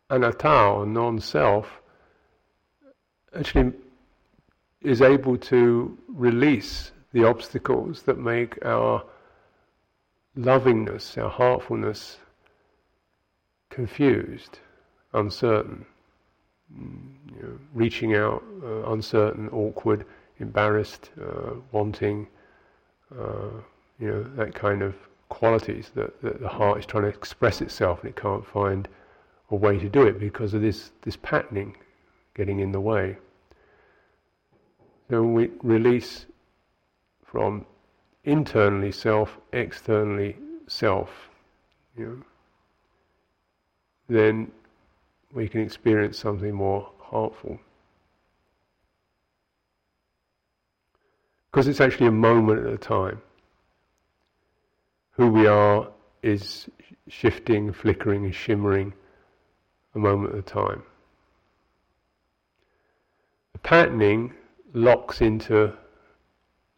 anatta 0.09 0.68
or 0.68 0.86
non-self 0.86 1.80
actually 3.34 3.72
is 4.80 5.03
able 5.03 5.36
to 5.36 5.99
release 6.09 6.92
the 7.12 7.24
obstacles 7.24 8.03
that 8.03 8.18
make 8.18 8.64
our 8.64 9.05
lovingness, 10.34 11.18
our 11.18 11.28
heartfulness 11.28 12.16
confused, 13.68 14.61
uncertain, 15.12 15.84
you 16.74 17.42
know, 17.42 17.58
reaching 17.74 18.14
out, 18.14 18.42
uh, 18.62 18.90
uncertain, 18.90 19.48
awkward, 19.50 20.04
embarrassed, 20.38 21.10
uh, 21.20 21.54
wanting, 21.72 22.26
uh, 23.18 23.50
you 23.98 24.08
know, 24.08 24.22
that 24.36 24.54
kind 24.54 24.82
of 24.82 24.94
qualities 25.28 25.90
that, 25.94 26.20
that 26.22 26.40
the 26.40 26.48
heart 26.48 26.78
is 26.78 26.86
trying 26.86 27.04
to 27.04 27.08
express 27.08 27.60
itself 27.60 28.00
and 28.00 28.10
it 28.10 28.16
can't 28.16 28.46
find 28.46 28.88
a 29.50 29.56
way 29.56 29.78
to 29.78 29.88
do 29.88 30.06
it 30.06 30.18
because 30.18 30.54
of 30.54 30.60
this, 30.60 30.90
this 31.02 31.16
patterning 31.16 31.76
getting 32.34 32.60
in 32.60 32.72
the 32.72 32.80
way. 32.80 33.16
So 35.08 35.22
we 35.22 35.50
release 35.62 36.26
from 37.24 37.64
internally 38.24 38.90
self, 38.90 39.38
externally 39.52 40.36
self, 40.66 41.10
you 41.96 42.06
know, 42.06 42.22
then 44.08 44.50
we 45.33 45.49
can 45.49 45.61
experience 45.61 46.18
something 46.18 46.55
more 46.55 46.91
heartful. 46.99 47.59
Because 51.51 51.68
it's 51.68 51.81
actually 51.81 52.07
a 52.07 52.12
moment 52.12 52.66
at 52.66 52.72
a 52.72 52.79
time 52.79 53.20
who 55.12 55.31
we 55.31 55.47
are 55.47 55.89
is 56.22 56.68
shifting, 57.09 57.72
flickering, 57.72 58.24
and 58.24 58.35
shimmering 58.35 58.93
a 59.95 59.99
moment 59.99 60.35
at 60.35 60.39
a 60.39 60.43
time. 60.43 60.83
The 63.53 63.59
patterning 63.61 64.35
locks 64.74 65.22
into 65.22 65.72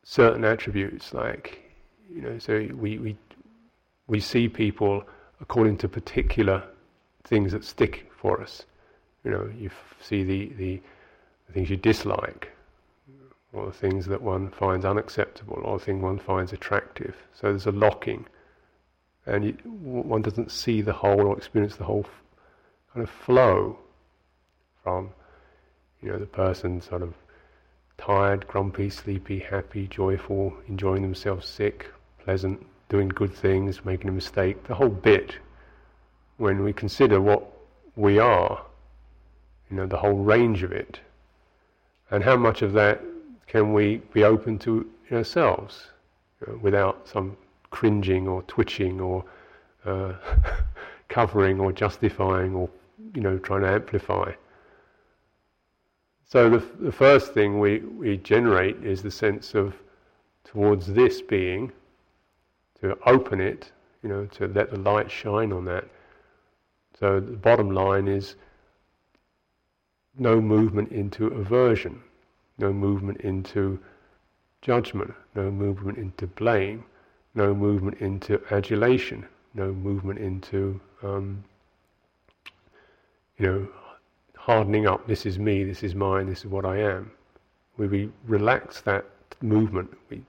certain 0.05 0.45
attributes, 0.45 1.13
like 1.13 1.73
you 2.09 2.23
know, 2.23 2.39
so 2.39 2.69
we 2.75 2.99
we 2.99 3.17
we 4.07 4.21
see 4.21 4.49
people 4.49 5.03
according 5.41 5.77
to 5.79 5.89
particular 5.89 6.63
things 7.25 7.53
that 7.53 7.65
stick 7.65 8.08
for 8.21 8.41
us. 8.41 8.65
You 9.25 9.31
know, 9.31 9.51
you 9.57 9.71
see 10.01 10.23
the, 10.25 10.53
the, 10.57 10.83
things 11.53 11.71
you 11.71 11.77
dislike, 11.77 12.53
or 13.53 13.67
the 13.67 13.73
things 13.73 14.07
that 14.07 14.21
one 14.21 14.51
finds 14.51 14.85
unacceptable, 14.85 15.61
or 15.65 15.79
the 15.79 15.85
thing 15.85 16.03
one 16.03 16.19
finds 16.19 16.53
attractive. 16.53 17.17
So 17.35 17.49
there's 17.49 17.67
a 17.67 17.73
locking, 17.73 18.27
and 19.27 19.45
you, 19.45 19.53
one 19.65 20.23
doesn't 20.23 20.51
see 20.51 20.83
the 20.83 20.93
whole 20.93 21.23
or 21.27 21.37
experience 21.37 21.77
the 21.77 21.85
whole 21.85 22.05
f- 22.05 22.23
kind 22.93 23.03
of 23.03 23.11
flow 23.11 23.79
from, 24.83 25.11
you 26.03 26.11
know, 26.11 26.19
the 26.19 26.27
person 26.27 26.81
sort 26.81 27.03
of 27.03 27.15
tired, 27.97 28.47
grumpy, 28.47 28.91
sleepy, 28.91 29.39
happy, 29.39 29.87
joyful, 29.89 30.55
enjoying 30.69 31.03
themselves, 31.03 31.49
sick, 31.49 31.87
pleasant, 32.23 32.65
doing 32.89 33.09
good 33.09 33.35
things, 33.35 33.85
making 33.85 34.09
a 34.09 34.13
mistake, 34.13 34.65
the 34.67 34.75
whole 34.75 34.89
bit. 34.89 35.35
When 36.37 36.63
we 36.63 36.73
consider 36.73 37.21
what 37.21 37.58
we 37.99 38.21
are, 38.21 38.65
you 39.69 39.77
know, 39.77 39.87
the 39.87 39.97
whole 39.97 40.19
range 40.19 40.63
of 40.63 40.71
it, 40.71 41.01
and 42.13 42.23
how 42.23 42.37
much 42.37 42.63
of 42.63 42.73
that 42.73 43.03
can 43.49 43.73
we 43.73 43.97
be 44.13 44.23
open 44.23 44.57
to 44.61 44.89
ourselves 45.11 45.89
you 46.41 46.53
know, 46.53 46.59
without 46.63 47.09
some 47.09 47.37
cringing 47.71 48.29
or 48.29 48.43
twitching 48.43 49.01
or 49.01 49.25
uh, 49.85 50.13
covering 51.09 51.59
or 51.59 51.73
justifying 51.73 52.55
or 52.55 52.71
you 53.15 53.21
know 53.21 53.37
trying 53.39 53.63
to 53.63 53.69
amplify. 53.69 54.33
So 56.25 56.49
the, 56.51 56.65
the 56.79 56.93
first 56.93 57.35
thing 57.35 57.59
we, 57.59 57.79
we 57.79 58.19
generate 58.19 58.77
is 58.85 59.03
the 59.03 59.11
sense 59.11 59.55
of 59.55 59.75
towards 60.45 60.87
this 60.87 61.21
being, 61.21 61.73
to 62.81 62.97
open 63.07 63.41
it, 63.41 63.73
you 64.03 64.09
know, 64.09 64.27
to 64.27 64.47
let 64.47 64.71
the 64.71 64.79
light 64.79 65.11
shine 65.11 65.53
on 65.53 65.65
that. 65.65 65.85
So 66.99 67.21
the 67.21 67.37
bottom 67.37 67.71
line 67.71 68.09
is 68.09 68.35
no 70.19 70.41
movement 70.41 70.91
into 70.91 71.29
aversion, 71.29 72.03
no 72.59 72.73
movement 72.73 73.21
into 73.21 73.79
judgment, 74.63 75.15
no 75.37 75.51
movement 75.51 75.99
into 75.99 76.27
blame, 76.27 76.85
no 77.35 77.55
movement 77.55 77.99
into 78.01 78.43
adulation, 78.51 79.25
no 79.55 79.73
movement 79.73 80.19
into, 80.19 80.81
um, 81.05 81.45
you 83.39 83.47
know, 83.47 83.69
hardening 84.37 84.89
up, 84.89 85.07
this 85.07 85.25
is 85.25 85.39
me, 85.39 85.63
this 85.63 85.85
is 85.85 85.95
mine, 85.95 86.27
this 86.27 86.41
is 86.41 86.47
what 86.47 86.65
I 86.65 86.79
am. 86.79 87.13
We, 87.77 87.87
we 87.87 88.11
relax 88.27 88.81
that 88.81 89.05
movement, 89.41 89.97
we 90.11 90.23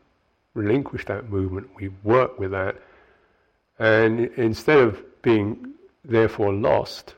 relinquish 0.54 1.06
that 1.06 1.32
movement, 1.32 1.68
we 1.76 1.90
work 2.04 2.38
with 2.38 2.52
that, 2.52 2.76
and 3.80 4.20
instead 4.36 4.78
of 4.78 5.04
being 5.24 5.74
therefore 6.04 6.54
lost, 6.54 7.16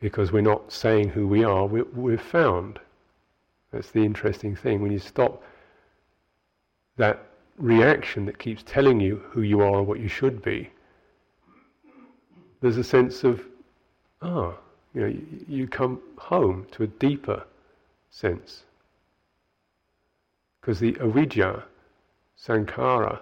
because 0.00 0.32
we're 0.32 0.40
not 0.40 0.72
saying 0.72 1.10
who 1.10 1.26
we 1.26 1.44
are, 1.44 1.66
we're, 1.66 1.84
we're 1.92 2.18
found. 2.18 2.78
That's 3.70 3.90
the 3.90 4.04
interesting 4.04 4.56
thing. 4.56 4.82
When 4.82 4.92
you 4.92 4.98
stop 4.98 5.42
that 6.96 7.22
reaction 7.58 8.26
that 8.26 8.38
keeps 8.38 8.62
telling 8.66 9.00
you 9.00 9.16
who 9.30 9.42
you 9.42 9.60
are 9.60 9.76
or 9.76 9.82
what 9.82 10.00
you 10.00 10.08
should 10.08 10.42
be, 10.42 10.70
there's 12.60 12.78
a 12.78 12.84
sense 12.84 13.24
of, 13.24 13.42
ah, 14.22 14.54
you 14.94 15.00
know, 15.00 15.16
you, 15.48 15.68
come 15.68 16.00
home 16.18 16.66
to 16.72 16.82
a 16.82 16.86
deeper 16.86 17.44
sense. 18.10 18.64
Because 20.60 20.80
the 20.80 20.92
avijja, 20.94 21.62
sankhara, 22.38 23.20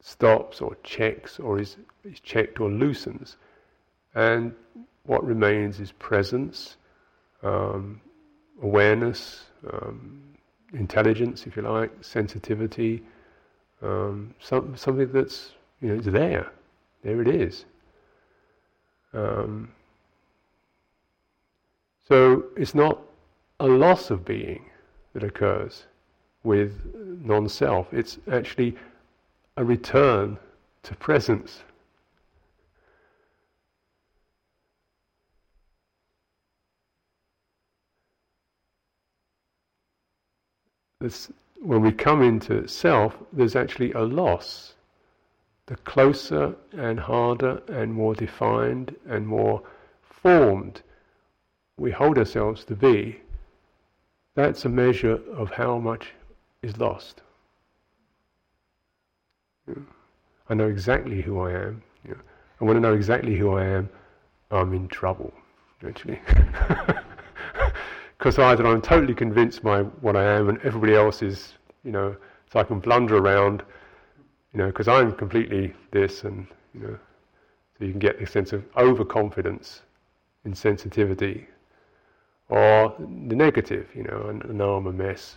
stops 0.00 0.60
or 0.60 0.76
checks 0.82 1.38
or 1.38 1.58
is, 1.58 1.76
is 2.04 2.20
checked 2.20 2.60
or 2.60 2.70
loosens. 2.70 3.36
And 4.14 4.54
what 5.04 5.24
remains 5.24 5.80
is 5.80 5.92
presence, 5.92 6.76
um, 7.42 8.00
awareness, 8.62 9.44
um, 9.72 10.22
intelligence, 10.72 11.46
if 11.46 11.56
you 11.56 11.62
like, 11.62 11.92
sensitivity, 12.00 13.02
um, 13.82 14.34
some, 14.40 14.76
something 14.76 15.10
that's 15.12 15.52
you 15.80 15.88
know, 15.88 15.94
it's 15.94 16.06
there. 16.06 16.50
There 17.02 17.20
it 17.22 17.28
is. 17.28 17.64
Um, 19.14 19.72
so 22.06 22.44
it's 22.56 22.74
not 22.74 23.00
a 23.58 23.66
loss 23.66 24.10
of 24.10 24.24
being 24.24 24.66
that 25.12 25.22
occurs 25.22 25.84
with 26.42 26.80
non 26.94 27.48
self, 27.48 27.92
it's 27.92 28.18
actually 28.32 28.76
a 29.60 29.64
return 29.64 30.38
to 30.82 30.94
presence. 30.94 31.60
This, 40.98 41.30
when 41.60 41.82
we 41.82 41.92
come 41.92 42.22
into 42.22 42.66
self, 42.66 43.18
there's 43.34 43.54
actually 43.54 43.92
a 43.92 44.00
loss. 44.00 44.76
The 45.66 45.76
closer 45.76 46.54
and 46.72 46.98
harder 46.98 47.60
and 47.68 47.92
more 47.92 48.14
defined 48.14 48.96
and 49.06 49.26
more 49.26 49.62
formed 50.02 50.80
we 51.76 51.90
hold 51.90 52.16
ourselves 52.16 52.64
to 52.64 52.74
be, 52.74 53.20
that's 54.34 54.64
a 54.64 54.70
measure 54.70 55.20
of 55.34 55.50
how 55.50 55.76
much 55.76 56.12
is 56.62 56.78
lost. 56.78 57.20
I 60.48 60.54
know 60.54 60.68
exactly 60.68 61.20
who 61.20 61.40
I 61.40 61.52
am. 61.52 61.82
You 62.04 62.12
know. 62.12 62.20
I 62.60 62.64
want 62.64 62.76
to 62.76 62.80
know 62.80 62.94
exactly 62.94 63.36
who 63.36 63.56
I 63.56 63.64
am. 63.64 63.88
I'm 64.50 64.74
in 64.74 64.88
trouble, 64.88 65.32
actually. 65.86 66.20
Because 68.20 68.38
either 68.38 68.66
I'm 68.66 68.82
totally 68.82 69.14
convinced 69.14 69.62
by 69.62 69.80
what 69.80 70.14
I 70.14 70.22
am, 70.22 70.50
and 70.50 70.58
everybody 70.58 70.94
else 70.94 71.22
is, 71.22 71.54
you 71.84 71.90
know, 71.90 72.14
so 72.52 72.60
I 72.60 72.64
can 72.64 72.78
blunder 72.78 73.16
around, 73.16 73.62
you 74.52 74.58
know, 74.58 74.66
because 74.66 74.88
I'm 74.88 75.12
completely 75.12 75.72
this, 75.90 76.24
and 76.24 76.46
you 76.74 76.80
know, 76.80 76.98
so 77.78 77.84
you 77.86 77.92
can 77.92 77.98
get 77.98 78.20
this 78.20 78.30
sense 78.30 78.52
of 78.52 78.62
overconfidence, 78.76 79.80
insensitivity, 80.46 81.46
or 82.50 82.94
the 82.98 83.34
negative, 83.34 83.88
you 83.94 84.02
know, 84.02 84.26
and 84.28 84.44
now 84.52 84.74
I'm 84.74 84.86
a 84.86 84.92
mess. 84.92 85.36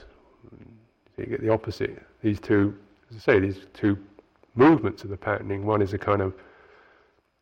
So 1.16 1.22
you 1.22 1.28
get 1.28 1.40
the 1.40 1.54
opposite. 1.54 2.04
These 2.22 2.42
two, 2.42 2.78
as 3.12 3.16
I 3.16 3.20
say, 3.20 3.40
these 3.40 3.62
two 3.74 3.98
movements 4.56 5.04
of 5.04 5.10
the 5.10 5.18
patterning. 5.18 5.66
One 5.66 5.82
is 5.82 5.94
a 5.94 5.98
kind 5.98 6.22
of, 6.22 6.34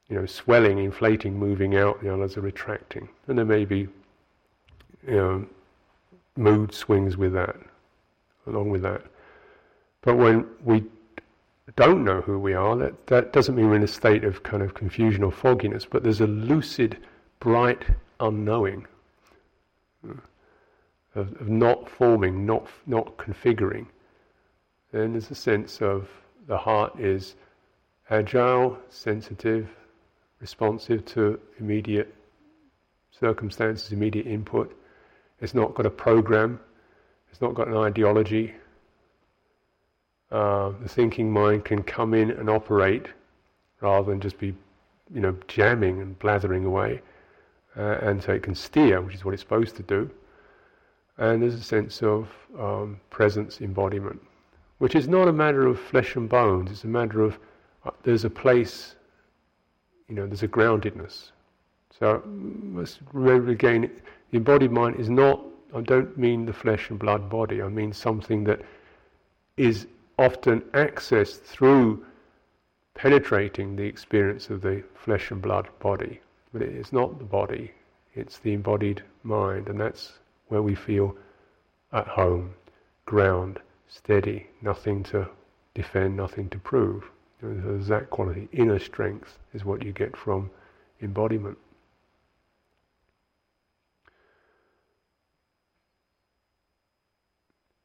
you 0.08 0.16
know, 0.16 0.26
swelling, 0.26 0.80
inflating, 0.80 1.38
moving 1.38 1.76
out. 1.76 2.02
The 2.02 2.14
other's 2.14 2.38
a 2.38 2.42
retracting, 2.42 3.10
and 3.28 3.38
there 3.38 3.46
may 3.46 3.66
be, 3.66 3.88
you 5.08 5.16
know, 5.16 5.46
mood 6.36 6.74
swings 6.74 7.18
with 7.18 7.34
that, 7.34 7.56
along 8.48 8.70
with 8.70 8.82
that. 8.84 9.02
But 10.02 10.18
when 10.18 10.48
we 10.64 10.84
don't 11.76 12.04
know 12.04 12.22
who 12.22 12.40
we 12.40 12.54
are, 12.54 12.76
that, 12.78 13.08
that 13.08 13.34
doesn't 13.34 13.56
mean 13.56 13.70
we're 13.70 13.76
in 13.76 13.84
a 13.84 13.88
state 13.88 14.24
of 14.24 14.44
kind 14.44 14.64
of 14.64 14.74
confusion 14.74 15.24
or 15.24 15.32
fogginess, 15.32 15.86
but 15.86 16.04
there's 16.04 16.22
a 16.22 16.28
lucid, 16.28 16.98
bright 17.40 17.84
unknowing 18.20 18.86
of, 20.04 20.20
of 21.16 21.50
not 21.50 21.90
forming, 21.90 22.46
not, 22.46 22.68
not 22.86 23.18
configuring, 23.18 23.86
then 24.92 25.14
there's 25.14 25.32
a 25.32 25.36
sense 25.36 25.82
of 25.82 26.10
the 26.52 26.58
heart 26.58 27.00
is 27.00 27.36
agile, 28.10 28.78
sensitive, 28.90 29.70
responsive 30.42 31.06
to 31.06 31.40
immediate 31.62 32.14
circumstances, 33.10 33.94
immediate 33.94 34.28
input. 34.28 34.78
It's 35.40 35.54
not 35.54 35.74
got 35.76 35.86
a 35.86 35.90
program, 35.90 36.60
it's 37.32 37.40
not 37.40 37.54
got 37.54 37.70
an 37.70 37.78
ideology. 37.78 38.54
Uh, 40.30 40.74
the 40.82 40.90
thinking 40.90 41.32
mind 41.32 41.64
can 41.64 41.84
come 41.84 42.14
in 42.14 42.32
and 42.32 42.50
operate 42.50 43.06
rather 43.80 44.12
than 44.12 44.20
just 44.20 44.38
be, 44.38 44.54
you 45.14 45.22
know, 45.22 45.38
jamming 45.48 46.02
and 46.02 46.20
blathering 46.20 46.66
away 46.66 47.02
uh, 47.78 47.98
and 48.02 48.22
so 48.22 48.34
it 48.34 48.44
can 48.44 48.56
steer, 48.56 49.00
which 49.00 49.16
is 49.16 49.24
what 49.24 49.34
it's 49.34 49.42
supposed 49.42 49.78
to 49.78 49.84
do. 49.84 50.12
And 51.18 51.42
there's 51.42 51.54
a 51.54 51.64
sense 51.64 52.04
of 52.04 52.28
um, 52.60 53.00
presence, 53.10 53.62
embodiment, 53.62 54.20
which 54.82 54.96
is 54.96 55.08
not 55.08 55.28
a 55.28 55.32
matter 55.32 55.68
of 55.68 55.80
flesh 55.80 56.16
and 56.16 56.28
bones. 56.28 56.72
It's 56.72 56.86
a 56.86 56.88
matter 56.88 57.22
of 57.22 57.38
uh, 57.86 57.92
there's 58.02 58.26
a 58.26 58.32
place, 58.32 58.96
you 60.08 60.16
know, 60.16 60.26
there's 60.26 60.42
a 60.42 60.48
groundedness. 60.48 61.30
So 62.00 62.24
let's 62.74 62.98
remember 63.14 63.52
again, 63.52 63.92
the 64.32 64.38
embodied 64.38 64.72
mind 64.72 65.00
is 65.00 65.08
not. 65.08 65.40
I 65.76 65.82
don't 65.82 66.18
mean 66.18 66.48
the 66.48 66.54
flesh 66.54 66.90
and 66.90 66.98
blood 66.98 67.30
body. 67.30 67.62
I 67.62 67.68
mean 67.68 67.94
something 67.94 68.44
that 68.46 68.62
is 69.56 69.86
often 70.18 70.62
accessed 70.72 71.42
through 71.42 72.04
penetrating 72.96 73.76
the 73.76 73.86
experience 73.86 74.50
of 74.50 74.62
the 74.62 74.84
flesh 74.96 75.30
and 75.30 75.44
blood 75.44 75.68
body. 75.78 76.22
But 76.54 76.64
it 76.64 76.76
is 76.76 76.92
not 76.92 77.20
the 77.20 77.26
body, 77.26 77.70
it's 78.16 78.40
the 78.40 78.54
embodied 78.54 79.04
mind, 79.22 79.68
and 79.68 79.80
that's 79.80 80.14
where 80.48 80.64
we 80.64 80.74
feel 80.74 81.16
at 81.94 82.08
home, 82.08 82.56
ground, 83.06 83.60
steady, 83.92 84.48
nothing 84.62 85.04
to 85.04 85.28
defend, 85.74 86.16
nothing 86.16 86.50
to 86.50 86.58
prove. 86.58 87.04
There's 87.42 87.88
that 87.88 88.10
quality. 88.10 88.48
Inner 88.54 88.80
strength 88.80 89.38
is 89.54 89.66
what 89.66 89.84
you 89.84 89.92
get 89.92 90.16
from 90.16 90.50
embodiment. 91.02 91.58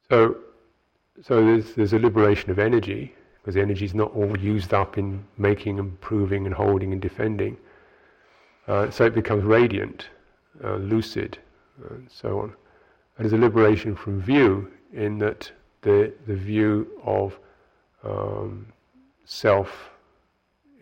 So, 0.09 0.37
so 1.23 1.45
there's, 1.45 1.75
there's 1.75 1.93
a 1.93 1.99
liberation 1.99 2.51
of 2.51 2.61
energy, 2.61 3.13
because 3.43 3.57
energy 3.57 3.85
is 3.85 3.95
not 3.95 4.15
all 4.15 4.39
used 4.39 4.73
up 4.73 4.99
in 4.99 5.25
making 5.39 5.81
and 5.81 6.01
proving 6.01 6.47
and 6.47 6.55
holding 6.55 6.93
and 6.93 7.03
defending. 7.03 7.57
Uh, 8.69 8.91
so 8.91 9.05
it 9.05 9.15
becomes 9.15 9.43
radiant, 9.43 10.09
uh, 10.63 10.77
lucid, 10.77 11.39
and 11.91 12.09
so 12.11 12.41
on. 12.41 12.53
And 13.17 13.25
there's 13.25 13.33
a 13.33 13.39
liberation 13.39 13.97
from 13.97 14.21
view 14.21 14.71
in 14.93 15.19
that 15.19 15.51
the, 15.87 16.13
the 16.27 16.35
view 16.35 17.01
of 17.05 17.39
um, 18.03 18.67
self 19.25 19.91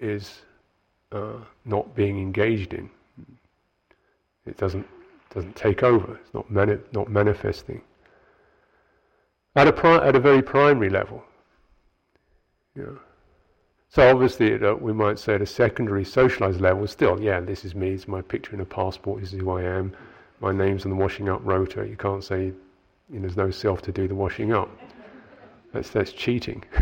is 0.00 0.40
uh, 1.12 1.36
not 1.66 1.94
being 1.94 2.18
engaged 2.18 2.72
in. 2.72 2.88
It 4.46 4.56
doesn't 4.56 4.86
doesn't 5.34 5.56
take 5.56 5.82
over. 5.82 6.16
It's 6.16 6.32
not 6.32 6.50
mani- 6.50 6.78
not 6.92 7.10
manifesting. 7.10 7.82
At 9.56 9.68
a 9.68 9.72
pri- 9.72 10.06
at 10.08 10.16
a 10.16 10.20
very 10.20 10.40
primary 10.40 10.88
level. 10.88 11.22
Yeah. 12.74 12.96
So 13.90 14.10
obviously, 14.10 14.54
uh, 14.54 14.74
we 14.74 14.94
might 14.94 15.18
say 15.18 15.34
at 15.34 15.42
a 15.42 15.46
secondary, 15.46 16.04
socialized 16.04 16.62
level, 16.62 16.86
still, 16.86 17.20
yeah, 17.20 17.40
this 17.40 17.64
is 17.64 17.74
me. 17.74 17.90
It's 17.90 18.08
my 18.08 18.22
picture 18.22 18.54
in 18.54 18.60
a 18.60 18.64
passport. 18.64 19.20
This 19.20 19.34
is 19.34 19.40
who 19.40 19.50
I 19.50 19.62
am. 19.64 19.92
My 20.40 20.52
name's 20.52 20.84
on 20.86 20.90
the 20.90 20.96
washing 20.96 21.28
up 21.28 21.40
rota. 21.44 21.86
You 21.86 21.96
can't 21.96 22.24
say 22.24 22.44
you 22.46 22.54
know, 23.10 23.20
there's 23.20 23.36
no 23.36 23.50
self 23.50 23.82
to 23.82 23.92
do 23.92 24.08
the 24.08 24.14
washing 24.14 24.52
up. 24.52 24.70
That's 25.74 25.90
that's 25.90 26.12
cheating. 26.12 26.62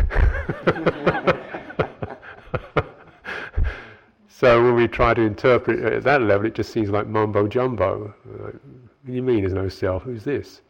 so 4.27 4.63
when 4.63 4.75
we 4.75 4.87
try 4.87 5.15
to 5.15 5.21
interpret 5.21 5.79
it 5.79 5.93
at 5.93 6.03
that 6.03 6.21
level, 6.21 6.45
it 6.45 6.53
just 6.53 6.71
seems 6.71 6.91
like 6.91 7.07
mumbo 7.07 7.47
jumbo. 7.47 8.13
Like, 8.23 8.53
what 8.53 8.61
do 9.07 9.13
you 9.13 9.23
mean 9.23 9.41
there's 9.41 9.53
no 9.53 9.67
self? 9.67 10.03
Who's 10.03 10.23
this? 10.23 10.61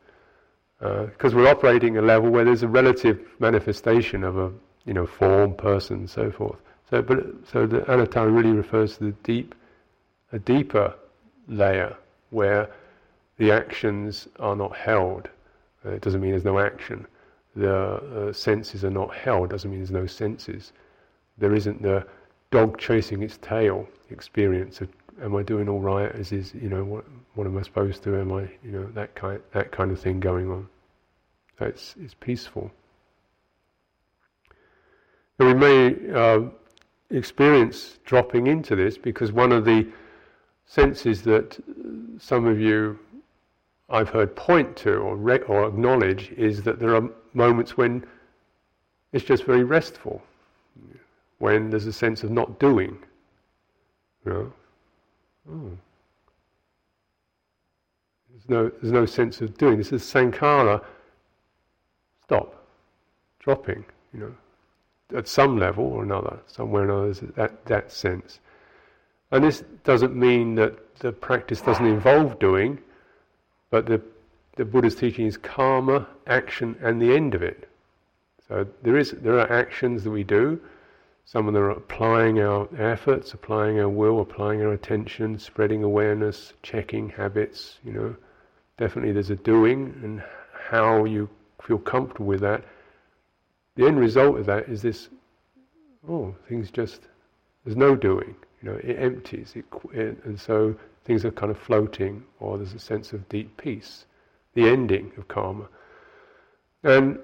Because 0.80 1.34
uh, 1.34 1.38
we're 1.38 1.50
operating 1.50 1.98
a 1.98 2.02
level 2.02 2.30
where 2.30 2.46
there's 2.46 2.64
a 2.64 2.68
relative 2.68 3.20
manifestation 3.40 4.24
of 4.24 4.38
a 4.38 4.50
you 4.86 4.94
know 4.94 5.06
form, 5.06 5.54
person, 5.54 5.98
and 5.98 6.10
so 6.10 6.32
forth. 6.32 6.60
So, 6.90 7.02
but 7.02 7.26
so 7.52 7.68
the 7.68 7.84
anatta 7.92 8.26
really 8.26 8.52
refers 8.52 8.98
to 9.00 9.06
the 9.06 9.12
deep, 9.24 9.54
a 10.32 10.40
deeper 10.40 10.94
layer 11.50 11.98
where 12.30 12.70
the 13.38 13.52
actions 13.52 14.30
are 14.40 14.56
not 14.56 14.78
held. 14.78 15.28
Uh, 15.86 15.90
it 15.90 16.02
doesn't 16.02 16.22
mean 16.22 16.32
there's 16.32 16.46
no 16.46 16.60
action, 16.60 17.06
the 17.56 18.30
uh, 18.30 18.34
senses 18.34 18.84
are 18.84 18.90
not 18.90 19.14
held 19.16 19.50
doesn't 19.50 19.70
mean 19.70 19.80
there's 19.80 19.92
no 19.92 20.08
senses. 20.08 20.74
There 21.38 21.54
isn't 21.54 21.82
the 21.82 22.06
dog 22.52 22.78
chasing 22.78 23.24
its 23.24 23.38
tail 23.38 23.88
experience 24.10 24.82
of 24.82 24.90
am 25.22 25.36
I 25.36 25.44
doing 25.44 25.70
all 25.70 25.80
right? 25.80 26.14
Is 26.16 26.32
is 26.32 26.54
you 26.54 26.70
know 26.70 26.84
what 26.84 27.06
what 27.36 27.48
am 27.48 27.58
I 27.58 27.62
supposed 27.62 28.04
to? 28.04 28.20
Am 28.20 28.32
I 28.32 28.42
you 28.64 28.72
know 28.72 28.86
that 28.94 29.16
kind 29.16 29.40
that 29.54 29.72
kind 29.72 29.92
of 29.92 30.00
thing 30.00 30.20
going 30.20 30.50
on? 30.50 30.68
So 31.60 31.66
it's 31.66 32.16
peaceful. 32.20 32.72
And 35.40 35.48
we 35.48 35.54
may 35.54 36.12
uh, 36.14 36.42
experience 37.10 38.00
dropping 38.06 38.48
into 38.48 38.76
this 38.76 38.98
because 38.98 39.32
one 39.32 39.52
of 39.52 39.66
the 39.66 39.88
senses 40.66 41.24
that 41.24 41.60
some 42.20 42.46
of 42.46 42.60
you 42.60 43.00
I've 43.94 44.10
heard 44.10 44.36
point 44.36 44.76
to 44.78 44.96
or, 44.96 45.16
re- 45.16 45.42
or 45.42 45.68
acknowledge 45.68 46.32
is 46.32 46.64
that 46.64 46.80
there 46.80 46.96
are 46.96 47.08
moments 47.34 47.78
when 47.78 48.04
it's 49.12 49.24
just 49.24 49.44
very 49.44 49.64
restful, 49.64 50.20
when 51.38 51.70
there's 51.70 51.86
a 51.86 51.94
sense 51.94 52.24
of 52.24 52.32
not 52.32 52.60
doing. 52.60 52.98
You 54.26 54.34
know? 54.34 54.54
Oh. 55.52 55.72
There's 58.32 58.50
no, 58.50 58.72
there's 58.82 58.92
no 58.92 59.06
sense 59.06 59.42
of 59.42 59.56
doing. 59.60 59.78
This 59.78 59.92
is 59.92 60.02
sankhara. 60.02 60.84
Stop, 62.24 62.66
dropping. 63.40 63.86
You 64.12 64.20
know, 64.20 65.18
at 65.18 65.28
some 65.28 65.60
level 65.60 65.86
or 65.86 66.02
another, 66.02 66.40
somewhere 66.48 66.90
or 66.90 67.06
another, 67.06 67.28
that 67.36 67.64
that 67.66 67.92
sense. 67.92 68.40
And 69.30 69.44
this 69.44 69.64
doesn't 69.84 70.16
mean 70.16 70.56
that 70.56 70.96
the 70.96 71.12
practice 71.12 71.62
doesn't 71.62 71.86
involve 71.86 72.40
doing, 72.40 72.80
but 73.74 73.88
the 73.88 74.00
the 74.56 74.66
Buddha's 74.66 74.94
teaching 74.94 75.26
is 75.26 75.36
karma, 75.36 76.08
action, 76.28 76.76
and 76.80 77.02
the 77.02 77.16
end 77.16 77.34
of 77.34 77.42
it. 77.42 77.68
So 78.48 78.68
there 78.84 79.00
is 79.00 79.14
there 79.14 79.40
are 79.40 79.52
actions 79.52 80.04
that 80.04 80.12
we 80.12 80.24
do. 80.24 80.62
Some 81.26 81.48
of 81.48 81.56
them 81.56 81.64
are 81.64 81.72
applying 81.72 82.40
our 82.40 82.70
efforts, 82.78 83.34
applying 83.34 83.80
our 83.80 83.90
will, 83.90 84.22
applying 84.22 84.62
our 84.62 84.74
attention, 84.74 85.40
spreading 85.40 85.82
awareness, 85.84 86.54
checking 86.62 87.10
habits. 87.10 87.80
You 87.84 87.94
know, 87.94 88.16
definitely 88.78 89.12
there's 89.12 89.32
a 89.32 89.38
doing, 89.38 90.00
and 90.04 90.24
how 90.70 91.06
you 91.06 91.28
feel 91.60 91.80
comfortable 91.80 92.28
with 92.28 92.42
that. 92.42 92.64
The 93.76 93.88
end 93.88 94.00
result 94.00 94.38
of 94.38 94.46
that 94.46 94.70
is 94.70 94.84
this. 94.84 95.10
Oh, 96.08 96.36
things 96.48 96.70
just 96.70 97.02
there's 97.66 97.76
no 97.76 97.96
doing. 97.96 98.36
You 98.62 98.70
know, 98.70 98.80
it 98.84 98.98
empties, 99.00 99.56
it, 99.56 99.66
and 100.26 100.40
so 100.40 100.76
things 101.06 101.26
are 101.26 101.32
kind 101.32 101.52
of 101.52 101.58
floating, 101.58 102.24
or 102.40 102.58
there's 102.58 102.74
a 102.74 102.80
sense 102.80 103.14
of 103.14 103.28
deep 103.30 103.56
peace 103.58 104.06
the 104.54 104.70
ending 104.70 105.12
of 105.18 105.28
karma. 105.28 105.68
And, 106.84 107.18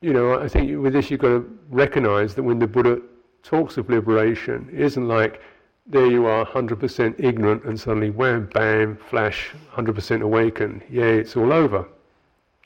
you 0.00 0.12
know, 0.12 0.38
I 0.38 0.48
think 0.48 0.80
with 0.80 0.92
this 0.92 1.10
you've 1.10 1.20
got 1.20 1.28
to 1.28 1.58
recognize 1.70 2.34
that 2.34 2.42
when 2.42 2.58
the 2.58 2.66
Buddha 2.66 3.00
talks 3.42 3.76
of 3.76 3.88
liberation, 3.88 4.68
it 4.72 4.80
isn't 4.80 5.08
like 5.08 5.40
there 5.86 6.06
you 6.06 6.26
are 6.26 6.44
100% 6.44 7.14
ignorant 7.18 7.64
and 7.64 7.78
suddenly 7.78 8.10
wham, 8.10 8.48
bam, 8.52 8.96
flash, 8.96 9.52
100% 9.72 10.20
awakened, 10.20 10.82
yay, 10.90 11.18
it's 11.18 11.36
all 11.36 11.52
over. 11.52 11.86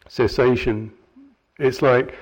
Cessation, 0.09 0.93
it's 1.59 1.83
like 1.83 2.15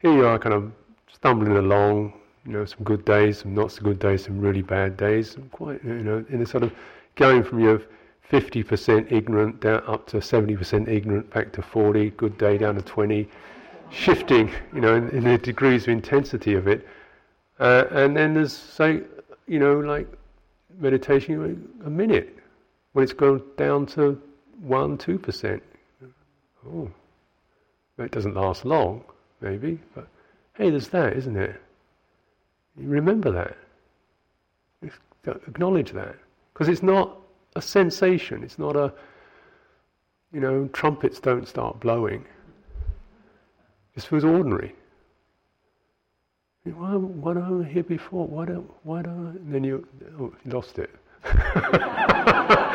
here 0.00 0.12
you 0.12 0.26
are 0.26 0.38
kind 0.38 0.54
of 0.54 0.72
stumbling 1.12 1.56
along, 1.56 2.12
you 2.46 2.52
know, 2.52 2.64
some 2.64 2.84
good 2.84 3.04
days, 3.04 3.38
some 3.38 3.54
not 3.54 3.72
so 3.72 3.82
good 3.82 3.98
days, 3.98 4.24
some 4.24 4.40
really 4.40 4.62
bad 4.62 4.96
days, 4.96 5.36
quite, 5.50 5.82
you 5.84 6.02
know, 6.02 6.24
in 6.28 6.40
a 6.42 6.46
sort 6.46 6.62
of 6.62 6.72
going 7.16 7.44
from 7.44 7.60
your 7.60 7.82
50% 8.30 9.12
ignorant 9.12 9.60
down 9.60 9.82
up 9.86 10.06
to 10.08 10.18
70% 10.18 10.88
ignorant, 10.88 11.30
back 11.30 11.52
to 11.52 11.62
40, 11.62 12.10
good 12.10 12.36
day 12.38 12.58
down 12.58 12.74
to 12.74 12.82
20, 12.82 13.28
shifting, 13.90 14.50
you 14.74 14.80
know, 14.80 14.94
in, 14.96 15.08
in 15.10 15.24
the 15.24 15.38
degrees 15.38 15.84
of 15.84 15.90
intensity 15.90 16.54
of 16.54 16.66
it. 16.66 16.86
Uh, 17.60 17.84
and 17.90 18.16
then 18.16 18.34
there's, 18.34 18.52
say, 18.52 19.02
you 19.46 19.58
know, 19.58 19.78
like 19.78 20.08
meditation, 20.78 21.68
a 21.84 21.90
minute, 21.90 22.36
when 22.92 23.04
it's 23.04 23.12
gone 23.12 23.42
down 23.56 23.86
to 23.86 24.20
1, 24.62 24.98
2%. 24.98 25.60
Oh, 26.66 26.90
that 27.96 28.10
doesn't 28.10 28.34
last 28.34 28.64
long, 28.64 29.04
maybe, 29.40 29.78
but 29.94 30.08
hey, 30.54 30.70
there's 30.70 30.88
that, 30.88 31.12
isn't 31.12 31.36
it? 31.36 31.60
You 32.76 32.88
remember 32.88 33.30
that. 33.30 33.56
Acknowledge 35.46 35.92
that. 35.92 36.16
Because 36.54 36.68
it's 36.68 36.82
not 36.82 37.18
a 37.56 37.60
sensation. 37.60 38.42
It's 38.42 38.58
not 38.58 38.76
a, 38.76 38.92
you 40.32 40.40
know, 40.40 40.68
trumpets 40.72 41.20
don't 41.20 41.46
start 41.46 41.80
blowing. 41.80 42.24
This 43.94 44.04
feels 44.04 44.24
ordinary. 44.24 44.74
Why, 46.64 46.96
why 46.96 47.34
don't 47.34 47.64
I 47.64 47.68
hear 47.68 47.82
before? 47.82 48.26
Why 48.26 48.46
don't, 48.46 48.70
why 48.84 49.02
don't 49.02 49.26
I? 49.26 49.30
And 49.30 49.54
then 49.54 49.64
you, 49.64 49.86
oh, 50.18 50.32
you 50.44 50.52
lost 50.52 50.78
it. 50.78 50.90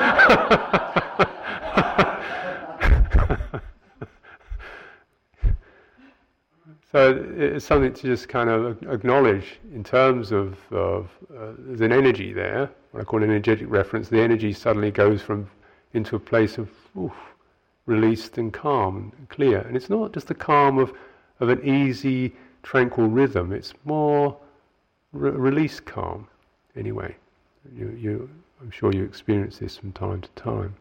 So 6.92 7.24
it's 7.38 7.66
something 7.66 7.94
to 7.94 8.02
just 8.02 8.28
kind 8.28 8.50
of 8.50 8.82
acknowledge 8.92 9.60
in 9.76 9.84
terms 9.84 10.32
of, 10.32 10.58
of 10.72 11.08
uh, 11.32 11.52
there's 11.60 11.82
an 11.82 11.92
energy 11.92 12.34
there, 12.34 12.72
what 12.92 13.02
I 13.02 13.04
call 13.04 13.24
an 13.24 13.30
energetic 13.30 13.70
reference. 13.70 14.10
The 14.10 14.22
energy 14.22 14.54
suddenly 14.54 14.92
goes 14.92 15.22
from 15.22 15.50
into 15.94 16.16
a 16.16 16.20
place 16.20 16.58
of 16.58 16.70
oof, 16.98 17.14
released 17.86 18.38
and 18.38 18.54
calm 18.54 19.12
and 19.18 19.30
clear. 19.30 19.60
And 19.60 19.76
it's 19.76 19.90
not 19.90 20.14
just 20.14 20.28
the 20.28 20.36
calm 20.36 20.78
of, 20.78 20.94
of 21.40 21.50
an 21.50 21.64
easy, 21.64 22.36
tranquil 22.64 23.08
rhythm. 23.08 23.52
It's 23.52 23.74
more 23.86 24.38
re- 25.12 25.32
release 25.32 25.80
calm. 25.80 26.28
Anyway, 26.76 27.16
you, 27.76 27.90
you, 28.00 28.30
I'm 28.62 28.72
sure 28.72 28.94
you 28.94 29.04
experience 29.04 29.58
this 29.58 29.78
from 29.78 29.92
time 29.94 30.22
to 30.22 30.30
time. 30.30 30.76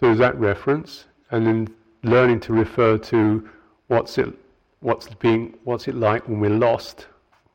So 0.00 0.06
there's 0.06 0.18
that 0.18 0.38
reference 0.38 1.04
and 1.30 1.46
then 1.46 1.74
learning 2.02 2.40
to 2.40 2.52
refer 2.52 2.98
to 2.98 3.48
what's 3.86 4.18
it, 4.18 4.32
what's 4.80 5.08
being, 5.14 5.56
what's 5.64 5.88
it 5.88 5.94
like 5.94 6.28
when 6.28 6.40
we're 6.40 6.50
lost, 6.50 7.06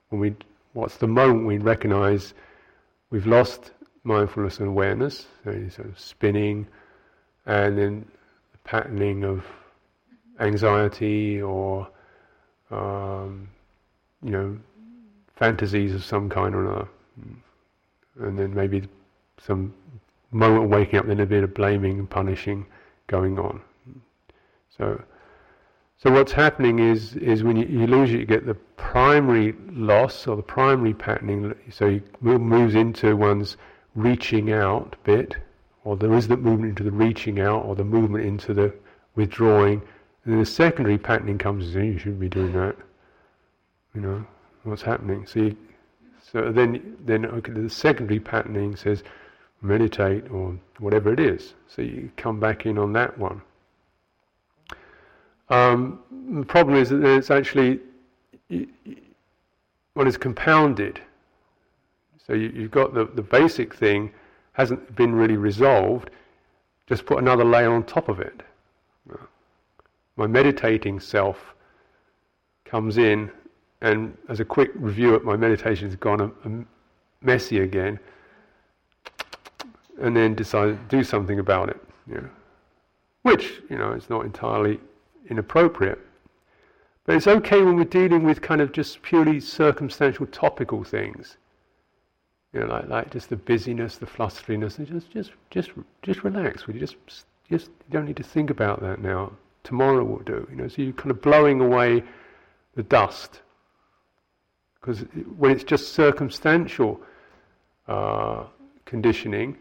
when 0.09 0.21
we, 0.21 0.35
what's 0.73 0.97
the 0.97 1.07
moment 1.07 1.45
we 1.45 1.57
recognise 1.57 2.33
we've 3.09 3.27
lost 3.27 3.71
mindfulness 4.03 4.59
and 4.59 4.67
awareness, 4.67 5.27
so 5.43 5.51
sort 5.69 5.87
of 5.87 5.99
spinning, 5.99 6.67
and 7.45 7.77
then 7.77 8.05
the 8.51 8.57
patterning 8.59 9.23
of 9.23 9.45
anxiety 10.39 11.41
or 11.41 11.87
um, 12.71 13.49
you 14.23 14.31
know 14.31 14.57
fantasies 15.35 15.95
of 15.95 16.03
some 16.03 16.29
kind 16.29 16.53
or 16.53 16.65
another, 16.65 16.87
and 18.19 18.37
then 18.37 18.53
maybe 18.53 18.87
some 19.41 19.73
moment 20.31 20.69
waking 20.69 20.99
up, 20.99 21.07
then 21.07 21.19
a 21.19 21.25
bit 21.25 21.43
of 21.43 21.53
blaming 21.53 21.99
and 21.99 22.09
punishing 22.09 22.65
going 23.07 23.39
on. 23.39 23.61
So, 24.77 25.01
so 26.01 26.11
what's 26.11 26.31
happening 26.31 26.79
is 26.79 27.15
is 27.17 27.43
when 27.43 27.57
you, 27.57 27.65
you 27.65 27.85
lose 27.85 28.11
it, 28.11 28.19
you 28.21 28.25
get 28.25 28.45
the 28.45 28.53
primary 28.77 29.53
loss 29.71 30.27
or 30.27 30.37
the 30.37 30.41
primary 30.41 30.93
patterning. 30.93 31.53
So 31.69 31.87
you 31.87 32.01
moves 32.21 32.73
into 32.73 33.17
one's 33.17 33.57
reaching 33.95 34.53
out 34.53 34.95
bit, 35.03 35.35
or 35.83 35.97
there 35.97 36.13
is 36.13 36.29
the 36.29 36.37
movement 36.37 36.69
into 36.69 36.83
the 36.83 36.91
reaching 36.91 37.41
out, 37.41 37.65
or 37.65 37.75
the 37.75 37.83
movement 37.83 38.25
into 38.25 38.53
the 38.53 38.73
withdrawing. 39.15 39.81
And 40.23 40.33
then 40.33 40.39
the 40.39 40.45
secondary 40.45 40.97
patterning 40.97 41.37
comes 41.37 41.75
in. 41.75 41.93
You 41.93 41.99
shouldn't 41.99 42.21
be 42.21 42.29
doing 42.29 42.53
that. 42.53 42.77
You 43.93 43.99
know 43.99 44.25
what's 44.63 44.81
happening. 44.81 45.25
So, 45.27 45.39
you, 45.39 45.57
so 46.31 46.49
then, 46.49 46.95
then 47.05 47.25
okay, 47.25 47.51
the 47.51 47.69
secondary 47.69 48.21
patterning 48.21 48.77
says 48.77 49.03
meditate 49.61 50.31
or 50.31 50.57
whatever 50.77 51.11
it 51.11 51.19
is. 51.19 51.55
So 51.67 51.81
you 51.81 52.09
come 52.15 52.39
back 52.39 52.65
in 52.65 52.77
on 52.77 52.93
that 52.93 53.17
one. 53.17 53.41
Um, 55.49 55.99
the 56.31 56.45
problem 56.45 56.77
is 56.77 56.89
that 56.89 57.03
it's 57.03 57.31
actually 57.31 57.79
one 59.93 60.07
is 60.07 60.17
compounded. 60.17 61.01
So 62.25 62.33
you, 62.33 62.61
have 62.61 62.71
got 62.71 62.93
the, 62.93 63.05
the 63.05 63.21
basic 63.21 63.73
thing 63.73 64.11
hasn't 64.53 64.95
been 64.95 65.13
really 65.13 65.37
resolved. 65.37 66.11
Just 66.87 67.05
put 67.05 67.19
another 67.19 67.43
layer 67.43 67.71
on 67.71 67.83
top 67.83 68.09
of 68.09 68.19
it. 68.19 68.41
My 70.15 70.27
meditating 70.27 70.99
self 70.99 71.55
comes 72.65 72.97
in, 72.97 73.31
and 73.81 74.15
as 74.27 74.39
a 74.39 74.45
quick 74.45 74.71
review, 74.75 75.15
at 75.15 75.23
my 75.23 75.35
meditation 75.35 75.87
has 75.87 75.95
gone 75.95 76.19
a, 76.19 76.25
a 76.47 76.65
messy 77.21 77.59
again 77.59 77.99
and 80.01 80.15
then 80.15 80.35
decide 80.35 80.89
to 80.89 80.97
do 80.97 81.03
something 81.03 81.39
about 81.39 81.69
it. 81.69 81.77
Know. 82.07 82.29
Which, 83.23 83.61
you 83.69 83.77
know, 83.77 83.91
is 83.93 84.09
not 84.09 84.25
entirely 84.25 84.79
inappropriate. 85.29 85.99
But 87.05 87.15
it's 87.15 87.27
okay 87.27 87.63
when 87.63 87.75
we're 87.75 87.85
dealing 87.85 88.23
with 88.23 88.41
kind 88.41 88.61
of 88.61 88.71
just 88.71 89.01
purely 89.01 89.39
circumstantial 89.39 90.27
topical 90.27 90.83
things. 90.83 91.37
You 92.53 92.61
know, 92.61 92.67
like, 92.67 92.87
like 92.87 93.11
just 93.11 93.29
the 93.29 93.35
busyness, 93.35 93.97
the 93.97 94.05
flusteriness, 94.05 94.77
and 94.77 94.87
just 94.87 95.11
just 95.11 95.31
just 95.49 95.71
just 96.01 96.23
relax. 96.23 96.67
We 96.67 96.79
just 96.79 96.95
just 97.49 97.67
you 97.67 97.91
don't 97.91 98.05
need 98.05 98.17
to 98.17 98.23
think 98.23 98.49
about 98.49 98.81
that 98.81 99.01
now. 99.01 99.31
Tomorrow 99.63 100.03
will 100.03 100.23
do. 100.23 100.47
You 100.49 100.55
know, 100.55 100.67
so 100.67 100.81
you're 100.81 100.93
kind 100.93 101.11
of 101.11 101.21
blowing 101.21 101.61
away 101.61 102.03
the 102.75 102.83
dust. 102.83 103.41
Because 104.79 105.01
when 105.37 105.51
it's 105.51 105.63
just 105.63 105.93
circumstantial 105.93 107.01
uh, 107.87 108.45
conditioning, 108.85 109.57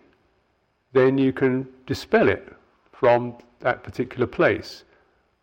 then 0.93 1.19
you 1.19 1.33
can 1.33 1.67
dispel 1.87 2.29
it 2.29 2.55
from 2.93 3.37
that 3.61 3.83
particular 3.83 4.27
place. 4.27 4.85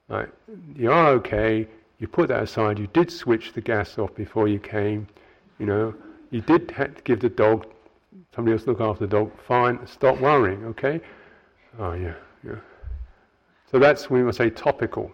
Right? 0.08 0.30
You 0.76 0.92
are 0.92 1.10
okay, 1.14 1.68
you 2.00 2.08
put 2.08 2.28
that 2.28 2.44
aside, 2.44 2.78
you 2.78 2.88
did 2.88 3.12
switch 3.12 3.54
the 3.54 3.62
gas 3.62 3.98
off 3.98 4.14
before 4.16 4.48
you 4.48 4.60
came, 4.60 5.08
you 5.60 5.66
know, 5.66 5.96
you 6.30 6.42
did 6.42 6.70
have 6.72 6.96
to 6.96 7.02
give 7.04 7.22
the 7.22 7.30
dog, 7.30 7.66
somebody 8.36 8.54
else 8.54 8.68
look 8.68 8.82
after 8.82 9.08
the 9.08 9.12
dog, 9.12 9.32
fine, 9.48 9.80
stop 9.88 10.20
worrying, 10.20 10.64
okay? 10.66 11.02
Oh, 11.80 11.94
yeah, 11.94 12.14
yeah. 12.46 12.60
So 13.72 13.80
that's 13.80 14.10
when 14.10 14.26
we 14.26 14.32
say 14.32 14.50
topical, 14.50 15.12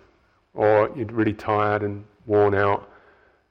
or 0.54 0.92
you're 0.96 1.06
really 1.08 1.34
tired 1.34 1.84
and 1.84 2.04
worn 2.26 2.54
out 2.54 2.89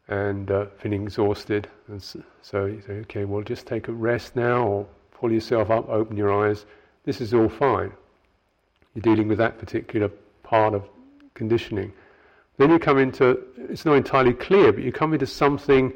and 0.09 0.51
uh, 0.51 0.67
feeling 0.79 1.05
exhausted. 1.05 1.69
And 1.89 2.03
so 2.43 2.67
you 2.67 2.83
say, 2.87 2.95
okay, 2.95 3.25
well, 3.25 3.43
just 3.43 3.67
take 3.67 3.89
a 3.89 3.93
rest 3.93 4.37
now, 4.37 4.67
or 4.67 4.87
pull 5.13 5.33
yourself 5.33 5.71
up, 5.71 5.89
open 5.89 6.17
your 6.17 6.47
eyes. 6.47 6.67
This 7.05 7.21
is 7.21 7.33
all 7.33 7.49
fine. 7.49 7.93
You're 8.95 9.03
dealing 9.03 9.29
with 9.29 9.39
that 9.39 9.59
particular 9.59 10.11
part 10.43 10.75
of 10.75 10.89
conditioning. 11.35 11.93
Then 12.59 12.71
you 12.71 12.79
come 12.79 12.99
into, 12.99 13.43
it's 13.57 13.85
not 13.85 13.95
entirely 13.95 14.35
clear, 14.35 14.73
but 14.73 14.83
you 14.83 14.93
come 14.93 15.13
into 15.13 15.27
something 15.27 15.93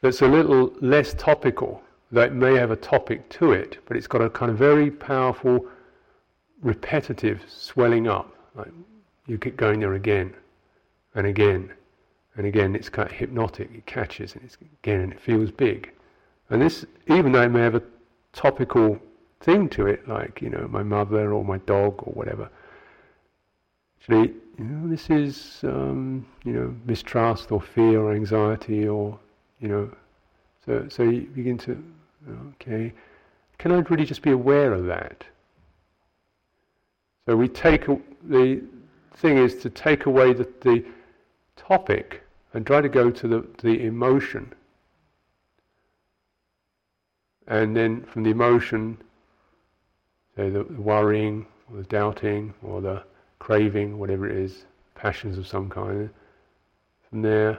that's 0.00 0.22
a 0.22 0.28
little 0.28 0.72
less 0.80 1.14
topical, 1.14 1.82
that 2.10 2.34
may 2.34 2.54
have 2.54 2.70
a 2.70 2.76
topic 2.76 3.28
to 3.28 3.52
it, 3.52 3.78
but 3.86 3.96
it's 3.96 4.06
got 4.06 4.22
a 4.22 4.30
kind 4.30 4.50
of 4.50 4.56
very 4.56 4.90
powerful, 4.90 5.66
repetitive 6.62 7.42
swelling 7.46 8.08
up. 8.08 8.34
Like 8.54 8.72
you 9.26 9.38
keep 9.38 9.56
going 9.56 9.80
there 9.80 9.94
again 9.94 10.34
and 11.14 11.26
again 11.26 11.70
and 12.36 12.46
again. 12.46 12.74
It's 12.74 12.88
kind 12.88 13.08
of 13.08 13.14
hypnotic. 13.14 13.70
It 13.74 13.86
catches 13.86 14.34
and 14.34 14.44
it's 14.44 14.56
again, 14.82 15.00
and 15.00 15.12
it 15.12 15.20
feels 15.20 15.50
big. 15.50 15.92
And 16.50 16.62
this, 16.62 16.86
even 17.08 17.32
though 17.32 17.42
it 17.42 17.50
may 17.50 17.60
have 17.60 17.74
a 17.74 17.82
topical 18.32 18.98
thing 19.40 19.68
to 19.70 19.86
it, 19.86 20.08
like 20.08 20.40
you 20.40 20.48
know 20.48 20.66
my 20.70 20.82
mother 20.82 21.32
or 21.32 21.44
my 21.44 21.58
dog 21.58 21.94
or 21.98 22.12
whatever. 22.12 22.48
Actually, 24.00 24.34
you 24.58 24.64
know, 24.64 24.88
this 24.88 25.10
is 25.10 25.60
um, 25.64 26.26
you 26.44 26.52
know 26.52 26.74
mistrust 26.86 27.52
or 27.52 27.60
fear 27.60 28.00
or 28.00 28.12
anxiety 28.12 28.88
or 28.88 29.18
you 29.60 29.68
know. 29.68 29.90
So 30.64 30.88
so 30.88 31.02
you 31.02 31.22
begin 31.34 31.58
to 31.58 31.82
okay, 32.50 32.92
can 33.58 33.72
I 33.72 33.78
really 33.80 34.04
just 34.04 34.22
be 34.22 34.30
aware 34.30 34.72
of 34.72 34.86
that? 34.86 35.24
So 37.26 37.36
we 37.36 37.48
take 37.48 37.86
the 37.86 38.62
thing 39.16 39.36
is 39.36 39.56
to 39.56 39.70
take 39.70 40.06
away 40.06 40.32
the, 40.32 40.48
the 40.60 40.84
topic 41.56 42.22
and 42.54 42.66
try 42.66 42.80
to 42.80 42.88
go 42.88 43.10
to 43.10 43.28
the, 43.28 43.46
the 43.62 43.84
emotion 43.84 44.54
and 47.48 47.74
then 47.74 48.02
from 48.04 48.22
the 48.22 48.30
emotion, 48.30 48.98
say 50.36 50.50
the 50.50 50.64
worrying, 50.64 51.46
or 51.70 51.78
the 51.78 51.84
doubting, 51.84 52.54
or 52.62 52.80
the 52.80 53.02
craving, 53.38 53.98
whatever 53.98 54.28
it 54.28 54.36
is, 54.36 54.64
passions 54.94 55.38
of 55.38 55.46
some 55.46 55.68
kind, 55.68 56.10
from 57.08 57.22
there, 57.22 57.58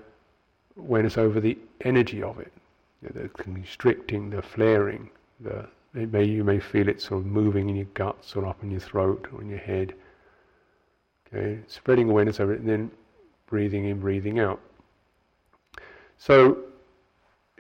awareness 0.78 1.18
over 1.18 1.40
the 1.40 1.58
energy 1.82 2.22
of 2.22 2.40
it, 2.40 2.52
you 3.02 3.10
know, 3.10 3.22
the 3.22 3.30
constricting, 3.30 4.30
the 4.30 4.42
flaring, 4.42 5.10
the 5.40 5.68
may, 5.94 6.24
you 6.24 6.44
may 6.44 6.60
feel 6.60 6.88
it 6.88 7.02
sort 7.02 7.22
of 7.22 7.26
moving 7.26 7.70
in 7.70 7.76
your 7.76 7.88
guts 7.94 8.36
or 8.36 8.46
up 8.46 8.62
in 8.62 8.72
your 8.72 8.80
throat 8.80 9.28
or 9.34 9.42
in 9.42 9.50
your 9.50 9.60
head. 9.60 9.94
Okay, 11.28 11.60
spreading 11.68 12.10
awareness 12.10 12.40
over 12.40 12.54
it, 12.54 12.60
and 12.60 12.70
then 12.70 12.92
breathing 13.48 13.86
in, 13.86 14.00
breathing 14.00 14.40
out. 14.40 14.60
So 16.18 16.58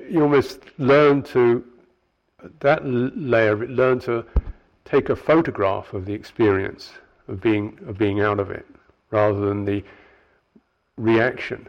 you 0.09 0.21
almost 0.21 0.61
learn 0.77 1.23
to 1.23 1.63
that 2.59 2.81
layer 2.85 3.53
of 3.53 3.63
it, 3.63 3.69
learn 3.69 3.99
to 4.01 4.25
take 4.85 5.09
a 5.09 5.15
photograph 5.15 5.93
of 5.93 6.05
the 6.05 6.13
experience 6.13 6.93
of 7.29 7.41
being 7.41 7.77
of 7.87 7.97
being 7.97 8.21
out 8.21 8.39
of 8.39 8.51
it, 8.51 8.65
rather 9.11 9.39
than 9.39 9.65
the 9.65 9.83
reaction. 10.97 11.67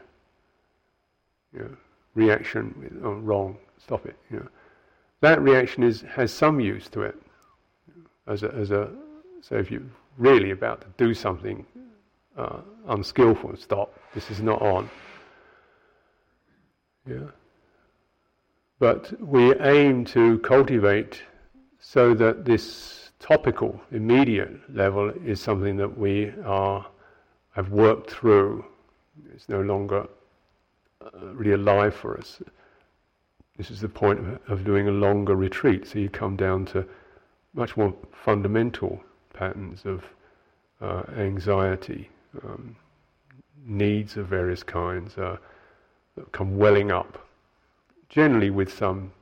You 1.53 1.61
know, 1.61 1.77
reaction, 2.15 3.01
oh, 3.05 3.13
wrong, 3.13 3.57
stop 3.79 4.07
it. 4.07 4.17
You 4.31 4.39
know. 4.39 4.49
That 5.21 5.41
reaction 5.41 5.83
is 5.83 6.03
has 6.03 6.33
some 6.33 6.61
use 6.61 6.89
to 6.89 7.03
it. 7.03 7.17
As 8.27 8.43
a, 8.43 8.53
as 8.55 8.71
a 8.71 8.91
so 9.41 9.57
if 9.57 9.71
you're 9.71 9.83
really 10.19 10.51
about 10.51 10.81
to 10.81 10.87
do 10.97 11.15
something 11.15 11.65
uh, 12.37 12.61
unskillful, 12.89 13.57
stop. 13.57 13.99
This 14.15 14.31
is 14.31 14.41
not 14.41 14.61
on. 14.61 14.91
Yeah 17.09 17.27
but 18.81 19.13
we 19.21 19.55
aim 19.61 20.05
to 20.07 20.39
cultivate 20.39 21.23
so 21.79 22.15
that 22.15 22.45
this 22.45 23.00
topical, 23.21 23.81
immediate 23.93 24.75
level 24.75 25.11
is 25.25 25.41
something 25.41 25.77
that 25.77 25.97
we 25.97 26.33
are 26.45 26.85
have 27.53 27.71
worked 27.71 28.11
through. 28.11 28.65
It's 29.35 29.49
no 29.49 29.61
longer 29.61 30.09
uh, 31.05 31.27
really 31.35 31.53
alive 31.53 31.95
for 31.95 32.19
us. 32.19 32.41
This 33.57 33.71
is 33.71 33.81
the 33.81 33.89
point 33.89 34.41
of, 34.49 34.65
doing 34.65 34.89
a 34.89 34.93
longer 34.93 35.37
retreat. 35.37 35.87
So 35.87 35.99
you 35.99 36.09
come 36.09 36.37
down 36.37 36.65
to 36.67 36.87
much 37.55 37.77
more 37.77 37.93
fundamental 38.13 39.03
patterns 39.35 39.85
of 39.85 40.05
uh, 40.81 41.03
anxiety, 41.19 42.09
um, 42.43 42.75
needs 43.67 44.17
of 44.17 44.29
various 44.29 44.63
kinds 44.63 45.19
uh, 45.19 45.37
that 46.17 46.33
come 46.33 46.57
welling 46.57 46.91
up 46.91 47.27
generally 48.09 48.51
with 48.51 48.73
some, 48.73 49.13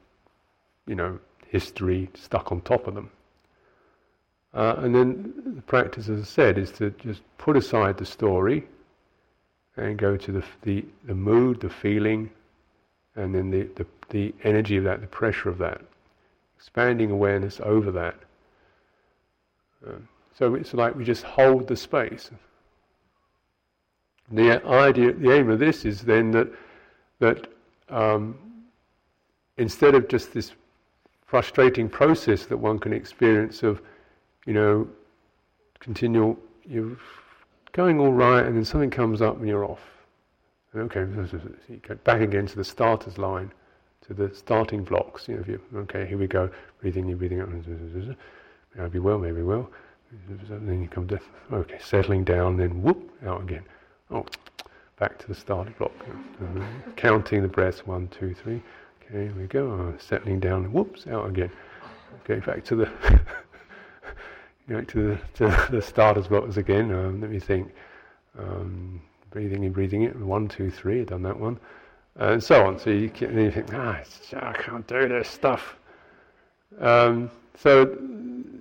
you 0.87 0.95
know, 0.95 1.19
history 1.49 2.11
stuck 2.15 2.53
on 2.53 2.61
top 2.63 2.87
of 2.87 2.95
them. 2.95 3.11
Uh, 4.55 4.77
and 4.79 4.95
then 4.95 5.35
the 5.57 5.63
practice, 5.63 6.09
as 6.09 6.21
I 6.21 6.25
said, 6.25 6.59
is 6.59 6.73
to 6.73 6.91
just 6.91 7.23
put 7.37 7.57
aside 7.57 7.99
the 7.99 8.07
story 8.07 8.67
and 9.77 9.99
go 9.99 10.17
to 10.17 10.33
the, 10.33 10.45
the, 10.63 10.85
the 11.05 11.15
mood, 11.15 11.61
the 11.61 11.69
feeling, 11.69 12.31
and 13.15 13.35
then 13.35 13.51
the, 13.51 13.69
the, 13.77 13.87
the 14.09 14.35
energy 14.45 14.77
of 14.77 14.85
that, 14.85 15.01
the 15.01 15.07
pressure 15.07 15.49
of 15.49 15.59
that. 15.59 15.81
Expanding 16.57 17.11
awareness 17.11 17.61
over 17.63 17.91
that. 17.93 18.17
Um, 19.87 20.09
so 20.37 20.55
it's 20.55 20.75
like 20.75 20.95
we 20.95 21.05
just 21.05 21.25
hold 21.25 21.69
the 21.69 21.77
space. 21.77 22.31
The 24.31 24.65
idea, 24.67 25.13
the 25.13 25.33
aim 25.33 25.51
of 25.51 25.59
this 25.59 25.85
is 25.85 26.03
then 26.03 26.31
that 26.33 26.49
that 27.19 27.49
um, 27.89 28.39
instead 29.57 29.95
of 29.95 30.09
just 30.09 30.33
this 30.33 30.53
frustrating 31.27 31.89
process 31.89 32.47
that 32.47 32.57
one 32.57 32.79
can 32.79 32.93
experience 32.93 33.63
of, 33.63 33.83
you 34.47 34.53
know, 34.53 34.89
continual, 35.81 36.39
you're 36.65 36.97
going 37.73 38.01
all 38.01 38.13
right, 38.13 38.45
and 38.45 38.57
then 38.57 38.65
something 38.65 38.91
comes 38.91 39.23
up 39.23 39.39
and 39.39 39.49
you're 39.49 39.65
off. 39.65 39.81
okay, 40.75 41.07
so 41.31 41.41
you 41.69 41.77
go 41.77 41.95
back 41.97 42.21
again 42.21 42.47
to 42.47 42.57
the 42.57 42.65
starter's 42.65 43.19
line, 43.19 43.53
to 44.07 44.15
the 44.15 44.35
starting 44.35 44.83
blocks. 44.85 45.29
You 45.29 45.37
know, 45.37 45.41
if 45.41 45.49
you, 45.49 45.61
okay, 45.75 46.07
here 46.07 46.19
we 46.19 46.27
go, 46.27 46.51
breathing 46.81 47.09
in, 47.09 47.17
breathing 47.17 47.41
out. 47.41 47.49
Maybe 48.77 48.99
well, 48.99 49.19
maybe 49.19 49.43
well. 49.43 49.71
Then 50.51 50.83
you 50.83 50.89
come 50.89 51.09
okay, 51.53 51.79
settling 51.81 52.25
down, 52.25 52.57
then 52.57 52.83
whoop, 52.83 53.11
out 53.27 53.43
again. 53.43 53.65
Oh, 54.11 54.25
back 54.99 55.19
to 55.19 55.27
the 55.27 55.35
starting 55.35 55.75
block. 55.79 55.93
Counting 56.97 57.43
the 57.43 57.49
breaths, 57.49 57.87
one, 57.87 58.09
two, 58.09 58.35
three. 58.35 58.63
Okay, 59.03 59.25
here 59.25 59.35
we 59.37 59.47
go. 59.47 59.95
Settling 59.99 60.41
down, 60.41 60.73
whoops, 60.73 61.07
out 61.07 61.29
again. 61.29 61.51
Okay, 62.25 62.45
back 62.45 62.65
to 62.65 62.77
the 62.77 62.91
back 64.69 64.89
to 64.89 65.09
the, 65.09 65.21
to 65.35 65.67
the 65.71 65.83
starters 65.83 66.29
blocks 66.29 66.57
again. 66.57 66.93
Um, 66.93 67.21
let 67.21 67.31
me 67.31 67.39
think. 67.39 67.73
Um, 68.39 69.01
breathing 69.31 69.65
in, 69.65 69.73
breathing 69.73 70.03
it. 70.03 70.17
One, 70.17 70.49
two, 70.49 70.71
three. 70.71 71.01
I've 71.01 71.09
done 71.09 71.23
that 71.23 71.39
one, 71.39 71.59
and 72.17 72.43
so 72.43 72.67
on. 72.67 72.79
So 72.79 72.91
you, 72.91 73.11
can, 73.11 73.37
you 73.37 73.51
think, 73.51 73.73
ah, 73.75 74.01
I 74.35 74.53
can't 74.53 74.87
do 74.87 75.09
this 75.09 75.29
stuff. 75.29 75.77
Um, 76.81 77.31
so 77.57 77.97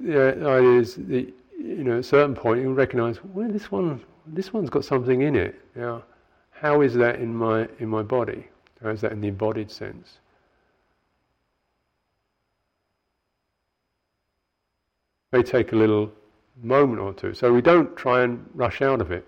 yeah, 0.01 0.31
the 0.31 0.49
idea 0.49 0.79
is 0.79 0.95
that 0.95 1.33
you 1.59 1.83
know, 1.83 1.93
at 1.93 1.99
a 1.99 2.03
certain 2.03 2.35
point 2.35 2.61
you 2.61 2.71
recognise, 2.73 3.23
well, 3.23 3.49
this 3.49 3.71
one 3.71 4.01
this 4.25 4.53
one's 4.53 4.69
got 4.69 4.85
something 4.85 5.21
in 5.21 5.35
it. 5.35 5.59
Yeah. 5.75 6.01
How 6.51 6.81
is 6.81 6.93
that 6.95 7.15
in 7.17 7.35
my 7.35 7.67
in 7.79 7.87
my 7.87 8.03
body? 8.03 8.47
How 8.81 8.89
is 8.89 9.01
that 9.01 9.11
in 9.11 9.21
the 9.21 9.27
embodied 9.27 9.71
sense? 9.71 10.19
May 15.31 15.43
take 15.43 15.73
a 15.73 15.75
little 15.75 16.11
moment 16.61 16.99
or 16.99 17.13
two. 17.13 17.33
So 17.33 17.53
we 17.53 17.61
don't 17.61 17.95
try 17.95 18.23
and 18.23 18.49
rush 18.53 18.81
out 18.81 19.01
of 19.01 19.11
it. 19.11 19.27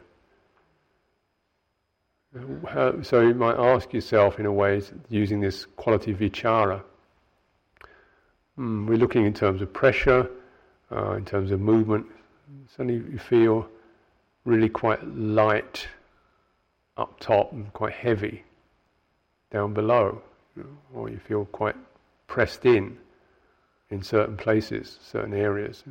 So 3.03 3.21
you 3.21 3.33
might 3.33 3.57
ask 3.57 3.91
yourself, 3.91 4.39
in 4.39 4.45
a 4.45 4.51
way, 4.51 4.81
using 5.09 5.41
this 5.41 5.65
quality 5.75 6.13
vichara. 6.13 6.81
Hmm, 8.55 8.85
we're 8.87 8.97
looking 8.97 9.25
in 9.25 9.33
terms 9.33 9.61
of 9.61 9.73
pressure, 9.73 10.29
uh, 10.91 11.13
in 11.13 11.25
terms 11.25 11.51
of 11.51 11.59
movement. 11.59 12.05
Suddenly 12.75 13.11
you 13.11 13.17
feel 13.17 13.67
really 14.45 14.69
quite 14.69 15.05
light 15.07 15.87
up 16.97 17.19
top 17.19 17.51
and 17.51 17.71
quite 17.73 17.93
heavy 17.93 18.43
down 19.51 19.73
below, 19.73 20.21
or 20.93 21.09
you 21.09 21.19
feel 21.19 21.45
quite 21.45 21.75
pressed 22.27 22.65
in 22.65 22.97
in 23.91 24.03
certain 24.03 24.37
places, 24.37 24.99
certain 25.01 25.33
areas. 25.33 25.83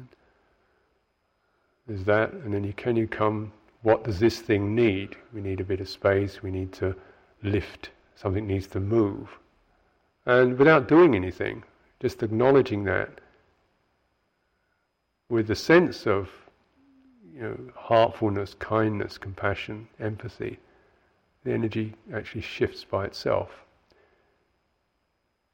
There's 1.86 2.04
that, 2.04 2.32
and 2.32 2.52
then 2.52 2.64
you 2.64 2.72
can 2.72 2.96
you 2.96 3.08
come. 3.08 3.52
What 3.82 4.04
does 4.04 4.18
this 4.18 4.40
thing 4.40 4.74
need? 4.74 5.16
We 5.32 5.40
need 5.40 5.60
a 5.60 5.64
bit 5.64 5.80
of 5.80 5.88
space. 5.88 6.42
We 6.42 6.50
need 6.50 6.72
to 6.74 6.94
lift. 7.42 7.90
Something 8.16 8.46
needs 8.46 8.66
to 8.68 8.80
move, 8.80 9.38
and 10.26 10.58
without 10.58 10.88
doing 10.88 11.14
anything, 11.14 11.62
just 12.00 12.22
acknowledging 12.22 12.84
that 12.84 13.20
with 15.28 15.46
the 15.46 15.54
sense 15.54 16.06
of 16.06 16.30
you 17.34 17.42
know, 17.42 17.58
heartfulness, 17.74 18.54
kindness, 18.54 19.18
compassion, 19.18 19.88
empathy, 20.00 20.58
the 21.44 21.52
energy 21.52 21.94
actually 22.12 22.40
shifts 22.40 22.84
by 22.84 23.04
itself. 23.04 23.50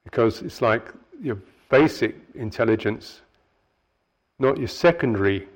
Because 0.05 0.43
it's 0.43 0.63
like 0.63 0.93
your 1.21 1.39
basic 1.75 2.15
intelligence, 2.37 3.21
not 4.39 4.57
your 4.59 4.69
secondary 4.69 5.49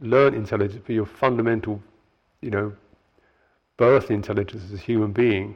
learned 0.00 0.34
intelligence, 0.34 0.82
but 0.84 0.92
your 0.92 1.06
fundamental, 1.06 1.80
you 2.40 2.50
know, 2.50 2.72
birth 3.76 4.10
intelligence 4.10 4.64
as 4.64 4.72
a 4.72 4.82
human 4.82 5.12
being 5.12 5.54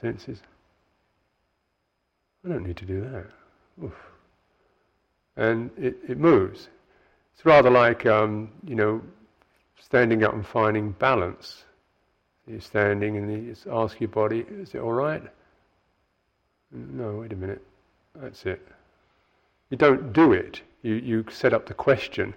senses. 0.00 0.40
I 2.44 2.48
don't 2.48 2.66
need 2.66 2.76
to 2.78 2.84
do 2.84 3.00
that. 3.02 3.26
Oof. 3.84 3.94
And 5.36 5.70
it, 5.78 5.96
it 6.08 6.18
moves. 6.18 6.68
It's 7.32 7.46
rather 7.46 7.70
like, 7.70 8.06
um, 8.06 8.50
you 8.66 8.74
know, 8.74 9.00
standing 9.80 10.24
up 10.24 10.32
and 10.32 10.44
finding 10.44 10.90
balance. 10.90 11.62
You're 12.48 12.60
standing 12.60 13.16
and 13.16 13.30
you 13.30 13.54
ask 13.70 14.00
your 14.00 14.08
body, 14.08 14.44
is 14.50 14.74
it 14.74 14.80
all 14.80 14.92
right? 14.92 15.22
No, 16.72 17.18
wait 17.20 17.32
a 17.32 17.36
minute. 17.36 17.62
That's 18.16 18.44
it. 18.44 18.66
You 19.70 19.76
don't 19.76 20.12
do 20.12 20.32
it. 20.32 20.62
You, 20.82 20.94
you 20.94 21.24
set 21.30 21.52
up 21.52 21.66
the 21.66 21.74
question 21.74 22.34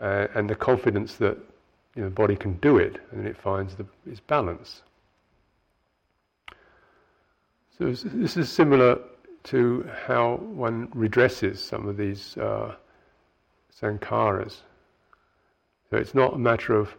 uh, 0.00 0.26
and 0.34 0.48
the 0.48 0.54
confidence 0.54 1.16
that 1.16 1.36
you 1.94 2.02
know, 2.02 2.08
the 2.08 2.14
body 2.14 2.36
can 2.36 2.54
do 2.54 2.78
it 2.78 3.00
and 3.10 3.20
then 3.20 3.26
it 3.26 3.36
finds 3.36 3.76
the, 3.76 3.86
its 4.06 4.20
balance. 4.20 4.82
So 7.78 7.92
this 7.92 8.36
is 8.36 8.50
similar 8.50 8.98
to 9.44 9.88
how 10.06 10.36
one 10.36 10.88
redresses 10.88 11.58
some 11.58 11.88
of 11.88 11.96
these 11.96 12.36
uh, 12.36 12.76
sankharas. 13.80 14.58
So 15.90 15.96
it's 15.98 16.14
not 16.14 16.34
a 16.34 16.38
matter 16.38 16.74
of 16.76 16.94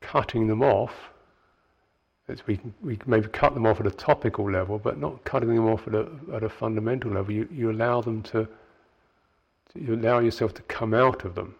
cutting 0.00 0.46
them 0.46 0.62
off. 0.62 1.10
We, 2.46 2.58
we 2.82 2.98
maybe 3.06 3.28
cut 3.28 3.54
them 3.54 3.66
off 3.66 3.78
at 3.78 3.86
a 3.86 3.90
topical 3.90 4.50
level, 4.50 4.78
but 4.78 4.98
not 4.98 5.24
cutting 5.24 5.54
them 5.54 5.66
off 5.66 5.86
at 5.86 5.94
a, 5.94 6.08
at 6.34 6.42
a 6.42 6.48
fundamental 6.48 7.12
level. 7.12 7.32
You, 7.32 7.48
you 7.52 7.70
allow 7.70 8.00
them 8.00 8.22
to, 8.24 8.48
you 9.74 9.94
allow 9.94 10.18
yourself 10.18 10.52
to 10.54 10.62
come 10.62 10.92
out 10.92 11.24
of 11.24 11.36
them. 11.36 11.54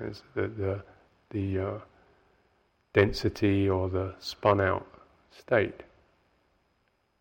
As 0.00 0.22
the, 0.34 0.46
the, 0.46 0.82
the 1.30 1.58
uh, 1.58 1.78
density 2.92 3.68
or 3.68 3.88
the 3.88 4.14
spun 4.20 4.60
out 4.60 4.86
state. 5.36 5.82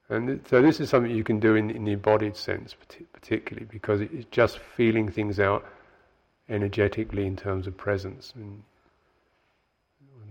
And 0.10 0.42
so 0.48 0.62
this 0.62 0.80
is 0.80 0.90
something 0.90 1.12
you 1.16 1.24
can 1.24 1.40
do 1.40 1.56
in, 1.56 1.72
in 1.72 1.86
the 1.86 1.94
embodied 1.94 2.36
sense, 2.36 2.76
particularly 3.14 3.66
because 3.66 4.02
it's 4.02 4.26
just 4.30 4.60
feeling 4.60 5.10
things 5.10 5.40
out 5.40 5.66
energetically 6.50 7.26
in 7.26 7.38
terms 7.38 7.66
of 7.66 7.78
presence. 7.78 8.34
And 8.36 8.62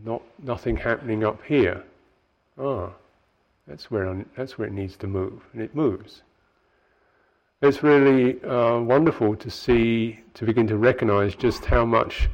not 0.05 0.22
nothing 0.42 0.76
happening 0.76 1.24
up 1.24 1.42
here. 1.44 1.82
Ah, 2.59 2.90
that's 3.66 3.90
where 3.90 4.24
that's 4.36 4.59
where 4.59 4.68
it 4.68 4.72
needs 4.72 4.96
to 4.96 5.07
move, 5.07 5.42
and 5.53 5.62
it 5.62 5.74
moves. 5.74 6.22
It's 7.62 7.82
really 7.82 8.42
uh, 8.42 8.80
wonderful 8.80 9.36
to 9.36 9.51
see, 9.51 10.20
to 10.34 10.46
begin 10.46 10.66
to 10.68 10.78
recognize 10.78 11.34
just 11.34 11.66
how 11.66 11.84
much 11.84 12.30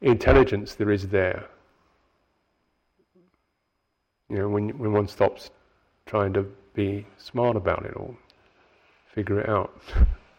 intelligence 0.00 0.74
there 0.74 0.90
is 0.90 1.08
there. 1.08 1.46
You 4.28 4.38
know, 4.38 4.48
when 4.48 4.78
when 4.78 4.92
one 4.92 5.08
stops 5.08 5.50
trying 6.06 6.32
to 6.32 6.46
be 6.74 7.06
smart 7.18 7.56
about 7.56 7.84
it 7.84 7.92
or 7.96 8.16
figure 9.14 9.40
it 9.40 9.48
out. 9.48 9.72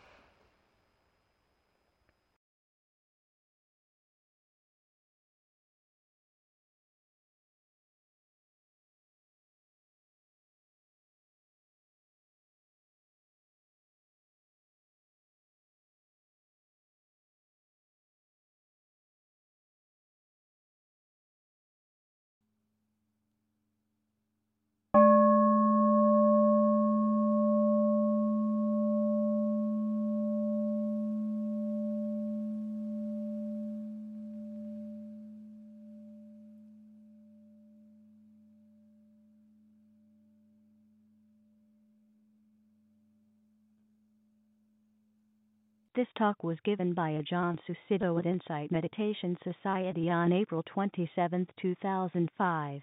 talk 46.22 46.44
was 46.44 46.60
given 46.64 46.94
by 46.94 47.14
Ajahn 47.14 47.58
Sucitto 47.68 48.20
at 48.20 48.28
Insight 48.28 48.72
Meditation 48.72 49.36
Society 49.44 50.08
on 50.12 50.32
April 50.32 50.62
27, 50.68 51.48
2005. 51.60 52.82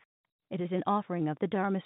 It 0.51 0.61
is 0.61 0.73
an 0.73 0.83
offering 0.89 1.29
of 1.29 1.39
the 1.39 1.47
Dharma 1.47 1.81